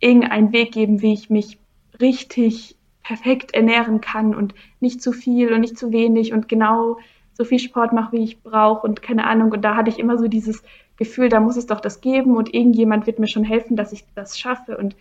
irgendeinen 0.00 0.52
Weg 0.52 0.72
geben, 0.72 1.02
wie 1.02 1.12
ich 1.12 1.30
mich 1.30 1.58
richtig 2.00 2.76
perfekt 3.02 3.54
ernähren 3.54 4.00
kann 4.00 4.34
und 4.34 4.54
nicht 4.80 5.02
zu 5.02 5.12
viel 5.12 5.52
und 5.52 5.60
nicht 5.60 5.78
zu 5.78 5.92
wenig 5.92 6.32
und 6.32 6.48
genau 6.48 6.98
so 7.34 7.44
viel 7.44 7.58
Sport 7.58 7.92
mache, 7.92 8.12
wie 8.12 8.24
ich 8.24 8.42
brauche 8.42 8.86
und 8.86 9.02
keine 9.02 9.26
Ahnung. 9.26 9.52
Und 9.52 9.62
da 9.62 9.76
hatte 9.76 9.90
ich 9.90 9.98
immer 9.98 10.18
so 10.18 10.28
dieses 10.28 10.62
Gefühl, 10.96 11.28
da 11.28 11.40
muss 11.40 11.56
es 11.56 11.66
doch 11.66 11.80
das 11.80 12.00
geben 12.00 12.36
und 12.36 12.54
irgendjemand 12.54 13.06
wird 13.06 13.18
mir 13.18 13.26
schon 13.26 13.44
helfen, 13.44 13.76
dass 13.76 13.92
ich 13.92 14.04
das 14.14 14.38
schaffe. 14.38 14.76
Und 14.76 14.96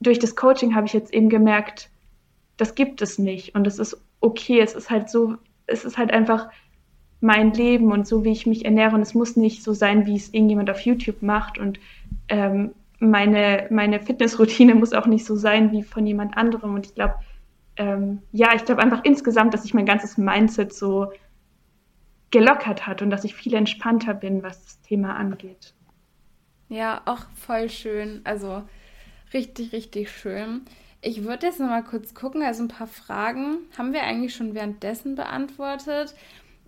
durch 0.00 0.18
das 0.18 0.36
Coaching 0.36 0.74
habe 0.74 0.86
ich 0.86 0.92
jetzt 0.92 1.14
eben 1.14 1.28
gemerkt, 1.28 1.90
das 2.56 2.74
gibt 2.74 3.02
es 3.02 3.18
nicht 3.18 3.54
und 3.54 3.66
es 3.66 3.78
ist 3.78 4.00
okay. 4.20 4.60
Es 4.60 4.74
ist 4.74 4.90
halt 4.90 5.10
so, 5.10 5.36
es 5.66 5.84
ist 5.84 5.98
halt 5.98 6.12
einfach 6.12 6.48
mein 7.20 7.52
Leben 7.52 7.90
und 7.90 8.06
so, 8.06 8.24
wie 8.24 8.32
ich 8.32 8.46
mich 8.46 8.64
ernähre. 8.64 8.94
Und 8.94 9.02
es 9.02 9.14
muss 9.14 9.36
nicht 9.36 9.62
so 9.62 9.72
sein, 9.72 10.06
wie 10.06 10.16
es 10.16 10.32
irgendjemand 10.32 10.70
auf 10.70 10.80
YouTube 10.80 11.22
macht. 11.22 11.58
Und 11.58 11.80
ähm, 12.28 12.72
meine, 12.98 13.66
meine 13.70 14.00
Fitnessroutine 14.00 14.74
muss 14.74 14.92
auch 14.92 15.06
nicht 15.06 15.24
so 15.24 15.34
sein 15.36 15.72
wie 15.72 15.82
von 15.82 16.06
jemand 16.06 16.36
anderem. 16.36 16.74
Und 16.74 16.86
ich 16.86 16.94
glaube, 16.94 17.14
ähm, 17.76 18.22
ja, 18.32 18.54
ich 18.54 18.64
glaube 18.64 18.82
einfach 18.82 19.04
insgesamt, 19.04 19.54
dass 19.54 19.62
sich 19.62 19.74
mein 19.74 19.86
ganzes 19.86 20.18
Mindset 20.18 20.72
so 20.72 21.12
gelockert 22.30 22.86
hat 22.86 23.00
und 23.00 23.10
dass 23.10 23.24
ich 23.24 23.34
viel 23.34 23.54
entspannter 23.54 24.12
bin, 24.12 24.42
was 24.42 24.64
das 24.64 24.80
Thema 24.82 25.16
angeht. 25.16 25.72
Ja, 26.68 27.02
auch 27.04 27.26
voll 27.34 27.70
schön. 27.70 28.20
Also 28.24 28.64
richtig, 29.32 29.72
richtig 29.72 30.10
schön. 30.10 30.62
Ich 31.06 31.22
würde 31.22 31.46
jetzt 31.46 31.60
noch 31.60 31.68
mal 31.68 31.84
kurz 31.84 32.14
gucken. 32.14 32.42
Also 32.42 32.62
ein 32.62 32.68
paar 32.68 32.86
Fragen 32.86 33.58
haben 33.76 33.92
wir 33.92 34.04
eigentlich 34.04 34.34
schon 34.34 34.54
währenddessen 34.54 35.16
beantwortet. 35.16 36.14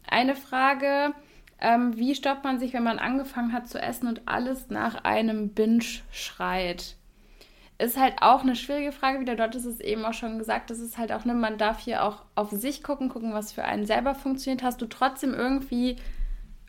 Eine 0.06 0.36
Frage, 0.36 1.14
ähm, 1.58 1.96
wie 1.96 2.14
stoppt 2.14 2.44
man 2.44 2.58
sich, 2.58 2.74
wenn 2.74 2.82
man 2.82 2.98
angefangen 2.98 3.54
hat 3.54 3.66
zu 3.66 3.80
essen 3.80 4.08
und 4.08 4.28
alles 4.28 4.68
nach 4.68 5.04
einem 5.04 5.54
Binge 5.54 5.86
schreit? 6.10 6.96
Ist 7.78 7.98
halt 7.98 8.16
auch 8.20 8.42
eine 8.42 8.56
schwierige 8.56 8.92
Frage, 8.92 9.20
wieder 9.20 9.36
dort 9.36 9.54
ist 9.54 9.64
es 9.64 9.80
eben 9.80 10.04
auch 10.04 10.12
schon 10.12 10.38
gesagt, 10.38 10.68
das 10.68 10.80
ist 10.80 10.98
halt 10.98 11.12
auch, 11.12 11.24
ne, 11.24 11.32
man 11.32 11.56
darf 11.56 11.78
hier 11.78 12.04
auch 12.04 12.22
auf 12.34 12.50
sich 12.50 12.82
gucken, 12.82 13.08
gucken, 13.08 13.32
was 13.32 13.52
für 13.52 13.64
einen 13.64 13.86
selber 13.86 14.14
funktioniert. 14.14 14.62
Hast 14.62 14.82
du 14.82 14.86
trotzdem 14.86 15.32
irgendwie 15.32 15.96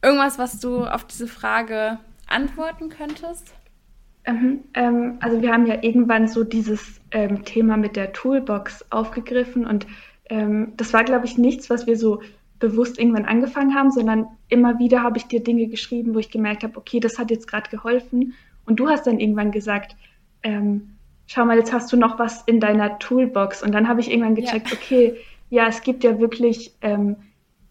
irgendwas, 0.02 0.38
was 0.38 0.62
du 0.62 0.86
auf 0.86 1.04
diese 1.04 1.28
Frage 1.28 2.00
antworten 2.28 2.88
könntest? 2.88 3.54
Ähm, 4.28 4.60
ähm, 4.74 5.18
also 5.22 5.42
wir 5.42 5.52
haben 5.52 5.66
ja 5.66 5.82
irgendwann 5.82 6.28
so 6.28 6.44
dieses 6.44 7.02
ähm, 7.12 7.46
Thema 7.46 7.78
mit 7.78 7.96
der 7.96 8.14
Toolbox 8.14 8.86
aufgegriffen 8.92 9.66
und 9.66 9.88
ähm, 10.30 10.74
das 10.76 10.94
war, 10.94 11.04
glaube 11.04 11.26
ich, 11.26 11.38
nichts, 11.38 11.70
was 11.70 11.88
wir 11.88 11.98
so 11.98 12.22
bewusst 12.60 13.00
irgendwann 13.00 13.26
angefangen 13.26 13.74
haben, 13.76 13.92
sondern 13.92 14.28
immer 14.50 14.80
wieder 14.80 15.04
habe 15.04 15.18
ich 15.18 15.26
dir 15.26 15.42
Dinge 15.42 15.68
geschrieben, 15.68 16.14
wo 16.14 16.20
ich 16.20 16.30
gemerkt 16.30 16.64
habe, 16.64 16.78
okay, 16.78 17.00
das 17.00 17.18
hat 17.18 17.32
jetzt 17.32 17.48
gerade 17.48 17.70
geholfen. 17.70 18.34
Und 18.66 18.80
du 18.80 18.90
hast 18.90 19.08
dann 19.08 19.20
irgendwann 19.20 19.52
gesagt, 19.52 19.96
ähm, 20.44 20.96
schau 21.28 21.46
mal, 21.46 21.58
jetzt 21.58 21.72
hast 21.72 21.92
du 21.94 21.98
noch 21.98 22.20
was 22.20 22.44
in 22.44 22.60
deiner 22.60 23.00
Toolbox. 23.00 23.64
Und 23.64 23.74
dann 23.74 23.88
habe 23.88 24.02
ich 24.02 24.12
irgendwann 24.12 24.36
gecheckt, 24.36 24.72
ja. 24.72 24.78
okay, 24.78 25.16
ja, 25.50 25.68
es 25.68 25.82
gibt 25.82 26.04
ja 26.04 26.20
wirklich 26.20 26.74
ähm, 26.82 27.16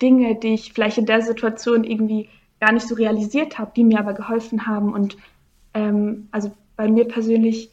Dinge, 0.00 0.36
die 0.36 0.54
ich 0.54 0.72
vielleicht 0.72 0.98
in 0.98 1.06
der 1.06 1.20
Situation 1.20 1.84
irgendwie 1.84 2.28
gar 2.60 2.72
nicht 2.72 2.86
so 2.86 2.94
realisiert 2.94 3.58
habe, 3.58 3.72
die 3.74 3.84
mir 3.84 3.98
aber 3.98 4.14
geholfen 4.14 4.66
haben. 4.66 4.94
Und 4.94 5.16
ähm, 5.76 6.28
also 6.30 6.52
bei 6.76 6.88
mir 6.88 7.06
persönlich, 7.06 7.70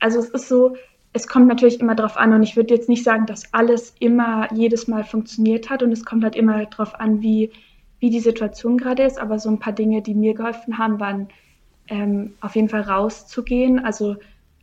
also 0.00 0.18
es 0.18 0.28
ist 0.30 0.48
so, 0.48 0.76
es 1.12 1.28
kommt 1.28 1.46
natürlich 1.46 1.80
immer 1.80 1.94
darauf 1.94 2.16
an 2.16 2.32
und 2.32 2.42
ich 2.42 2.56
würde 2.56 2.74
jetzt 2.74 2.88
nicht 2.88 3.04
sagen, 3.04 3.26
dass 3.26 3.54
alles 3.54 3.94
immer 4.00 4.52
jedes 4.52 4.88
Mal 4.88 5.04
funktioniert 5.04 5.70
hat 5.70 5.82
und 5.84 5.92
es 5.92 6.04
kommt 6.04 6.24
halt 6.24 6.34
immer 6.34 6.66
darauf 6.66 6.98
an, 6.98 7.22
wie, 7.22 7.52
wie 8.00 8.10
die 8.10 8.20
Situation 8.20 8.76
gerade 8.76 9.04
ist. 9.04 9.18
Aber 9.20 9.38
so 9.38 9.48
ein 9.48 9.60
paar 9.60 9.72
Dinge, 9.72 10.02
die 10.02 10.14
mir 10.14 10.34
geholfen 10.34 10.78
haben, 10.78 10.98
waren 10.98 11.28
ähm, 11.86 12.34
auf 12.40 12.56
jeden 12.56 12.68
Fall 12.68 12.80
rauszugehen, 12.80 13.84
also 13.84 14.16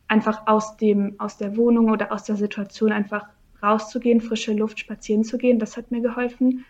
einfach 0.09 0.45
aus 0.47 0.75
dem 0.75 1.15
aus 1.19 1.37
der 1.37 1.55
Wohnung 1.55 1.89
oder 1.89 2.11
aus 2.11 2.25
der 2.25 2.35
Situation 2.35 2.91
einfach 2.91 3.27
rauszugehen, 3.63 4.19
frische 4.19 4.51
Luft 4.51 4.79
spazieren 4.79 5.23
zu 5.23 5.37
gehen. 5.37 5.59
Das 5.59 5.77
hat 5.77 5.91
mir 5.91 6.01
geholfen. 6.01 6.65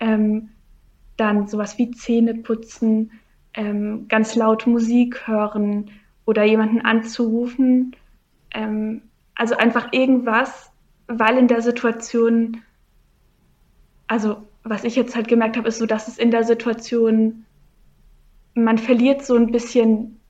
Ähm, 0.00 0.48
dann 1.16 1.46
sowas 1.46 1.78
wie 1.78 1.92
Zähne 1.92 2.34
putzen, 2.34 3.12
ähm, 3.54 4.06
ganz 4.08 4.34
laut 4.34 4.66
Musik 4.66 5.26
hören 5.26 5.90
oder 6.24 6.44
jemanden 6.44 6.80
anzurufen. 6.80 7.96
Ähm, 8.52 9.02
also 9.34 9.56
einfach 9.56 9.92
irgendwas, 9.92 10.70
weil 11.06 11.38
in 11.38 11.48
der 11.48 11.62
Situation, 11.62 12.62
also 14.06 14.48
was 14.62 14.84
ich 14.84 14.96
jetzt 14.96 15.16
halt 15.16 15.28
gemerkt 15.28 15.56
habe, 15.56 15.68
ist 15.68 15.78
so, 15.78 15.86
dass 15.86 16.08
es 16.08 16.18
in 16.18 16.30
der 16.30 16.44
Situation, 16.44 17.46
man 18.54 18.78
verliert 18.78 19.24
so 19.24 19.34
ein 19.36 19.50
bisschen 19.50 20.20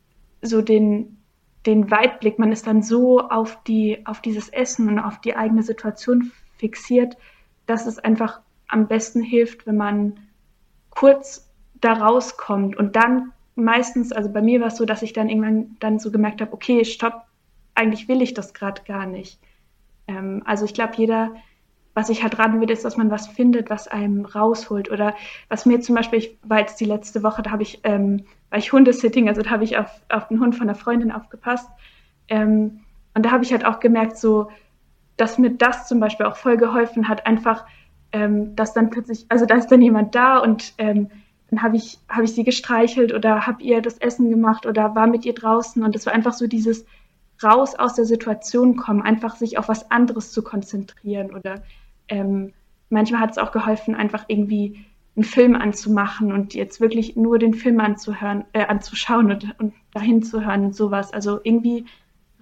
so 0.43 0.63
den, 0.63 1.19
den 1.67 1.91
Weitblick. 1.91 2.39
Man 2.39 2.53
ist 2.53 2.67
dann 2.67 2.83
so 2.83 3.21
auf 3.21 3.63
die, 3.65 4.07
auf 4.07 4.21
dieses 4.21 4.49
Essen 4.49 4.89
und 4.89 4.99
auf 4.99 5.21
die 5.21 5.37
eigene 5.37 5.63
Situation 5.63 6.31
fixiert, 6.57 7.17
dass 7.67 7.87
es 7.87 7.99
einfach 7.99 8.41
am 8.69 8.87
besten 8.87 9.23
hilft, 9.23 9.67
wenn 9.67 9.77
man 9.77 10.21
kurz 10.91 11.50
da 11.81 11.95
rauskommt 11.95 12.77
und 12.77 12.97
dann 12.97 13.33
meistens, 13.55 14.13
also 14.13 14.31
bei 14.31 14.43
mir 14.43 14.61
war 14.61 14.69
es 14.69 14.77
so, 14.77 14.85
dass 14.85 15.03
ich 15.03 15.13
dann 15.13 15.29
irgendwann 15.29 15.77
dann 15.81 15.99
so 15.99 16.11
gemerkt 16.11 16.41
habe, 16.41 16.53
okay, 16.53 16.85
stopp, 16.85 17.25
eigentlich 17.75 18.09
will 18.09 18.23
ich 18.23 18.35
das 18.35 18.55
gerade 18.55 18.83
gar 18.83 19.07
nicht. 19.07 19.39
Ähm, 20.07 20.43
also 20.45 20.65
ich 20.65 20.75
glaube, 20.75 20.95
jeder, 20.97 21.35
was 21.95 22.09
ich 22.09 22.23
halt 22.23 22.39
raten 22.39 22.61
würde, 22.61 22.73
ist, 22.73 22.85
dass 22.85 22.97
man 22.97 23.11
was 23.11 23.27
findet, 23.27 23.71
was 23.71 23.89
einem 23.89 24.25
rausholt. 24.25 24.91
Oder 24.91 25.15
was 25.49 25.67
mir 25.67 25.81
zum 25.81 25.95
Beispiel, 25.95 26.19
ich 26.19 26.39
war 26.43 26.61
jetzt 26.61 26.81
die 26.81 26.85
letzte 26.85 27.23
Woche, 27.23 27.43
da 27.43 27.51
habe 27.51 27.63
ich, 27.63 27.81
ähm, 27.85 28.25
war 28.51 28.59
ich 28.59 28.73
Hundesitting, 28.73 29.29
also 29.29 29.43
da 29.43 29.51
habe 29.51 29.65
ich 29.65 29.79
auf, 29.79 29.91
auf 30.09 30.29
den 30.29 30.41
Hund 30.41 30.55
von 30.55 30.69
einer 30.69 30.79
Freundin 30.79 31.13
aufgepasst. 31.13 31.69
Ähm, 32.29 32.81
und 33.15 33.27
da 33.27 33.31
habe 33.31 33.45
ich 33.45 33.53
halt 33.53 33.65
auch 33.65 33.81
gemerkt, 33.81 34.17
so, 34.17 34.51
dass 35.17 35.39
mir 35.39 35.51
das 35.51 35.89
zum 35.89 36.01
Beispiel 36.01 36.27
auch 36.27 36.37
voll 36.37 36.57
geholfen 36.57 37.09
hat, 37.09 37.27
einfach, 37.27 37.67
ähm, 38.13 38.57
dass 38.57 38.73
dann 38.73 38.91
plötzlich, 38.91 39.27
also 39.29 39.47
da 39.47 39.57
ist 39.57 39.69
dann 39.69 39.83
jemand 39.83 40.15
da 40.15 40.39
und 40.39 40.75
ähm, 40.79 41.11
dann 41.51 41.63
habe 41.63 41.77
ich, 41.77 41.99
hab 42.09 42.23
ich 42.23 42.33
sie 42.33 42.45
gestreichelt 42.45 43.13
oder 43.13 43.47
habe 43.47 43.63
ihr 43.63 43.83
das 43.83 43.99
Essen 43.99 44.31
gemacht 44.31 44.67
oder 44.67 44.95
war 44.95 45.07
mit 45.07 45.25
ihr 45.25 45.35
draußen 45.35 45.83
und 45.83 45.97
es 45.97 46.07
war 46.07 46.13
einfach 46.13 46.33
so 46.33 46.47
dieses, 46.47 46.87
raus 47.43 47.75
aus 47.75 47.95
der 47.95 48.05
Situation 48.05 48.77
kommen, 48.77 49.03
einfach 49.03 49.37
sich 49.37 49.59
auf 49.59 49.69
was 49.69 49.91
anderes 49.91 50.33
zu 50.33 50.43
konzentrieren. 50.43 51.35
Oder 51.35 51.63
ähm, 52.09 52.53
manchmal 52.89 53.21
hat 53.21 53.33
es 53.33 53.39
auch 53.39 53.53
geholfen, 53.53 53.95
einfach 53.95 54.25
irgendwie 54.29 54.85
einen 55.17 55.25
Film 55.25 55.55
anzumachen 55.57 56.33
und 56.33 56.55
jetzt 56.55 56.81
wirklich 56.81 57.17
nur 57.17 57.39
den 57.39 57.55
Film 57.55 57.81
anzuhören, 57.81 58.45
äh, 58.53 58.67
anzuschauen 58.67 59.31
und, 59.31 59.59
und 59.59 59.75
dahin 59.93 60.23
zu 60.23 60.45
hören 60.45 60.67
und 60.67 60.77
sowas. 60.77 61.13
Also 61.13 61.41
irgendwie 61.43 61.87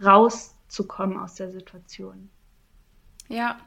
rauszukommen 0.05 1.19
aus 1.19 1.35
der 1.35 1.51
Situation. 1.51 2.29
Ja, 3.29 3.59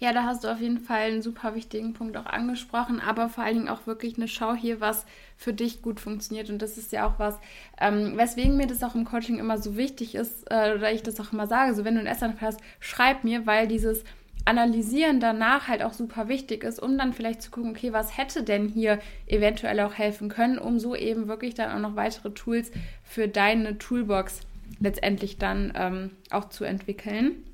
ja, 0.00 0.14
da 0.14 0.24
hast 0.24 0.44
du 0.44 0.48
auf 0.48 0.60
jeden 0.60 0.78
Fall 0.78 1.02
einen 1.02 1.22
super 1.22 1.54
wichtigen 1.54 1.92
Punkt 1.92 2.16
auch 2.16 2.24
angesprochen, 2.24 3.00
aber 3.00 3.28
vor 3.28 3.44
allen 3.44 3.56
Dingen 3.56 3.68
auch 3.68 3.86
wirklich 3.86 4.16
eine 4.16 4.28
Schau 4.28 4.54
hier, 4.54 4.80
was 4.80 5.04
für 5.36 5.52
dich 5.52 5.82
gut 5.82 6.00
funktioniert. 6.00 6.48
Und 6.48 6.62
das 6.62 6.78
ist 6.78 6.90
ja 6.90 7.06
auch 7.06 7.18
was, 7.18 7.38
ähm, 7.78 8.16
weswegen 8.16 8.56
mir 8.56 8.66
das 8.66 8.82
auch 8.82 8.94
im 8.94 9.04
Coaching 9.04 9.38
immer 9.38 9.58
so 9.58 9.76
wichtig 9.76 10.14
ist, 10.14 10.50
äh, 10.50 10.74
oder 10.74 10.90
ich 10.90 11.02
das 11.02 11.20
auch 11.20 11.34
immer 11.34 11.46
sage, 11.46 11.74
so 11.74 11.84
wenn 11.84 11.94
du 11.94 12.00
einen 12.00 12.08
Essanfall 12.08 12.48
hast, 12.48 12.60
schreib 12.80 13.24
mir, 13.24 13.46
weil 13.46 13.68
dieses 13.68 14.02
Analysieren 14.46 15.20
danach 15.20 15.68
halt 15.68 15.82
auch 15.82 15.92
super 15.92 16.28
wichtig 16.28 16.64
ist, 16.64 16.80
um 16.80 16.96
dann 16.96 17.12
vielleicht 17.12 17.42
zu 17.42 17.50
gucken, 17.50 17.72
okay, 17.72 17.92
was 17.92 18.16
hätte 18.16 18.42
denn 18.42 18.68
hier 18.68 18.98
eventuell 19.26 19.78
auch 19.80 19.92
helfen 19.92 20.30
können, 20.30 20.58
um 20.58 20.78
so 20.78 20.96
eben 20.96 21.28
wirklich 21.28 21.52
dann 21.52 21.72
auch 21.72 21.90
noch 21.90 21.94
weitere 21.94 22.30
Tools 22.30 22.70
für 23.04 23.28
deine 23.28 23.76
Toolbox 23.76 24.40
letztendlich 24.80 25.36
dann 25.36 25.74
ähm, 25.76 26.10
auch 26.30 26.48
zu 26.48 26.64
entwickeln. 26.64 27.44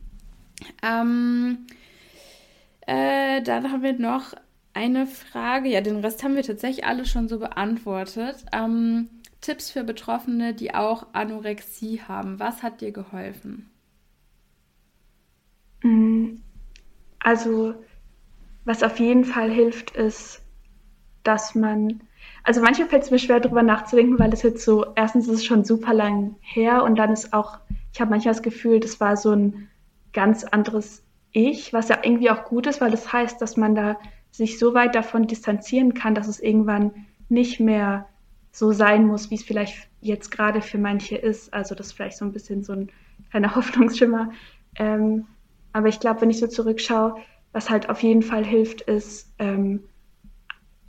Ähm, 0.83 1.67
äh, 2.87 3.43
dann 3.43 3.71
haben 3.71 3.83
wir 3.83 3.93
noch 3.99 4.35
eine 4.73 5.07
Frage. 5.07 5.69
Ja, 5.69 5.81
den 5.81 6.01
Rest 6.01 6.23
haben 6.23 6.37
wir 6.37 6.43
tatsächlich 6.43 6.85
alle 6.85 7.05
schon 7.05 7.29
so 7.29 7.39
beantwortet. 7.39 8.45
Ähm, 8.53 9.09
Tipps 9.41 9.71
für 9.71 9.85
Betroffene, 9.85 10.55
die 10.55 10.75
auch 10.75 11.07
Anorexie 11.13 12.01
haben. 12.07 12.39
Was 12.39 12.63
hat 12.63 12.81
dir 12.81 12.93
geholfen? 12.93 13.71
Mm, 15.83 16.37
also, 17.19 17.75
was 18.65 18.83
auf 18.83 18.99
jeden 18.99 19.25
Fall 19.25 19.51
hilft, 19.51 19.93
ist, 19.93 20.43
dass 21.23 21.55
man, 21.55 22.03
also 22.45 22.61
manchmal 22.61 22.89
fällt 22.89 23.05
es 23.05 23.11
mir 23.11 23.19
schwer, 23.19 23.41
darüber 23.41 23.63
nachzudenken, 23.63 24.19
weil 24.19 24.33
es 24.33 24.43
jetzt 24.43 24.65
so, 24.65 24.87
erstens 24.95 25.27
ist 25.27 25.35
es 25.35 25.45
schon 25.45 25.65
super 25.65 25.95
lang 25.95 26.37
her 26.41 26.83
und 26.85 26.97
dann 26.97 27.13
ist 27.13 27.33
auch, 27.33 27.59
ich 27.93 28.01
habe 28.01 28.11
manchmal 28.11 28.35
das 28.35 28.43
Gefühl, 28.43 28.81
das 28.81 29.01
war 29.01 29.17
so 29.17 29.33
ein 29.33 29.69
ganz 30.13 30.45
anderes 30.45 31.06
Ich, 31.39 31.75
was 31.75 31.91
ja 31.91 31.99
irgendwie 32.03 32.31
auch 32.31 32.45
gut 32.45 32.67
ist, 32.67 32.81
weil 32.81 32.91
das 32.91 33.13
heißt, 33.13 33.43
dass 33.43 33.59
man 33.59 33.75
da 33.75 33.99
sich 34.31 34.59
so 34.59 34.73
weit 34.73 34.95
davon 34.95 35.27
distanzieren 35.27 35.93
kann, 35.93 36.15
dass 36.15 36.29
es 36.29 36.41
irgendwann 36.41 36.93
nicht 37.29 37.61
mehr 37.61 38.09
so 38.53 38.73
sein 38.73 39.07
muss, 39.07 39.31
wie 39.31 39.35
es 39.35 39.43
vielleicht 39.43 39.87
jetzt 40.01 40.31
gerade 40.31 40.63
für 40.63 40.79
manche 40.79 41.15
ist. 41.15 41.53
Also 41.53 41.75
das 41.75 41.89
ist 41.89 41.93
vielleicht 41.93 42.17
so 42.17 42.25
ein 42.25 42.33
bisschen 42.33 42.65
so 42.65 42.73
ein 42.73 42.91
kleiner 43.31 43.55
Hoffnungsschimmer. 43.55 44.33
Ähm, 44.77 45.27
aber 45.75 45.89
ich 45.89 46.01
glaube, 46.01 46.23
wenn 46.23 46.31
ich 46.31 46.39
so 46.39 46.47
zurückschaue, 46.47 47.17
was 47.53 47.69
halt 47.69 47.91
auf 47.91 48.03
jeden 48.03 48.23
Fall 48.23 48.43
hilft, 48.43 48.81
ist 48.81 49.31
ähm, 49.39 49.83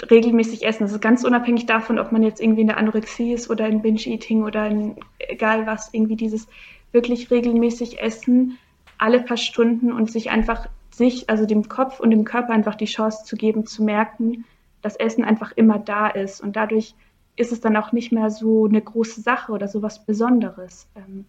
regelmäßig 0.10 0.66
essen. 0.66 0.84
Das 0.84 0.94
ist 0.94 1.02
ganz 1.02 1.26
unabhängig 1.26 1.66
davon, 1.66 2.00
ob 2.00 2.14
man 2.14 2.24
jetzt 2.24 2.40
irgendwie 2.40 2.62
in 2.62 2.68
der 2.68 2.78
Anorexie 2.78 3.34
ist 3.34 3.50
oder 3.50 3.68
in 3.68 3.82
Binge-Eating 3.82 4.44
oder 4.44 4.66
in 4.68 4.96
egal 5.20 5.68
was, 5.68 5.94
irgendwie 5.94 6.16
dieses 6.16 6.48
wirklich 6.94 7.32
regelmäßig 7.32 8.00
Essen 8.00 8.58
alle 8.98 9.22
paar 9.22 9.38
Stunden 9.38 9.92
und 9.92 10.12
sich 10.12 10.30
einfach 10.30 10.68
sich, 10.92 11.30
also 11.30 11.46
dem 11.46 11.70
Kopf 11.70 12.00
und 12.00 12.12
dem 12.12 12.26
Körper 12.26 12.54
einfach 12.54 12.76
die 12.76 12.86
Chance 12.86 13.24
zu 13.24 13.36
geben, 13.36 13.66
zu 13.66 13.84
merken, 13.84 14.46
dass 14.82 14.96
Essen 14.96 15.24
einfach 15.24 15.52
immer 15.52 15.80
da 15.80 16.08
ist. 16.08 16.42
Und 16.42 16.56
dadurch 16.56 16.96
ist 17.36 17.52
es 17.52 17.62
dann 17.62 17.78
auch 17.78 17.92
nicht 17.92 18.12
mehr 18.12 18.30
so 18.32 18.66
eine 18.66 18.82
große 18.82 19.22
Sache 19.22 19.52
oder 19.52 19.68
so 19.68 19.82
was 19.82 20.06
Besonderes. 20.06 20.88
Ähm, 20.96 21.26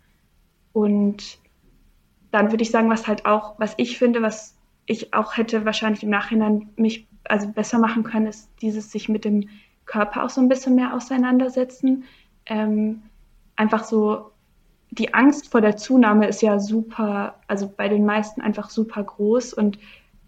und 0.73 1.39
dann 2.31 2.51
würde 2.51 2.63
ich 2.63 2.71
sagen, 2.71 2.91
was 2.91 3.07
halt 3.07 3.27
auch, 3.27 3.59
was 3.59 3.75
ich 3.77 3.99
finde, 3.99 4.23
was 4.23 4.57
ich 4.87 5.13
auch 5.13 5.37
hätte 5.37 5.65
wahrscheinlich 5.65 6.03
im 6.03 6.11
Nachhinein 6.11 6.71
mich 6.77 7.07
also 7.25 7.49
besser 7.49 7.79
machen 7.79 8.05
können, 8.05 8.27
ist 8.27 8.49
dieses 8.63 8.91
sich 8.91 9.09
mit 9.09 9.25
dem 9.25 9.49
Körper 9.85 10.25
auch 10.25 10.31
so 10.31 10.41
ein 10.41 10.49
bisschen 10.49 10.75
mehr 10.75 10.95
auseinandersetzen. 10.95 12.05
Ähm, 12.47 13.03
einfach 13.57 13.85
so 13.85 14.31
die 14.91 15.15
Angst 15.15 15.51
vor 15.51 15.61
der 15.61 15.77
Zunahme 15.77 16.27
ist 16.27 16.43
ja 16.43 16.59
super, 16.59 17.35
also 17.47 17.73
bei 17.75 17.89
den 17.89 18.05
meisten 18.05 18.41
einfach 18.41 18.71
super 18.71 19.03
groß 19.03 19.53
und 19.53 19.79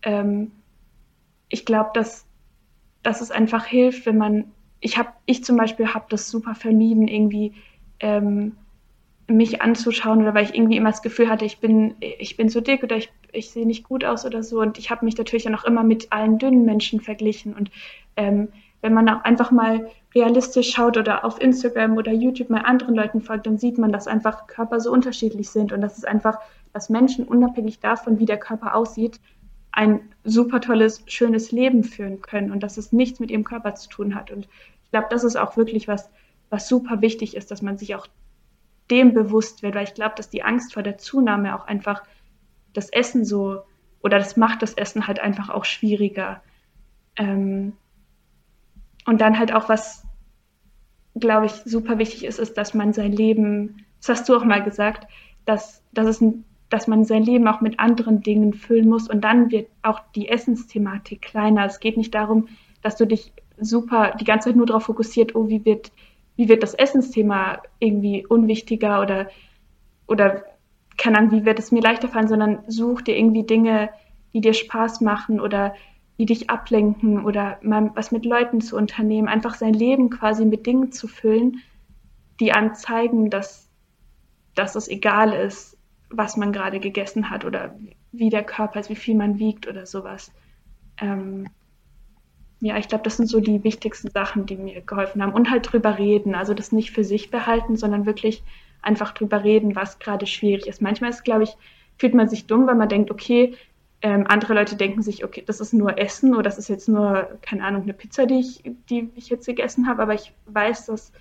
ähm, 0.03 0.53
ich 1.49 1.65
glaube, 1.65 1.91
dass, 1.95 2.25
dass 3.03 3.21
es 3.21 3.31
einfach 3.31 3.67
hilft, 3.67 4.07
wenn 4.07 4.19
man, 4.19 4.45
ich 4.81 4.99
habe, 4.99 5.11
ich 5.27 5.45
zum 5.45 5.57
Beispiel 5.57 5.95
habe 5.95 6.07
das 6.09 6.31
super 6.31 6.55
vermieden, 6.55 7.09
irgendwie 7.09 7.55
ähm, 8.01 8.57
mich 9.27 9.63
anzuschauen 9.63 10.23
oder 10.23 10.35
weil 10.35 10.45
ich 10.45 10.55
irgendwie 10.55 10.77
immer 10.77 10.91
das 10.91 11.03
Gefühl 11.03 11.29
hatte, 11.29 11.45
ich 11.45 11.59
bin, 11.59 11.95
ich 12.01 12.37
bin 12.37 12.49
so 12.49 12.61
dick 12.61 12.83
oder 12.83 12.97
ich, 12.97 13.11
ich 13.33 13.51
sehe 13.51 13.67
nicht 13.67 13.85
gut 13.85 14.05
aus 14.05 14.25
oder 14.25 14.43
so. 14.43 14.61
Und 14.61 14.79
ich 14.79 14.91
habe 14.91 15.05
mich 15.05 15.17
natürlich 15.17 15.45
dann 15.45 15.55
auch 15.55 15.65
immer 15.65 15.85
mit 15.85 16.13
allen 16.13 16.39
dünnen 16.39 16.65
Menschen 16.65 17.01
verglichen. 17.01 17.55
Und 17.55 17.71
ähm, 18.17 18.49
wenn 18.83 18.95
man 18.95 19.09
auch 19.09 19.25
einfach 19.25 19.51
mal 19.51 19.89
realistisch 20.15 20.71
schaut 20.73 20.97
oder 20.97 21.25
auf 21.25 21.41
Instagram 21.41 21.97
oder 21.97 22.13
YouTube 22.13 22.51
mal 22.51 22.63
anderen 22.63 22.95
Leuten 22.95 23.21
folgt, 23.21 23.47
dann 23.47 23.59
sieht 23.59 23.79
man, 23.79 23.93
dass 23.93 24.07
einfach 24.07 24.47
Körper 24.47 24.81
so 24.81 24.91
unterschiedlich 24.91 25.51
sind 25.51 25.73
und 25.73 25.81
dass 25.81 25.99
es 25.99 26.05
einfach, 26.05 26.39
dass 26.73 26.89
Menschen 26.89 27.27
unabhängig 27.27 27.81
davon, 27.81 28.19
wie 28.19 28.27
der 28.27 28.39
Körper 28.39 28.75
aussieht, 28.75 29.21
ein 29.73 30.01
super 30.25 30.61
tolles, 30.61 31.03
schönes 31.07 31.53
Leben 31.53 31.85
führen 31.85 32.23
können 32.23 32.51
und 32.51 32.63
dass 32.63 32.77
es 32.77 32.93
nichts 32.93 33.21
mit 33.21 33.31
ihrem 33.31 33.45
Körper 33.45 33.75
zu 33.75 33.89
tun 33.89 34.15
hat. 34.15 34.31
Und 34.31 34.49
ich 34.85 34.91
glaube, 34.91 35.07
das 35.11 35.25
ist 35.25 35.37
auch 35.37 35.57
wirklich 35.57 35.87
was, 35.87 36.11
was 36.49 36.69
super 36.69 37.01
wichtig 37.01 37.37
ist, 37.37 37.51
dass 37.51 37.63
man 37.63 37.79
sich 37.79 37.95
auch 37.95 38.07
dem 38.91 39.15
bewusst 39.15 39.63
wird, 39.63 39.77
weil 39.77 39.85
ich 39.85 39.95
glaube, 39.95 40.15
dass 40.17 40.31
die 40.31 40.43
Angst 40.43 40.75
vor 40.75 40.83
der 40.83 40.99
Zunahme 40.99 41.55
auch 41.55 41.67
einfach 41.67 42.03
das 42.73 42.91
Essen 42.91 43.25
so 43.25 43.63
oder 44.03 44.19
das 44.19 44.37
macht 44.37 44.63
das 44.63 44.75
Essen 44.75 45.07
halt 45.07 45.21
einfach 45.21 45.51
auch 45.51 45.65
schwieriger. 45.65 46.43
Ähm, 47.17 47.75
und 49.07 49.21
dann 49.21 49.39
halt 49.39 49.53
auch 49.53 49.69
was, 49.69 50.07
glaube 51.15 51.47
ich, 51.47 51.53
super 51.53 51.99
wichtig 51.99 52.25
ist, 52.25 52.39
ist, 52.39 52.57
dass 52.57 52.75
man 52.75 52.93
sein 52.93 53.13
Leben, 53.13 53.85
das 53.99 54.09
hast 54.09 54.29
du 54.29 54.37
auch 54.37 54.45
mal 54.45 54.63
gesagt, 54.63 55.07
dass, 55.45 55.83
dass, 55.93 56.07
es, 56.07 56.25
dass 56.69 56.87
man 56.87 57.05
sein 57.05 57.23
Leben 57.23 57.49
auch 57.49 57.61
mit 57.61 57.81
anderen 57.81 58.23
Dingen 58.23 58.55
füllen 58.55 58.89
muss 58.89 59.09
und 59.09 59.23
dann 59.23 59.51
wird 59.51 59.69
auch 59.83 60.01
die 60.15 60.29
Essensthematik 60.29 61.23
kleiner. 61.23 61.65
Es 61.65 61.81
geht 61.81 61.97
nicht 61.97 62.15
darum, 62.15 62.49
dass 62.83 62.97
du 62.97 63.07
dich 63.07 63.33
super 63.59 64.15
die 64.19 64.25
ganze 64.25 64.49
Zeit 64.49 64.57
nur 64.57 64.67
darauf 64.67 64.85
fokussiert, 64.85 65.35
oh, 65.35 65.49
wie 65.49 65.65
wird 65.65 65.93
wie 66.41 66.49
wird 66.49 66.63
das 66.63 66.73
Essensthema 66.73 67.61
irgendwie 67.81 68.25
unwichtiger 68.27 69.03
oder, 69.03 69.29
oder 70.07 70.43
keine 70.97 71.19
Ahnung, 71.19 71.33
wie 71.33 71.45
wird 71.45 71.59
es 71.59 71.71
mir 71.71 71.83
leichter 71.83 72.09
fallen, 72.09 72.29
sondern 72.29 72.61
such 72.67 73.03
dir 73.03 73.15
irgendwie 73.15 73.43
Dinge, 73.43 73.91
die 74.33 74.41
dir 74.41 74.55
Spaß 74.55 75.03
machen 75.03 75.39
oder 75.39 75.75
die 76.21 76.27
dich 76.27 76.51
ablenken 76.51 77.25
oder 77.25 77.59
mal 77.63 77.93
was 77.95 78.13
mit 78.13 78.27
Leuten 78.27 78.61
zu 78.61 78.77
unternehmen, 78.77 79.27
einfach 79.27 79.55
sein 79.55 79.73
Leben 79.73 80.11
quasi 80.11 80.45
mit 80.45 80.67
Dingen 80.67 80.93
zu 80.93 81.09
füllen, 81.09 81.63
die 82.41 82.53
einem 82.53 82.75
zeigen, 82.75 83.31
dass, 83.31 83.71
dass 84.55 84.75
es 84.75 84.87
egal 84.87 85.33
ist, 85.33 85.79
was 86.11 86.37
man 86.37 86.53
gerade 86.53 86.79
gegessen 86.79 87.31
hat 87.31 87.47
oder 87.47 87.75
wie 88.13 88.29
der 88.29 88.45
Körper 88.45 88.81
ist, 88.81 88.91
wie 88.91 88.97
viel 88.97 89.15
man 89.15 89.39
wiegt 89.39 89.67
oder 89.67 89.87
sowas. 89.87 90.31
Ähm, 90.99 91.49
ja, 92.61 92.77
ich 92.77 92.89
glaube, 92.89 93.05
das 93.05 93.17
sind 93.17 93.31
so 93.31 93.41
die 93.41 93.65
wichtigsten 93.65 94.11
Sachen, 94.11 94.45
die 94.45 94.57
mir 94.57 94.83
geholfen 94.83 95.23
haben. 95.23 95.33
Und 95.33 95.51
halt 95.51 95.73
drüber 95.73 95.97
reden. 95.97 96.35
Also 96.35 96.53
das 96.53 96.71
nicht 96.71 96.91
für 96.91 97.03
sich 97.03 97.31
behalten, 97.31 97.79
sondern 97.79 98.05
wirklich 98.05 98.43
einfach 98.83 99.13
drüber 99.13 99.43
reden, 99.43 99.75
was 99.75 99.99
gerade 99.99 100.27
schwierig 100.27 100.67
ist. 100.67 100.83
Manchmal 100.83 101.09
ist, 101.09 101.25
glaube 101.25 101.45
ich, 101.45 101.57
fühlt 101.97 102.13
man 102.13 102.29
sich 102.29 102.47
dumm, 102.47 102.67
weil 102.67 102.75
man 102.75 102.91
denkt, 102.91 103.11
okay, 103.11 103.55
ähm, 104.03 104.27
andere 104.29 104.55
Leute 104.55 104.77
denken 104.77 105.03
sich, 105.03 105.25
okay, 105.25 105.43
das 105.47 105.61
ist 105.61 105.75
nur 105.75 105.99
Essen 105.99 106.33
oder 106.35 106.45
das 106.45 106.59
ist 106.59 106.69
jetzt 106.69 106.89
nur, 106.89 107.39
keine 107.43 107.65
Ahnung, 107.65 107.83
eine 107.83 107.93
Pizza, 107.93 108.27
die 108.27 108.41
ich, 108.41 108.63
die 108.89 109.11
ich 109.15 109.29
jetzt 109.29 109.47
gegessen 109.47 109.87
habe. 109.87 110.03
Aber 110.03 110.15
ich 110.15 110.33
weiß, 110.47 110.87
dass 110.87 111.13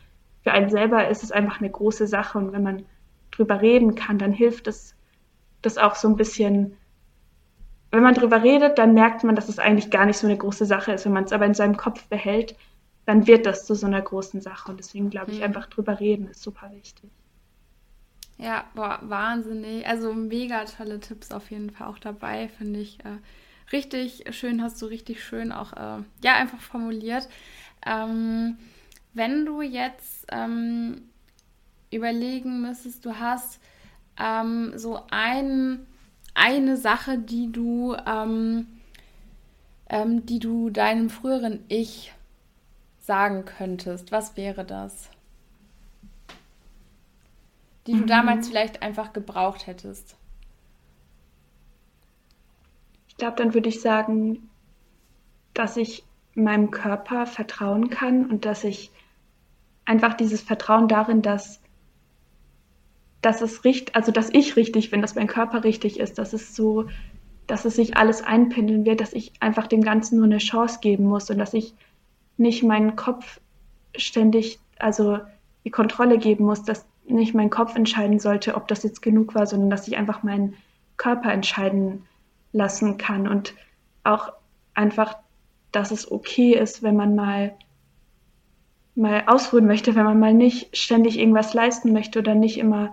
für 0.43 0.51
einen 0.51 0.69
selber 0.69 1.09
ist 1.09 1.23
es 1.23 1.31
einfach 1.31 1.59
eine 1.59 1.69
große 1.69 2.07
Sache. 2.07 2.37
Und 2.37 2.53
wenn 2.53 2.63
man 2.63 2.85
drüber 3.31 3.61
reden 3.61 3.95
kann, 3.95 4.17
dann 4.17 4.31
hilft 4.31 4.67
es, 4.67 4.95
das 5.61 5.77
auch 5.77 5.95
so 5.95 6.07
ein 6.07 6.15
bisschen 6.15 6.77
wenn 7.91 8.03
man 8.03 8.13
drüber 8.13 8.43
redet, 8.43 8.77
dann 8.77 8.93
merkt 8.93 9.23
man, 9.23 9.35
dass 9.35 9.49
es 9.49 9.59
eigentlich 9.59 9.89
gar 9.89 10.05
nicht 10.05 10.17
so 10.17 10.27
eine 10.27 10.37
große 10.37 10.65
Sache 10.65 10.91
ist. 10.91 11.05
Wenn 11.05 11.13
man 11.13 11.23
es 11.23 11.33
aber 11.33 11.45
in 11.45 11.53
seinem 11.53 11.77
Kopf 11.77 12.05
behält, 12.05 12.55
dann 13.05 13.25
wird 13.25 13.45
das 13.45 13.65
zu 13.65 13.73
so 13.73 13.87
einer 13.87 14.01
großen 14.01 14.41
Sache. 14.41 14.69
Und 14.69 14.77
deswegen 14.77 15.09
glaube 15.09 15.31
ich, 15.31 15.39
mhm. 15.39 15.45
einfach 15.45 15.65
drüber 15.67 15.99
reden 15.99 16.27
ist 16.27 16.43
super 16.43 16.69
wichtig. 16.71 17.09
Ja, 18.39 18.63
boah, 18.73 18.99
wahnsinnig. 19.03 19.85
Also 19.85 20.13
mega 20.13 20.63
tolle 20.63 20.99
Tipps 20.99 21.31
auf 21.31 21.51
jeden 21.51 21.71
Fall 21.71 21.87
auch 21.87 21.99
dabei, 21.99 22.47
finde 22.47 22.79
ich. 22.79 22.99
Äh, 23.03 23.17
richtig 23.73 24.23
schön, 24.31 24.63
hast 24.63 24.81
du 24.81 24.85
richtig 24.85 25.23
schön 25.23 25.51
auch, 25.51 25.73
äh, 25.73 26.03
ja, 26.23 26.35
einfach 26.35 26.59
formuliert. 26.61 27.27
Ähm, 27.85 28.57
wenn 29.13 29.45
du 29.45 29.61
jetzt 29.61 30.25
ähm, 30.31 31.01
überlegen 31.91 32.61
müsstest, 32.61 33.05
du 33.05 33.19
hast 33.19 33.59
ähm, 34.17 34.71
so 34.75 35.01
einen 35.11 35.85
eine 36.33 36.77
Sache, 36.77 37.17
die 37.17 37.51
du, 37.51 37.95
ähm, 38.05 38.67
ähm, 39.89 40.25
die 40.25 40.39
du 40.39 40.69
deinem 40.69 41.09
früheren 41.09 41.65
Ich 41.67 42.13
sagen 43.01 43.43
könntest? 43.43 44.13
Was 44.13 44.37
wäre 44.37 44.63
das? 44.63 45.09
Die 47.89 47.95
du 47.95 48.01
mhm. 48.01 48.07
damals 48.07 48.47
vielleicht 48.47 48.83
einfach 48.83 49.13
gebraucht 49.13 49.65
hättest? 49.65 50.15
Ich 53.07 53.17
glaube, 53.17 53.35
dann 53.35 53.55
würde 53.55 53.69
ich 53.69 53.81
sagen, 53.81 54.47
dass 55.55 55.75
ich 55.75 56.03
meinem 56.35 56.69
Körper 56.69 57.25
vertrauen 57.25 57.89
kann 57.89 58.27
und 58.27 58.45
dass 58.45 58.63
ich 58.63 58.91
einfach 59.85 60.13
dieses 60.13 60.43
Vertrauen 60.43 60.87
darin, 60.87 61.23
dass 61.23 61.61
dass 63.21 63.41
es 63.41 63.65
richtig, 63.65 63.95
also 63.95 64.11
dass 64.11 64.29
ich 64.31 64.55
richtig 64.55 64.91
bin, 64.91 65.01
dass 65.01 65.15
mein 65.15 65.27
Körper 65.27 65.63
richtig 65.63 65.99
ist, 65.99 66.19
dass 66.19 66.31
es 66.33 66.55
so, 66.55 66.85
dass 67.47 67.65
es 67.65 67.75
sich 67.75 67.97
alles 67.97 68.21
einpendeln 68.21 68.85
wird, 68.85 69.01
dass 69.01 69.13
ich 69.13 69.33
einfach 69.39 69.65
dem 69.65 69.81
Ganzen 69.81 70.17
nur 70.17 70.25
eine 70.25 70.37
Chance 70.37 70.77
geben 70.79 71.05
muss 71.05 71.31
und 71.31 71.39
dass 71.39 71.55
ich 71.55 71.73
nicht 72.37 72.61
meinen 72.61 72.95
Kopf 72.95 73.41
ständig, 73.97 74.59
also 74.77 75.17
die 75.65 75.71
Kontrolle 75.71 76.19
geben 76.19 76.45
muss, 76.45 76.61
dass 76.63 76.85
nicht 77.09 77.33
mein 77.33 77.49
Kopf 77.49 77.75
entscheiden 77.75 78.19
sollte, 78.19 78.55
ob 78.55 78.67
das 78.67 78.83
jetzt 78.83 79.01
genug 79.01 79.35
war, 79.35 79.45
sondern 79.45 79.69
dass 79.69 79.87
ich 79.87 79.97
einfach 79.97 80.23
meinen 80.23 80.55
Körper 80.97 81.31
entscheiden 81.31 82.05
lassen 82.51 82.97
kann. 82.97 83.27
Und 83.27 83.53
auch 84.03 84.33
einfach, 84.73 85.17
dass 85.71 85.91
es 85.91 86.11
okay 86.11 86.53
ist, 86.53 86.83
wenn 86.83 86.95
man 86.95 87.15
mal 87.15 87.55
mal 88.95 89.23
ausruhen 89.27 89.65
möchte, 89.65 89.95
wenn 89.95 90.03
man 90.03 90.19
mal 90.19 90.33
nicht 90.33 90.75
ständig 90.75 91.17
irgendwas 91.17 91.53
leisten 91.53 91.93
möchte 91.93 92.19
oder 92.19 92.35
nicht 92.35 92.57
immer 92.57 92.91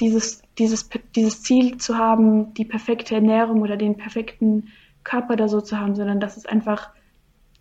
dieses, 0.00 0.42
dieses, 0.58 0.90
dieses 1.16 1.42
Ziel 1.42 1.78
zu 1.78 1.96
haben, 1.96 2.52
die 2.54 2.64
perfekte 2.64 3.14
Ernährung 3.14 3.62
oder 3.62 3.76
den 3.76 3.96
perfekten 3.96 4.68
Körper 5.04 5.36
da 5.36 5.48
so 5.48 5.60
zu 5.60 5.78
haben, 5.78 5.94
sondern 5.94 6.20
dass 6.20 6.36
es 6.36 6.46
einfach, 6.46 6.90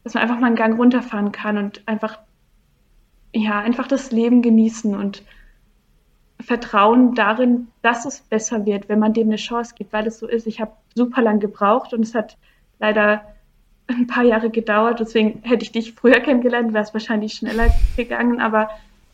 dass 0.04 0.14
man 0.14 0.24
einfach 0.24 0.40
mal 0.40 0.48
einen 0.48 0.56
Gang 0.56 0.78
runterfahren 0.78 1.32
kann 1.32 1.58
und 1.58 1.88
einfach, 1.88 2.20
ja, 3.34 3.60
einfach 3.60 3.88
das 3.88 4.12
Leben 4.12 4.42
genießen 4.42 4.96
und 4.96 5.24
Vertrauen 6.40 7.16
darin, 7.16 7.68
dass 7.82 8.06
es 8.06 8.22
besser 8.22 8.66
wird, 8.66 8.90
wenn 8.90 9.00
man 9.00 9.14
dem 9.14 9.28
eine 9.28 9.38
Chance 9.38 9.76
gibt, 9.76 9.94
weil 9.94 10.08
es 10.08 10.20
so 10.20 10.28
ist. 10.28 10.46
Ich 10.46 10.60
habe 10.60 10.74
super 10.94 11.22
lang 11.22 11.40
gebraucht 11.40 11.94
und 11.94 12.02
es 12.02 12.14
hat 12.14 12.38
leider 12.80 13.22
ein 13.88 14.08
paar 14.08 14.24
Jahre 14.24 14.50
gedauert. 14.50 15.00
Deswegen 15.00 15.42
hätte 15.44 15.64
ich 15.64 15.72
dich 15.72 15.94
früher 15.94 16.20
kennengelernt, 16.20 16.74
wäre 16.74 16.84
es 16.84 16.94
wahrscheinlich 16.94 17.34
schneller 17.34 17.70
gegangen. 17.96 18.42
Aber 18.42 18.70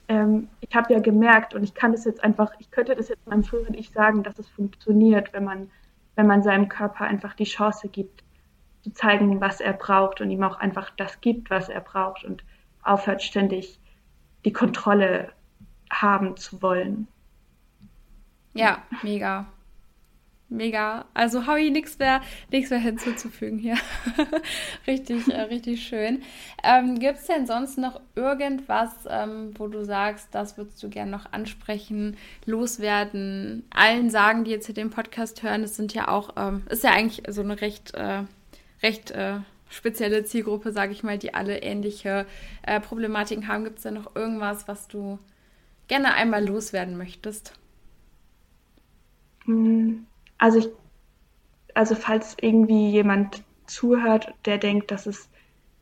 ähm, 0.08 0.48
ich 0.60 0.76
habe 0.76 0.94
ja 0.94 1.00
gemerkt 1.00 1.54
und 1.54 1.64
ich 1.64 1.74
kann 1.74 1.92
das 1.92 2.06
jetzt 2.06 2.24
einfach, 2.24 2.52
ich 2.60 2.72
könnte 2.72 2.96
das 2.96 3.10
jetzt 3.10 3.26
meinem 3.28 3.44
früheren 3.44 3.76
Ich 3.76 3.92
sagen, 3.92 4.24
dass 4.24 4.40
es 4.40 4.48
funktioniert, 4.50 5.32
wenn 5.34 5.44
man, 5.44 5.70
wenn 6.16 6.28
man 6.28 6.42
seinem 6.42 6.68
Körper 6.68 7.06
einfach 7.06 7.36
die 7.36 7.46
Chance 7.46 7.90
gibt, 7.90 8.24
zu 8.82 8.92
zeigen, 8.92 9.40
was 9.40 9.62
er 9.62 9.74
braucht 9.74 10.20
und 10.22 10.32
ihm 10.32 10.44
auch 10.44 10.58
einfach 10.58 10.90
das 10.98 11.22
gibt, 11.22 11.50
was 11.50 11.70
er 11.70 11.82
braucht 11.82 12.24
und 12.24 12.44
aufhört 12.82 13.22
ständig 13.22 13.80
die 14.46 14.54
Kontrolle 14.54 15.32
haben 15.92 16.38
zu 16.38 16.62
wollen. 16.62 17.08
Ja, 18.54 18.84
mega. 19.04 19.48
Mega. 20.52 21.06
Also 21.14 21.46
habe 21.46 21.62
ich 21.62 21.72
nichts 21.72 22.00
mehr, 22.00 22.22
mehr 22.50 22.80
hinzuzufügen 22.80 23.60
hier. 23.60 23.78
richtig, 24.88 25.28
äh, 25.28 25.42
richtig 25.42 25.84
schön. 25.84 26.24
Ähm, 26.64 26.98
Gibt 26.98 27.20
es 27.20 27.28
denn 27.28 27.46
sonst 27.46 27.78
noch 27.78 28.02
irgendwas, 28.16 28.90
ähm, 29.08 29.54
wo 29.60 29.68
du 29.68 29.86
sagst, 29.86 30.30
das 30.32 30.58
würdest 30.58 30.82
du 30.82 30.90
gerne 30.90 31.12
noch 31.12 31.32
ansprechen, 31.32 32.18
loswerden, 32.46 33.64
allen 33.70 34.10
sagen, 34.10 34.44
die 34.44 34.50
jetzt 34.50 34.66
hier 34.66 34.74
den 34.74 34.90
Podcast 34.90 35.44
hören, 35.44 35.62
das 35.62 35.76
sind 35.76 35.94
ja 35.94 36.08
auch, 36.08 36.32
ähm, 36.36 36.64
ist 36.68 36.84
ja 36.84 36.92
eigentlich 36.92 37.22
so 37.28 37.42
eine 37.42 37.62
recht, 37.62 37.94
äh, 37.94 38.24
recht 38.82 39.12
äh, 39.12 39.36
spezielle 39.70 40.24
Zielgruppe, 40.24 40.72
sage 40.72 40.92
ich 40.92 41.04
mal, 41.04 41.18
die 41.18 41.34
alle 41.34 41.62
ähnliche 41.62 42.26
äh, 42.64 42.80
Problematiken 42.80 43.48
haben. 43.48 43.64
Gibt 43.64 43.78
es 43.78 43.84
da 43.84 43.92
noch 43.92 44.16
irgendwas, 44.16 44.68
was 44.68 44.88
du 44.88 45.20
gerne 45.88 46.14
einmal 46.14 46.46
loswerden 46.46 46.98
möchtest? 46.98 47.54
Hm 49.46 50.06
also 50.40 50.58
ich, 50.58 50.70
also 51.76 51.94
falls 51.94 52.36
irgendwie 52.42 52.90
jemand 52.90 53.44
zuhört, 53.68 54.34
der 54.46 54.58
denkt, 54.58 54.90
dass 54.90 55.06
es, 55.06 55.30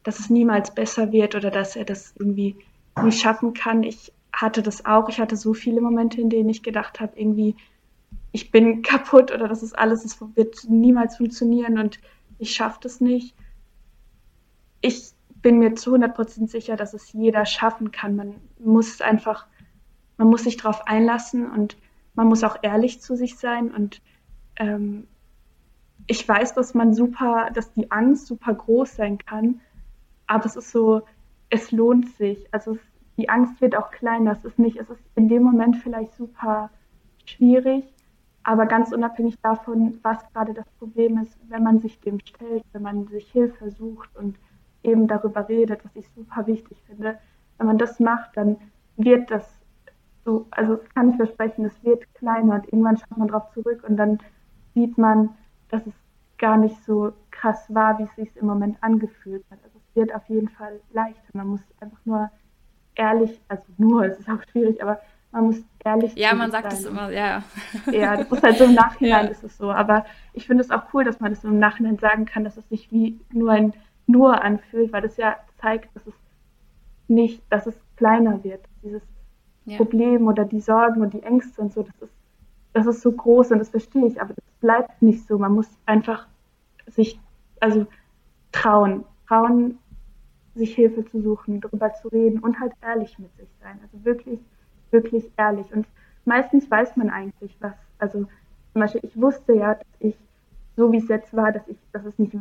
dass 0.03 0.19
es 0.19 0.29
niemals 0.29 0.75
besser 0.75 1.13
wird 1.13 1.35
oder 1.35 1.49
dass 1.49 1.77
er 1.77 1.85
das 1.85 2.13
irgendwie 2.19 2.57
nicht 3.01 3.21
schaffen 3.21 3.53
kann, 3.53 3.83
ich 3.83 4.11
hatte 4.33 4.61
das 4.61 4.85
auch. 4.85 5.07
Ich 5.07 5.19
hatte 5.19 5.37
so 5.37 5.53
viele 5.53 5.79
Momente, 5.79 6.19
in 6.19 6.29
denen 6.29 6.49
ich 6.49 6.63
gedacht 6.63 6.99
habe, 6.99 7.17
irgendwie, 7.17 7.55
ich 8.33 8.51
bin 8.51 8.81
kaputt 8.81 9.31
oder 9.31 9.47
das 9.47 9.63
ist 9.63 9.77
alles, 9.77 10.03
es 10.03 10.19
wird 10.35 10.65
niemals 10.67 11.17
funktionieren 11.17 11.79
und 11.79 11.99
ich 12.39 12.51
schaffe 12.51 12.79
das 12.81 12.99
nicht. 12.99 13.33
Ich 14.81 15.11
bin 15.41 15.59
mir 15.59 15.75
zu 15.75 15.95
100% 15.95 16.47
sicher, 16.47 16.75
dass 16.75 16.93
es 16.93 17.13
jeder 17.13 17.45
schaffen 17.45 17.91
kann. 17.91 18.15
Man 18.15 18.35
muss 18.59 19.01
einfach, 19.01 19.47
man 20.17 20.29
muss 20.29 20.43
sich 20.43 20.57
darauf 20.57 20.87
einlassen 20.87 21.49
und 21.49 21.77
man 22.15 22.27
muss 22.27 22.43
auch 22.43 22.57
ehrlich 22.63 23.01
zu 23.01 23.15
sich 23.15 23.37
sein 23.37 23.71
und 23.71 24.01
ähm, 24.55 25.07
ich 26.07 26.27
weiß, 26.27 26.53
dass 26.53 26.73
man 26.73 26.93
super, 26.93 27.49
dass 27.53 27.73
die 27.73 27.91
Angst 27.91 28.27
super 28.27 28.53
groß 28.53 28.95
sein 28.95 29.17
kann, 29.17 29.59
aber 30.25 30.45
es 30.45 30.55
ist 30.55 30.71
so, 30.71 31.01
es 31.49 31.71
lohnt 31.71 32.15
sich. 32.15 32.47
Also 32.53 32.73
es, 32.73 32.79
die 33.17 33.29
Angst 33.29 33.59
wird 33.61 33.75
auch 33.75 33.91
kleiner. 33.91 34.31
Es 34.31 34.43
ist 34.45 34.59
nicht, 34.59 34.77
es 34.77 34.89
ist 34.89 35.01
in 35.15 35.27
dem 35.27 35.43
Moment 35.43 35.77
vielleicht 35.77 36.15
super 36.15 36.69
schwierig, 37.25 37.83
aber 38.43 38.65
ganz 38.65 38.91
unabhängig 38.91 39.35
davon, 39.41 39.99
was 40.01 40.17
gerade 40.31 40.53
das 40.53 40.67
Problem 40.79 41.17
ist, 41.19 41.37
wenn 41.49 41.63
man 41.63 41.79
sich 41.79 41.99
dem 41.99 42.19
stellt, 42.19 42.63
wenn 42.71 42.83
man 42.83 43.07
sich 43.07 43.29
Hilfe 43.31 43.71
sucht 43.71 44.15
und 44.15 44.37
eben 44.87 45.07
darüber 45.07 45.47
redet, 45.47 45.83
was 45.83 45.95
ich 45.95 46.09
super 46.15 46.47
wichtig 46.47 46.81
finde. 46.87 47.17
Wenn 47.57 47.67
man 47.67 47.77
das 47.77 47.99
macht, 47.99 48.35
dann 48.35 48.57
wird 48.95 49.29
das 49.29 49.45
so, 50.25 50.47
also 50.51 50.75
das 50.75 50.89
kann 50.89 51.11
ich 51.11 51.15
versprechen, 51.15 51.65
es 51.65 51.83
wird 51.83 52.13
kleiner 52.15 52.55
und 52.55 52.65
irgendwann 52.65 52.97
schaut 52.97 53.17
man 53.17 53.27
drauf 53.27 53.51
zurück 53.53 53.83
und 53.87 53.97
dann 53.97 54.19
sieht 54.73 54.97
man, 54.97 55.29
dass 55.69 55.85
es 55.85 55.93
gar 56.37 56.57
nicht 56.57 56.83
so 56.83 57.13
krass 57.31 57.73
war, 57.73 57.97
wie 57.99 58.03
es 58.03 58.15
sich 58.15 58.35
im 58.37 58.47
Moment 58.47 58.77
angefühlt 58.81 59.43
hat. 59.49 59.59
Also 59.63 59.77
es 59.77 59.95
wird 59.95 60.13
auf 60.13 60.27
jeden 60.27 60.49
Fall 60.49 60.79
leichter. 60.91 61.29
Man 61.33 61.47
muss 61.47 61.61
einfach 61.79 61.99
nur 62.05 62.29
ehrlich, 62.95 63.39
also 63.47 63.63
nur, 63.77 64.05
es 64.05 64.19
ist 64.19 64.29
auch 64.29 64.41
schwierig, 64.51 64.81
aber 64.81 64.99
man 65.31 65.45
muss 65.45 65.63
ehrlich 65.83 66.15
Ja, 66.15 66.33
man 66.33 66.51
sagt 66.51 66.73
es 66.73 66.85
immer, 66.85 67.09
ja. 67.09 67.43
Ja, 67.91 68.17
das 68.17 68.31
ist 68.31 68.43
halt 68.43 68.57
so 68.57 68.65
im 68.65 68.73
Nachhinein 68.75 69.25
ja. 69.25 69.31
ist 69.31 69.43
es 69.43 69.57
so. 69.57 69.71
Aber 69.71 70.05
ich 70.33 70.47
finde 70.47 70.63
es 70.63 70.71
auch 70.71 70.93
cool, 70.93 71.03
dass 71.03 71.19
man 71.19 71.31
das 71.31 71.41
so 71.41 71.47
im 71.47 71.59
Nachhinein 71.59 71.97
sagen 71.97 72.25
kann, 72.25 72.43
dass 72.43 72.57
es 72.57 72.67
sich 72.69 72.91
wie 72.91 73.19
nur 73.31 73.51
ein 73.51 73.73
nur 74.07 74.41
anfühlt, 74.41 74.91
weil 74.91 75.01
das 75.01 75.17
ja 75.17 75.37
zeigt, 75.61 75.95
dass 75.95 76.07
es 76.07 76.13
nicht, 77.07 77.41
dass 77.49 77.67
es 77.67 77.75
kleiner 77.95 78.43
wird. 78.43 78.63
Dieses 78.83 79.03
ja. 79.65 79.77
Problem 79.77 80.27
oder 80.27 80.45
die 80.45 80.61
Sorgen 80.61 81.01
und 81.01 81.13
die 81.13 81.23
Ängste 81.23 81.61
und 81.61 81.73
so, 81.73 81.83
das 81.83 81.95
ist 82.01 82.17
das 82.77 82.85
ist 82.85 83.01
so 83.01 83.11
groß 83.11 83.51
und 83.51 83.59
das 83.59 83.69
verstehe 83.69 84.05
ich, 84.05 84.21
aber 84.21 84.33
das 84.33 84.45
bleibt 84.61 85.01
nicht 85.01 85.25
so. 85.27 85.37
Man 85.37 85.53
muss 85.53 85.67
einfach 85.85 86.27
sich, 86.85 87.19
also 87.59 87.87
trauen, 88.51 89.03
trauen, 89.27 89.79
sich 90.53 90.75
Hilfe 90.75 91.03
zu 91.05 91.21
suchen, 91.21 91.61
darüber 91.61 91.93
zu 91.93 92.07
reden 92.09 92.39
und 92.39 92.59
halt 92.59 92.73
ehrlich 92.81 93.17
mit 93.17 93.35
sich 93.35 93.49
sein. 93.61 93.79
Also 93.81 94.05
wirklich, 94.05 94.39
wirklich 94.91 95.31
ehrlich. 95.37 95.71
Und 95.73 95.87
meistens 96.25 96.69
weiß 96.69 96.95
man 96.97 97.09
eigentlich 97.09 97.55
was. 97.59 97.73
Also 97.97 98.27
zum 98.73 98.81
Beispiel, 98.81 99.01
ich 99.03 99.19
wusste 99.19 99.53
ja, 99.53 99.73
dass 99.73 99.87
ich, 99.99 100.15
so 100.75 100.91
wie 100.91 100.97
es 100.97 101.07
jetzt 101.07 101.35
war, 101.35 101.51
dass 101.51 101.67
ich, 101.67 101.77
dass 101.93 102.05
es 102.05 102.19
nicht 102.19 102.39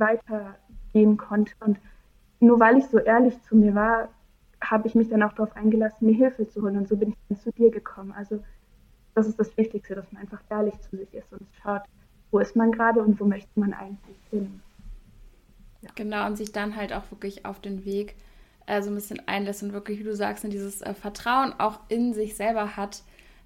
weitergehen 0.96 1.16
konnte. 1.16 1.52
Und 1.60 1.78
nur 2.40 2.58
weil 2.60 2.78
ich 2.78 2.86
so 2.86 2.98
ehrlich 2.98 3.40
zu 3.42 3.56
mir 3.56 3.74
war, 3.74 4.08
habe 4.62 4.88
ich 4.88 4.94
mich 4.94 5.08
dann 5.08 5.22
auch 5.22 5.32
darauf 5.32 5.54
eingelassen, 5.54 6.06
mir 6.06 6.14
Hilfe 6.14 6.48
zu 6.48 6.62
holen. 6.62 6.76
Und 6.76 6.88
so 6.88 6.96
bin 6.96 7.10
ich 7.10 7.16
dann 7.28 7.38
zu 7.38 7.52
dir 7.52 7.70
gekommen. 7.70 8.12
Also 8.12 8.42
das 9.14 9.26
ist 9.26 9.38
das 9.38 9.56
Wichtigste, 9.56 9.94
dass 9.94 10.10
man 10.12 10.22
einfach 10.22 10.40
ehrlich 10.50 10.74
zu 10.80 10.96
sich 10.96 11.12
ist 11.14 11.32
und 11.32 11.46
schaut, 11.62 11.82
wo 12.30 12.38
ist 12.38 12.56
man 12.56 12.72
gerade 12.72 13.00
und 13.00 13.20
wo 13.20 13.24
möchte 13.24 13.48
man 13.58 13.72
eigentlich 13.72 14.16
hin. 14.30 14.60
Ja. 15.82 15.90
Genau, 15.94 16.26
und 16.26 16.36
sich 16.36 16.52
dann 16.52 16.76
halt 16.76 16.92
auch 16.92 17.10
wirklich 17.10 17.46
auf 17.46 17.60
den 17.60 17.84
Weg 17.84 18.16
äh, 18.66 18.82
so 18.82 18.90
ein 18.90 18.94
bisschen 18.94 19.22
einlässt 19.28 19.62
und 19.62 19.72
wirklich, 19.72 20.00
wie 20.00 20.04
du 20.04 20.14
sagst, 20.14 20.44
in 20.44 20.50
dieses 20.50 20.82
äh, 20.82 20.94
Vertrauen 20.94 21.52
auch 21.58 21.80
in 21.88 22.12
sich 22.12 22.34
selber 22.34 22.76
hat, 22.76 23.02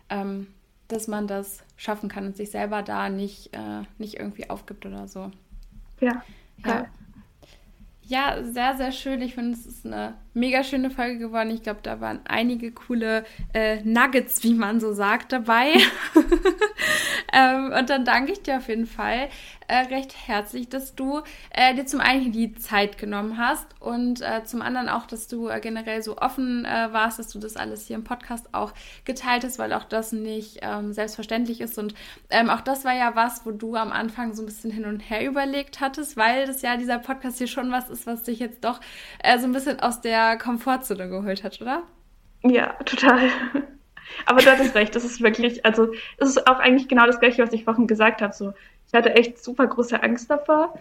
ähm, 0.09 0.47
dass 0.89 1.07
man 1.07 1.27
das 1.27 1.63
schaffen 1.77 2.09
kann 2.09 2.27
und 2.27 2.37
sich 2.37 2.51
selber 2.51 2.83
da 2.83 3.09
nicht, 3.11 3.55
äh, 3.55 3.83
nicht 3.99 4.15
irgendwie 4.15 4.49
aufgibt 4.49 4.87
oder 4.87 5.07
so. 5.07 5.31
Ja. 6.01 6.23
ja. 6.65 6.87
Ja, 8.11 8.43
sehr, 8.43 8.77
sehr 8.77 8.91
schön. 8.91 9.23
Ich 9.23 9.37
finde, 9.37 9.57
es 9.57 9.67
ist 9.67 9.87
eine 9.87 10.15
mega 10.35 10.65
schöne 10.65 10.91
Folge 10.91 11.19
geworden. 11.19 11.49
Ich 11.51 11.63
glaube, 11.63 11.79
da 11.85 12.01
waren 12.01 12.19
einige 12.25 12.73
coole 12.73 13.25
äh, 13.55 13.85
Nuggets, 13.85 14.43
wie 14.43 14.55
man 14.55 14.81
so 14.81 14.93
sagt, 14.93 15.31
dabei. 15.31 15.75
ähm, 17.33 17.73
und 17.79 17.89
dann 17.89 18.05
danke 18.05 18.33
ich 18.33 18.43
dir 18.43 18.57
auf 18.57 18.67
jeden 18.67 18.87
Fall 18.87 19.29
äh, 19.71 19.87
recht 19.95 20.15
herzlich, 20.27 20.69
dass 20.69 20.97
du 20.97 21.21
äh, 21.51 21.75
dir 21.75 21.87
zum 21.87 22.01
einen 22.01 22.33
die 22.33 22.55
Zeit 22.55 22.99
genommen 22.99 23.39
hast 23.39 23.67
und 23.79 24.21
äh, 24.21 24.43
zum 24.45 24.63
anderen 24.63 24.89
auch, 24.89 25.07
dass 25.07 25.29
du 25.29 25.49
äh, 25.49 25.61
generell 25.61 26.03
so 26.03 26.19
offen 26.19 26.65
äh, 26.65 26.93
warst, 26.93 27.21
dass 27.21 27.29
du 27.29 27.39
das 27.39 27.57
alles 27.57 27.87
hier 27.87 27.95
im 27.95 28.03
Podcast 28.03 28.53
auch 28.53 28.73
geteilt 29.05 29.45
hast, 29.45 29.61
weil 29.61 29.73
auch 29.73 29.85
das 29.85 30.11
nicht 30.11 30.59
ähm, 30.63 30.93
selbstverständlich 30.93 31.61
ist. 31.61 31.79
Und 31.79 31.95
ähm, 32.31 32.51
auch 32.51 32.63
das 32.63 32.85
war 32.85 32.95
ja 32.95 33.15
was, 33.15 33.47
wo 33.47 33.53
du 33.53 33.77
am 33.77 33.93
Anfang 33.93 34.35
so 34.35 34.43
ein 34.43 34.47
bisschen 34.47 34.73
hin 34.73 34.85
und 34.87 35.01
her 35.01 35.25
überlegt 35.25 35.81
hattest, 35.81 36.17
weil 36.17 36.47
das 36.47 36.63
ja 36.63 36.77
dieser 36.77 36.99
Podcast 36.99 37.39
hier 37.39 37.47
schon 37.47 37.71
was 37.71 37.89
ist, 37.89 38.09
was 38.09 38.25
dich 38.25 38.41
jetzt 38.41 38.65
doch 38.65 38.81
äh, 39.23 39.39
so 39.39 39.45
ein 39.45 39.53
bisschen 39.53 39.79
aus 39.79 40.01
der 40.01 40.37
Komfortzone 40.37 41.09
geholt 41.09 41.45
hat, 41.45 41.61
oder? 41.61 41.85
Ja, 42.43 42.73
total. 42.85 43.31
Aber 44.27 44.41
du 44.41 44.51
hattest 44.51 44.75
recht, 44.75 44.97
das 44.97 45.05
ist 45.05 45.21
wirklich, 45.21 45.65
also 45.65 45.93
es 46.19 46.31
ist 46.31 46.49
auch 46.49 46.59
eigentlich 46.59 46.89
genau 46.89 47.07
das 47.07 47.21
gleiche, 47.21 47.43
was 47.43 47.53
ich 47.53 47.65
vorhin 47.65 47.87
gesagt 47.87 48.23
habe. 48.23 48.33
So, 48.33 48.53
ich 48.91 48.95
hatte 48.99 49.15
echt 49.15 49.43
super 49.43 49.69
große 49.69 50.03
Angst 50.03 50.29
davor. 50.31 50.75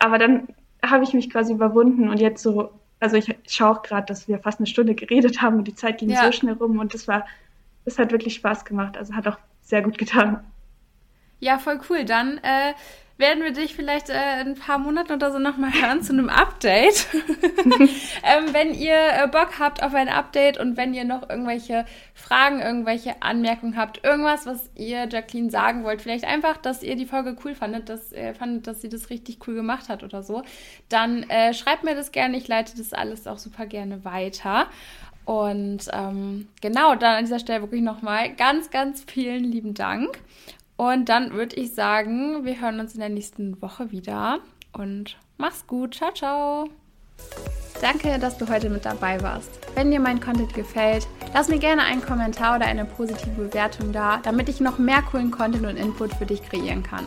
Aber 0.00 0.18
dann 0.18 0.48
habe 0.84 1.04
ich 1.04 1.12
mich 1.12 1.30
quasi 1.30 1.52
überwunden 1.52 2.08
und 2.08 2.18
jetzt 2.18 2.42
so, 2.42 2.72
also 2.98 3.16
ich 3.16 3.36
schaue 3.46 3.70
auch 3.78 3.82
gerade, 3.82 4.06
dass 4.06 4.26
wir 4.26 4.40
fast 4.40 4.58
eine 4.58 4.66
Stunde 4.66 4.96
geredet 4.96 5.40
haben 5.40 5.58
und 5.58 5.68
die 5.68 5.74
Zeit 5.74 5.98
ging 5.98 6.10
ja. 6.10 6.24
so 6.24 6.32
schnell 6.32 6.54
rum 6.54 6.80
und 6.80 6.92
das 6.92 7.06
war, 7.06 7.26
das 7.84 7.98
hat 7.98 8.10
wirklich 8.10 8.34
Spaß 8.34 8.64
gemacht. 8.64 8.96
Also 8.96 9.14
hat 9.14 9.28
auch 9.28 9.38
sehr 9.62 9.82
gut 9.82 9.96
getan. 9.96 10.42
Ja, 11.38 11.58
voll 11.58 11.80
cool. 11.88 12.04
Dann 12.04 12.38
äh, 12.38 12.74
werden 13.20 13.44
wir 13.44 13.52
dich 13.52 13.74
vielleicht 13.74 14.10
äh, 14.10 14.40
in 14.40 14.48
ein 14.48 14.54
paar 14.56 14.78
Monaten 14.78 15.12
oder 15.12 15.30
so 15.30 15.38
nochmal 15.38 15.72
hören 15.72 16.02
zu 16.02 16.12
einem 16.12 16.28
Update. 16.28 17.06
ähm, 17.14 18.52
wenn 18.52 18.74
ihr 18.74 18.96
äh, 18.96 19.28
Bock 19.28 19.58
habt 19.58 19.82
auf 19.82 19.94
ein 19.94 20.08
Update 20.08 20.58
und 20.58 20.76
wenn 20.76 20.92
ihr 20.94 21.04
noch 21.04 21.28
irgendwelche 21.28 21.84
Fragen, 22.14 22.60
irgendwelche 22.60 23.22
Anmerkungen 23.22 23.76
habt, 23.76 24.02
irgendwas, 24.04 24.46
was 24.46 24.70
ihr 24.74 25.08
Jacqueline 25.08 25.50
sagen 25.50 25.84
wollt, 25.84 26.02
vielleicht 26.02 26.24
einfach, 26.24 26.56
dass 26.56 26.82
ihr 26.82 26.96
die 26.96 27.06
Folge 27.06 27.36
cool 27.44 27.54
fandet, 27.54 27.88
dass 27.88 28.12
ihr 28.12 28.34
fandet, 28.34 28.66
dass 28.66 28.80
sie 28.80 28.88
das 28.88 29.10
richtig 29.10 29.46
cool 29.46 29.54
gemacht 29.54 29.88
hat 29.88 30.02
oder 30.02 30.22
so, 30.22 30.42
dann 30.88 31.22
äh, 31.30 31.54
schreibt 31.54 31.84
mir 31.84 31.94
das 31.94 32.12
gerne. 32.12 32.36
Ich 32.36 32.48
leite 32.48 32.76
das 32.76 32.92
alles 32.92 33.26
auch 33.26 33.38
super 33.38 33.66
gerne 33.66 34.04
weiter. 34.04 34.66
Und 35.26 35.88
ähm, 35.92 36.48
genau, 36.60 36.96
dann 36.96 37.16
an 37.16 37.24
dieser 37.24 37.38
Stelle 37.38 37.60
wirklich 37.60 37.82
nochmal 37.82 38.34
ganz, 38.34 38.70
ganz 38.70 39.04
vielen 39.06 39.44
lieben 39.44 39.74
Dank. 39.74 40.18
Und 40.80 41.10
dann 41.10 41.34
würde 41.34 41.56
ich 41.56 41.74
sagen, 41.74 42.46
wir 42.46 42.58
hören 42.58 42.80
uns 42.80 42.94
in 42.94 43.00
der 43.00 43.10
nächsten 43.10 43.60
Woche 43.60 43.90
wieder 43.90 44.38
und 44.72 45.18
mach's 45.36 45.66
gut. 45.66 45.96
Ciao, 45.96 46.10
ciao. 46.14 46.70
Danke, 47.82 48.18
dass 48.18 48.38
du 48.38 48.48
heute 48.48 48.70
mit 48.70 48.86
dabei 48.86 49.20
warst. 49.20 49.50
Wenn 49.74 49.90
dir 49.90 50.00
mein 50.00 50.20
Content 50.20 50.54
gefällt, 50.54 51.06
lass 51.34 51.48
mir 51.48 51.58
gerne 51.58 51.82
einen 51.82 52.00
Kommentar 52.00 52.56
oder 52.56 52.64
eine 52.64 52.86
positive 52.86 53.48
Bewertung 53.48 53.92
da, 53.92 54.20
damit 54.22 54.48
ich 54.48 54.60
noch 54.60 54.78
mehr 54.78 55.02
coolen 55.02 55.30
Content 55.30 55.66
und 55.66 55.76
Input 55.76 56.14
für 56.14 56.24
dich 56.24 56.42
kreieren 56.42 56.82
kann. 56.82 57.06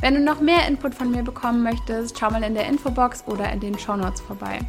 Wenn 0.00 0.14
du 0.14 0.20
noch 0.20 0.40
mehr 0.40 0.68
Input 0.68 0.94
von 0.94 1.10
mir 1.10 1.24
bekommen 1.24 1.64
möchtest, 1.64 2.16
schau 2.16 2.30
mal 2.30 2.44
in 2.44 2.54
der 2.54 2.68
Infobox 2.68 3.24
oder 3.26 3.52
in 3.52 3.58
den 3.58 3.76
Show 3.76 3.96
Notes 3.96 4.20
vorbei. 4.20 4.60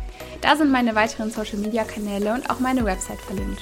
Da 0.42 0.56
sind 0.56 0.72
meine 0.72 0.96
weiteren 0.96 1.30
Social 1.30 1.60
Media 1.60 1.84
Kanäle 1.84 2.34
und 2.34 2.50
auch 2.50 2.60
meine 2.60 2.86
Website 2.86 3.22
verlinkt. 3.22 3.62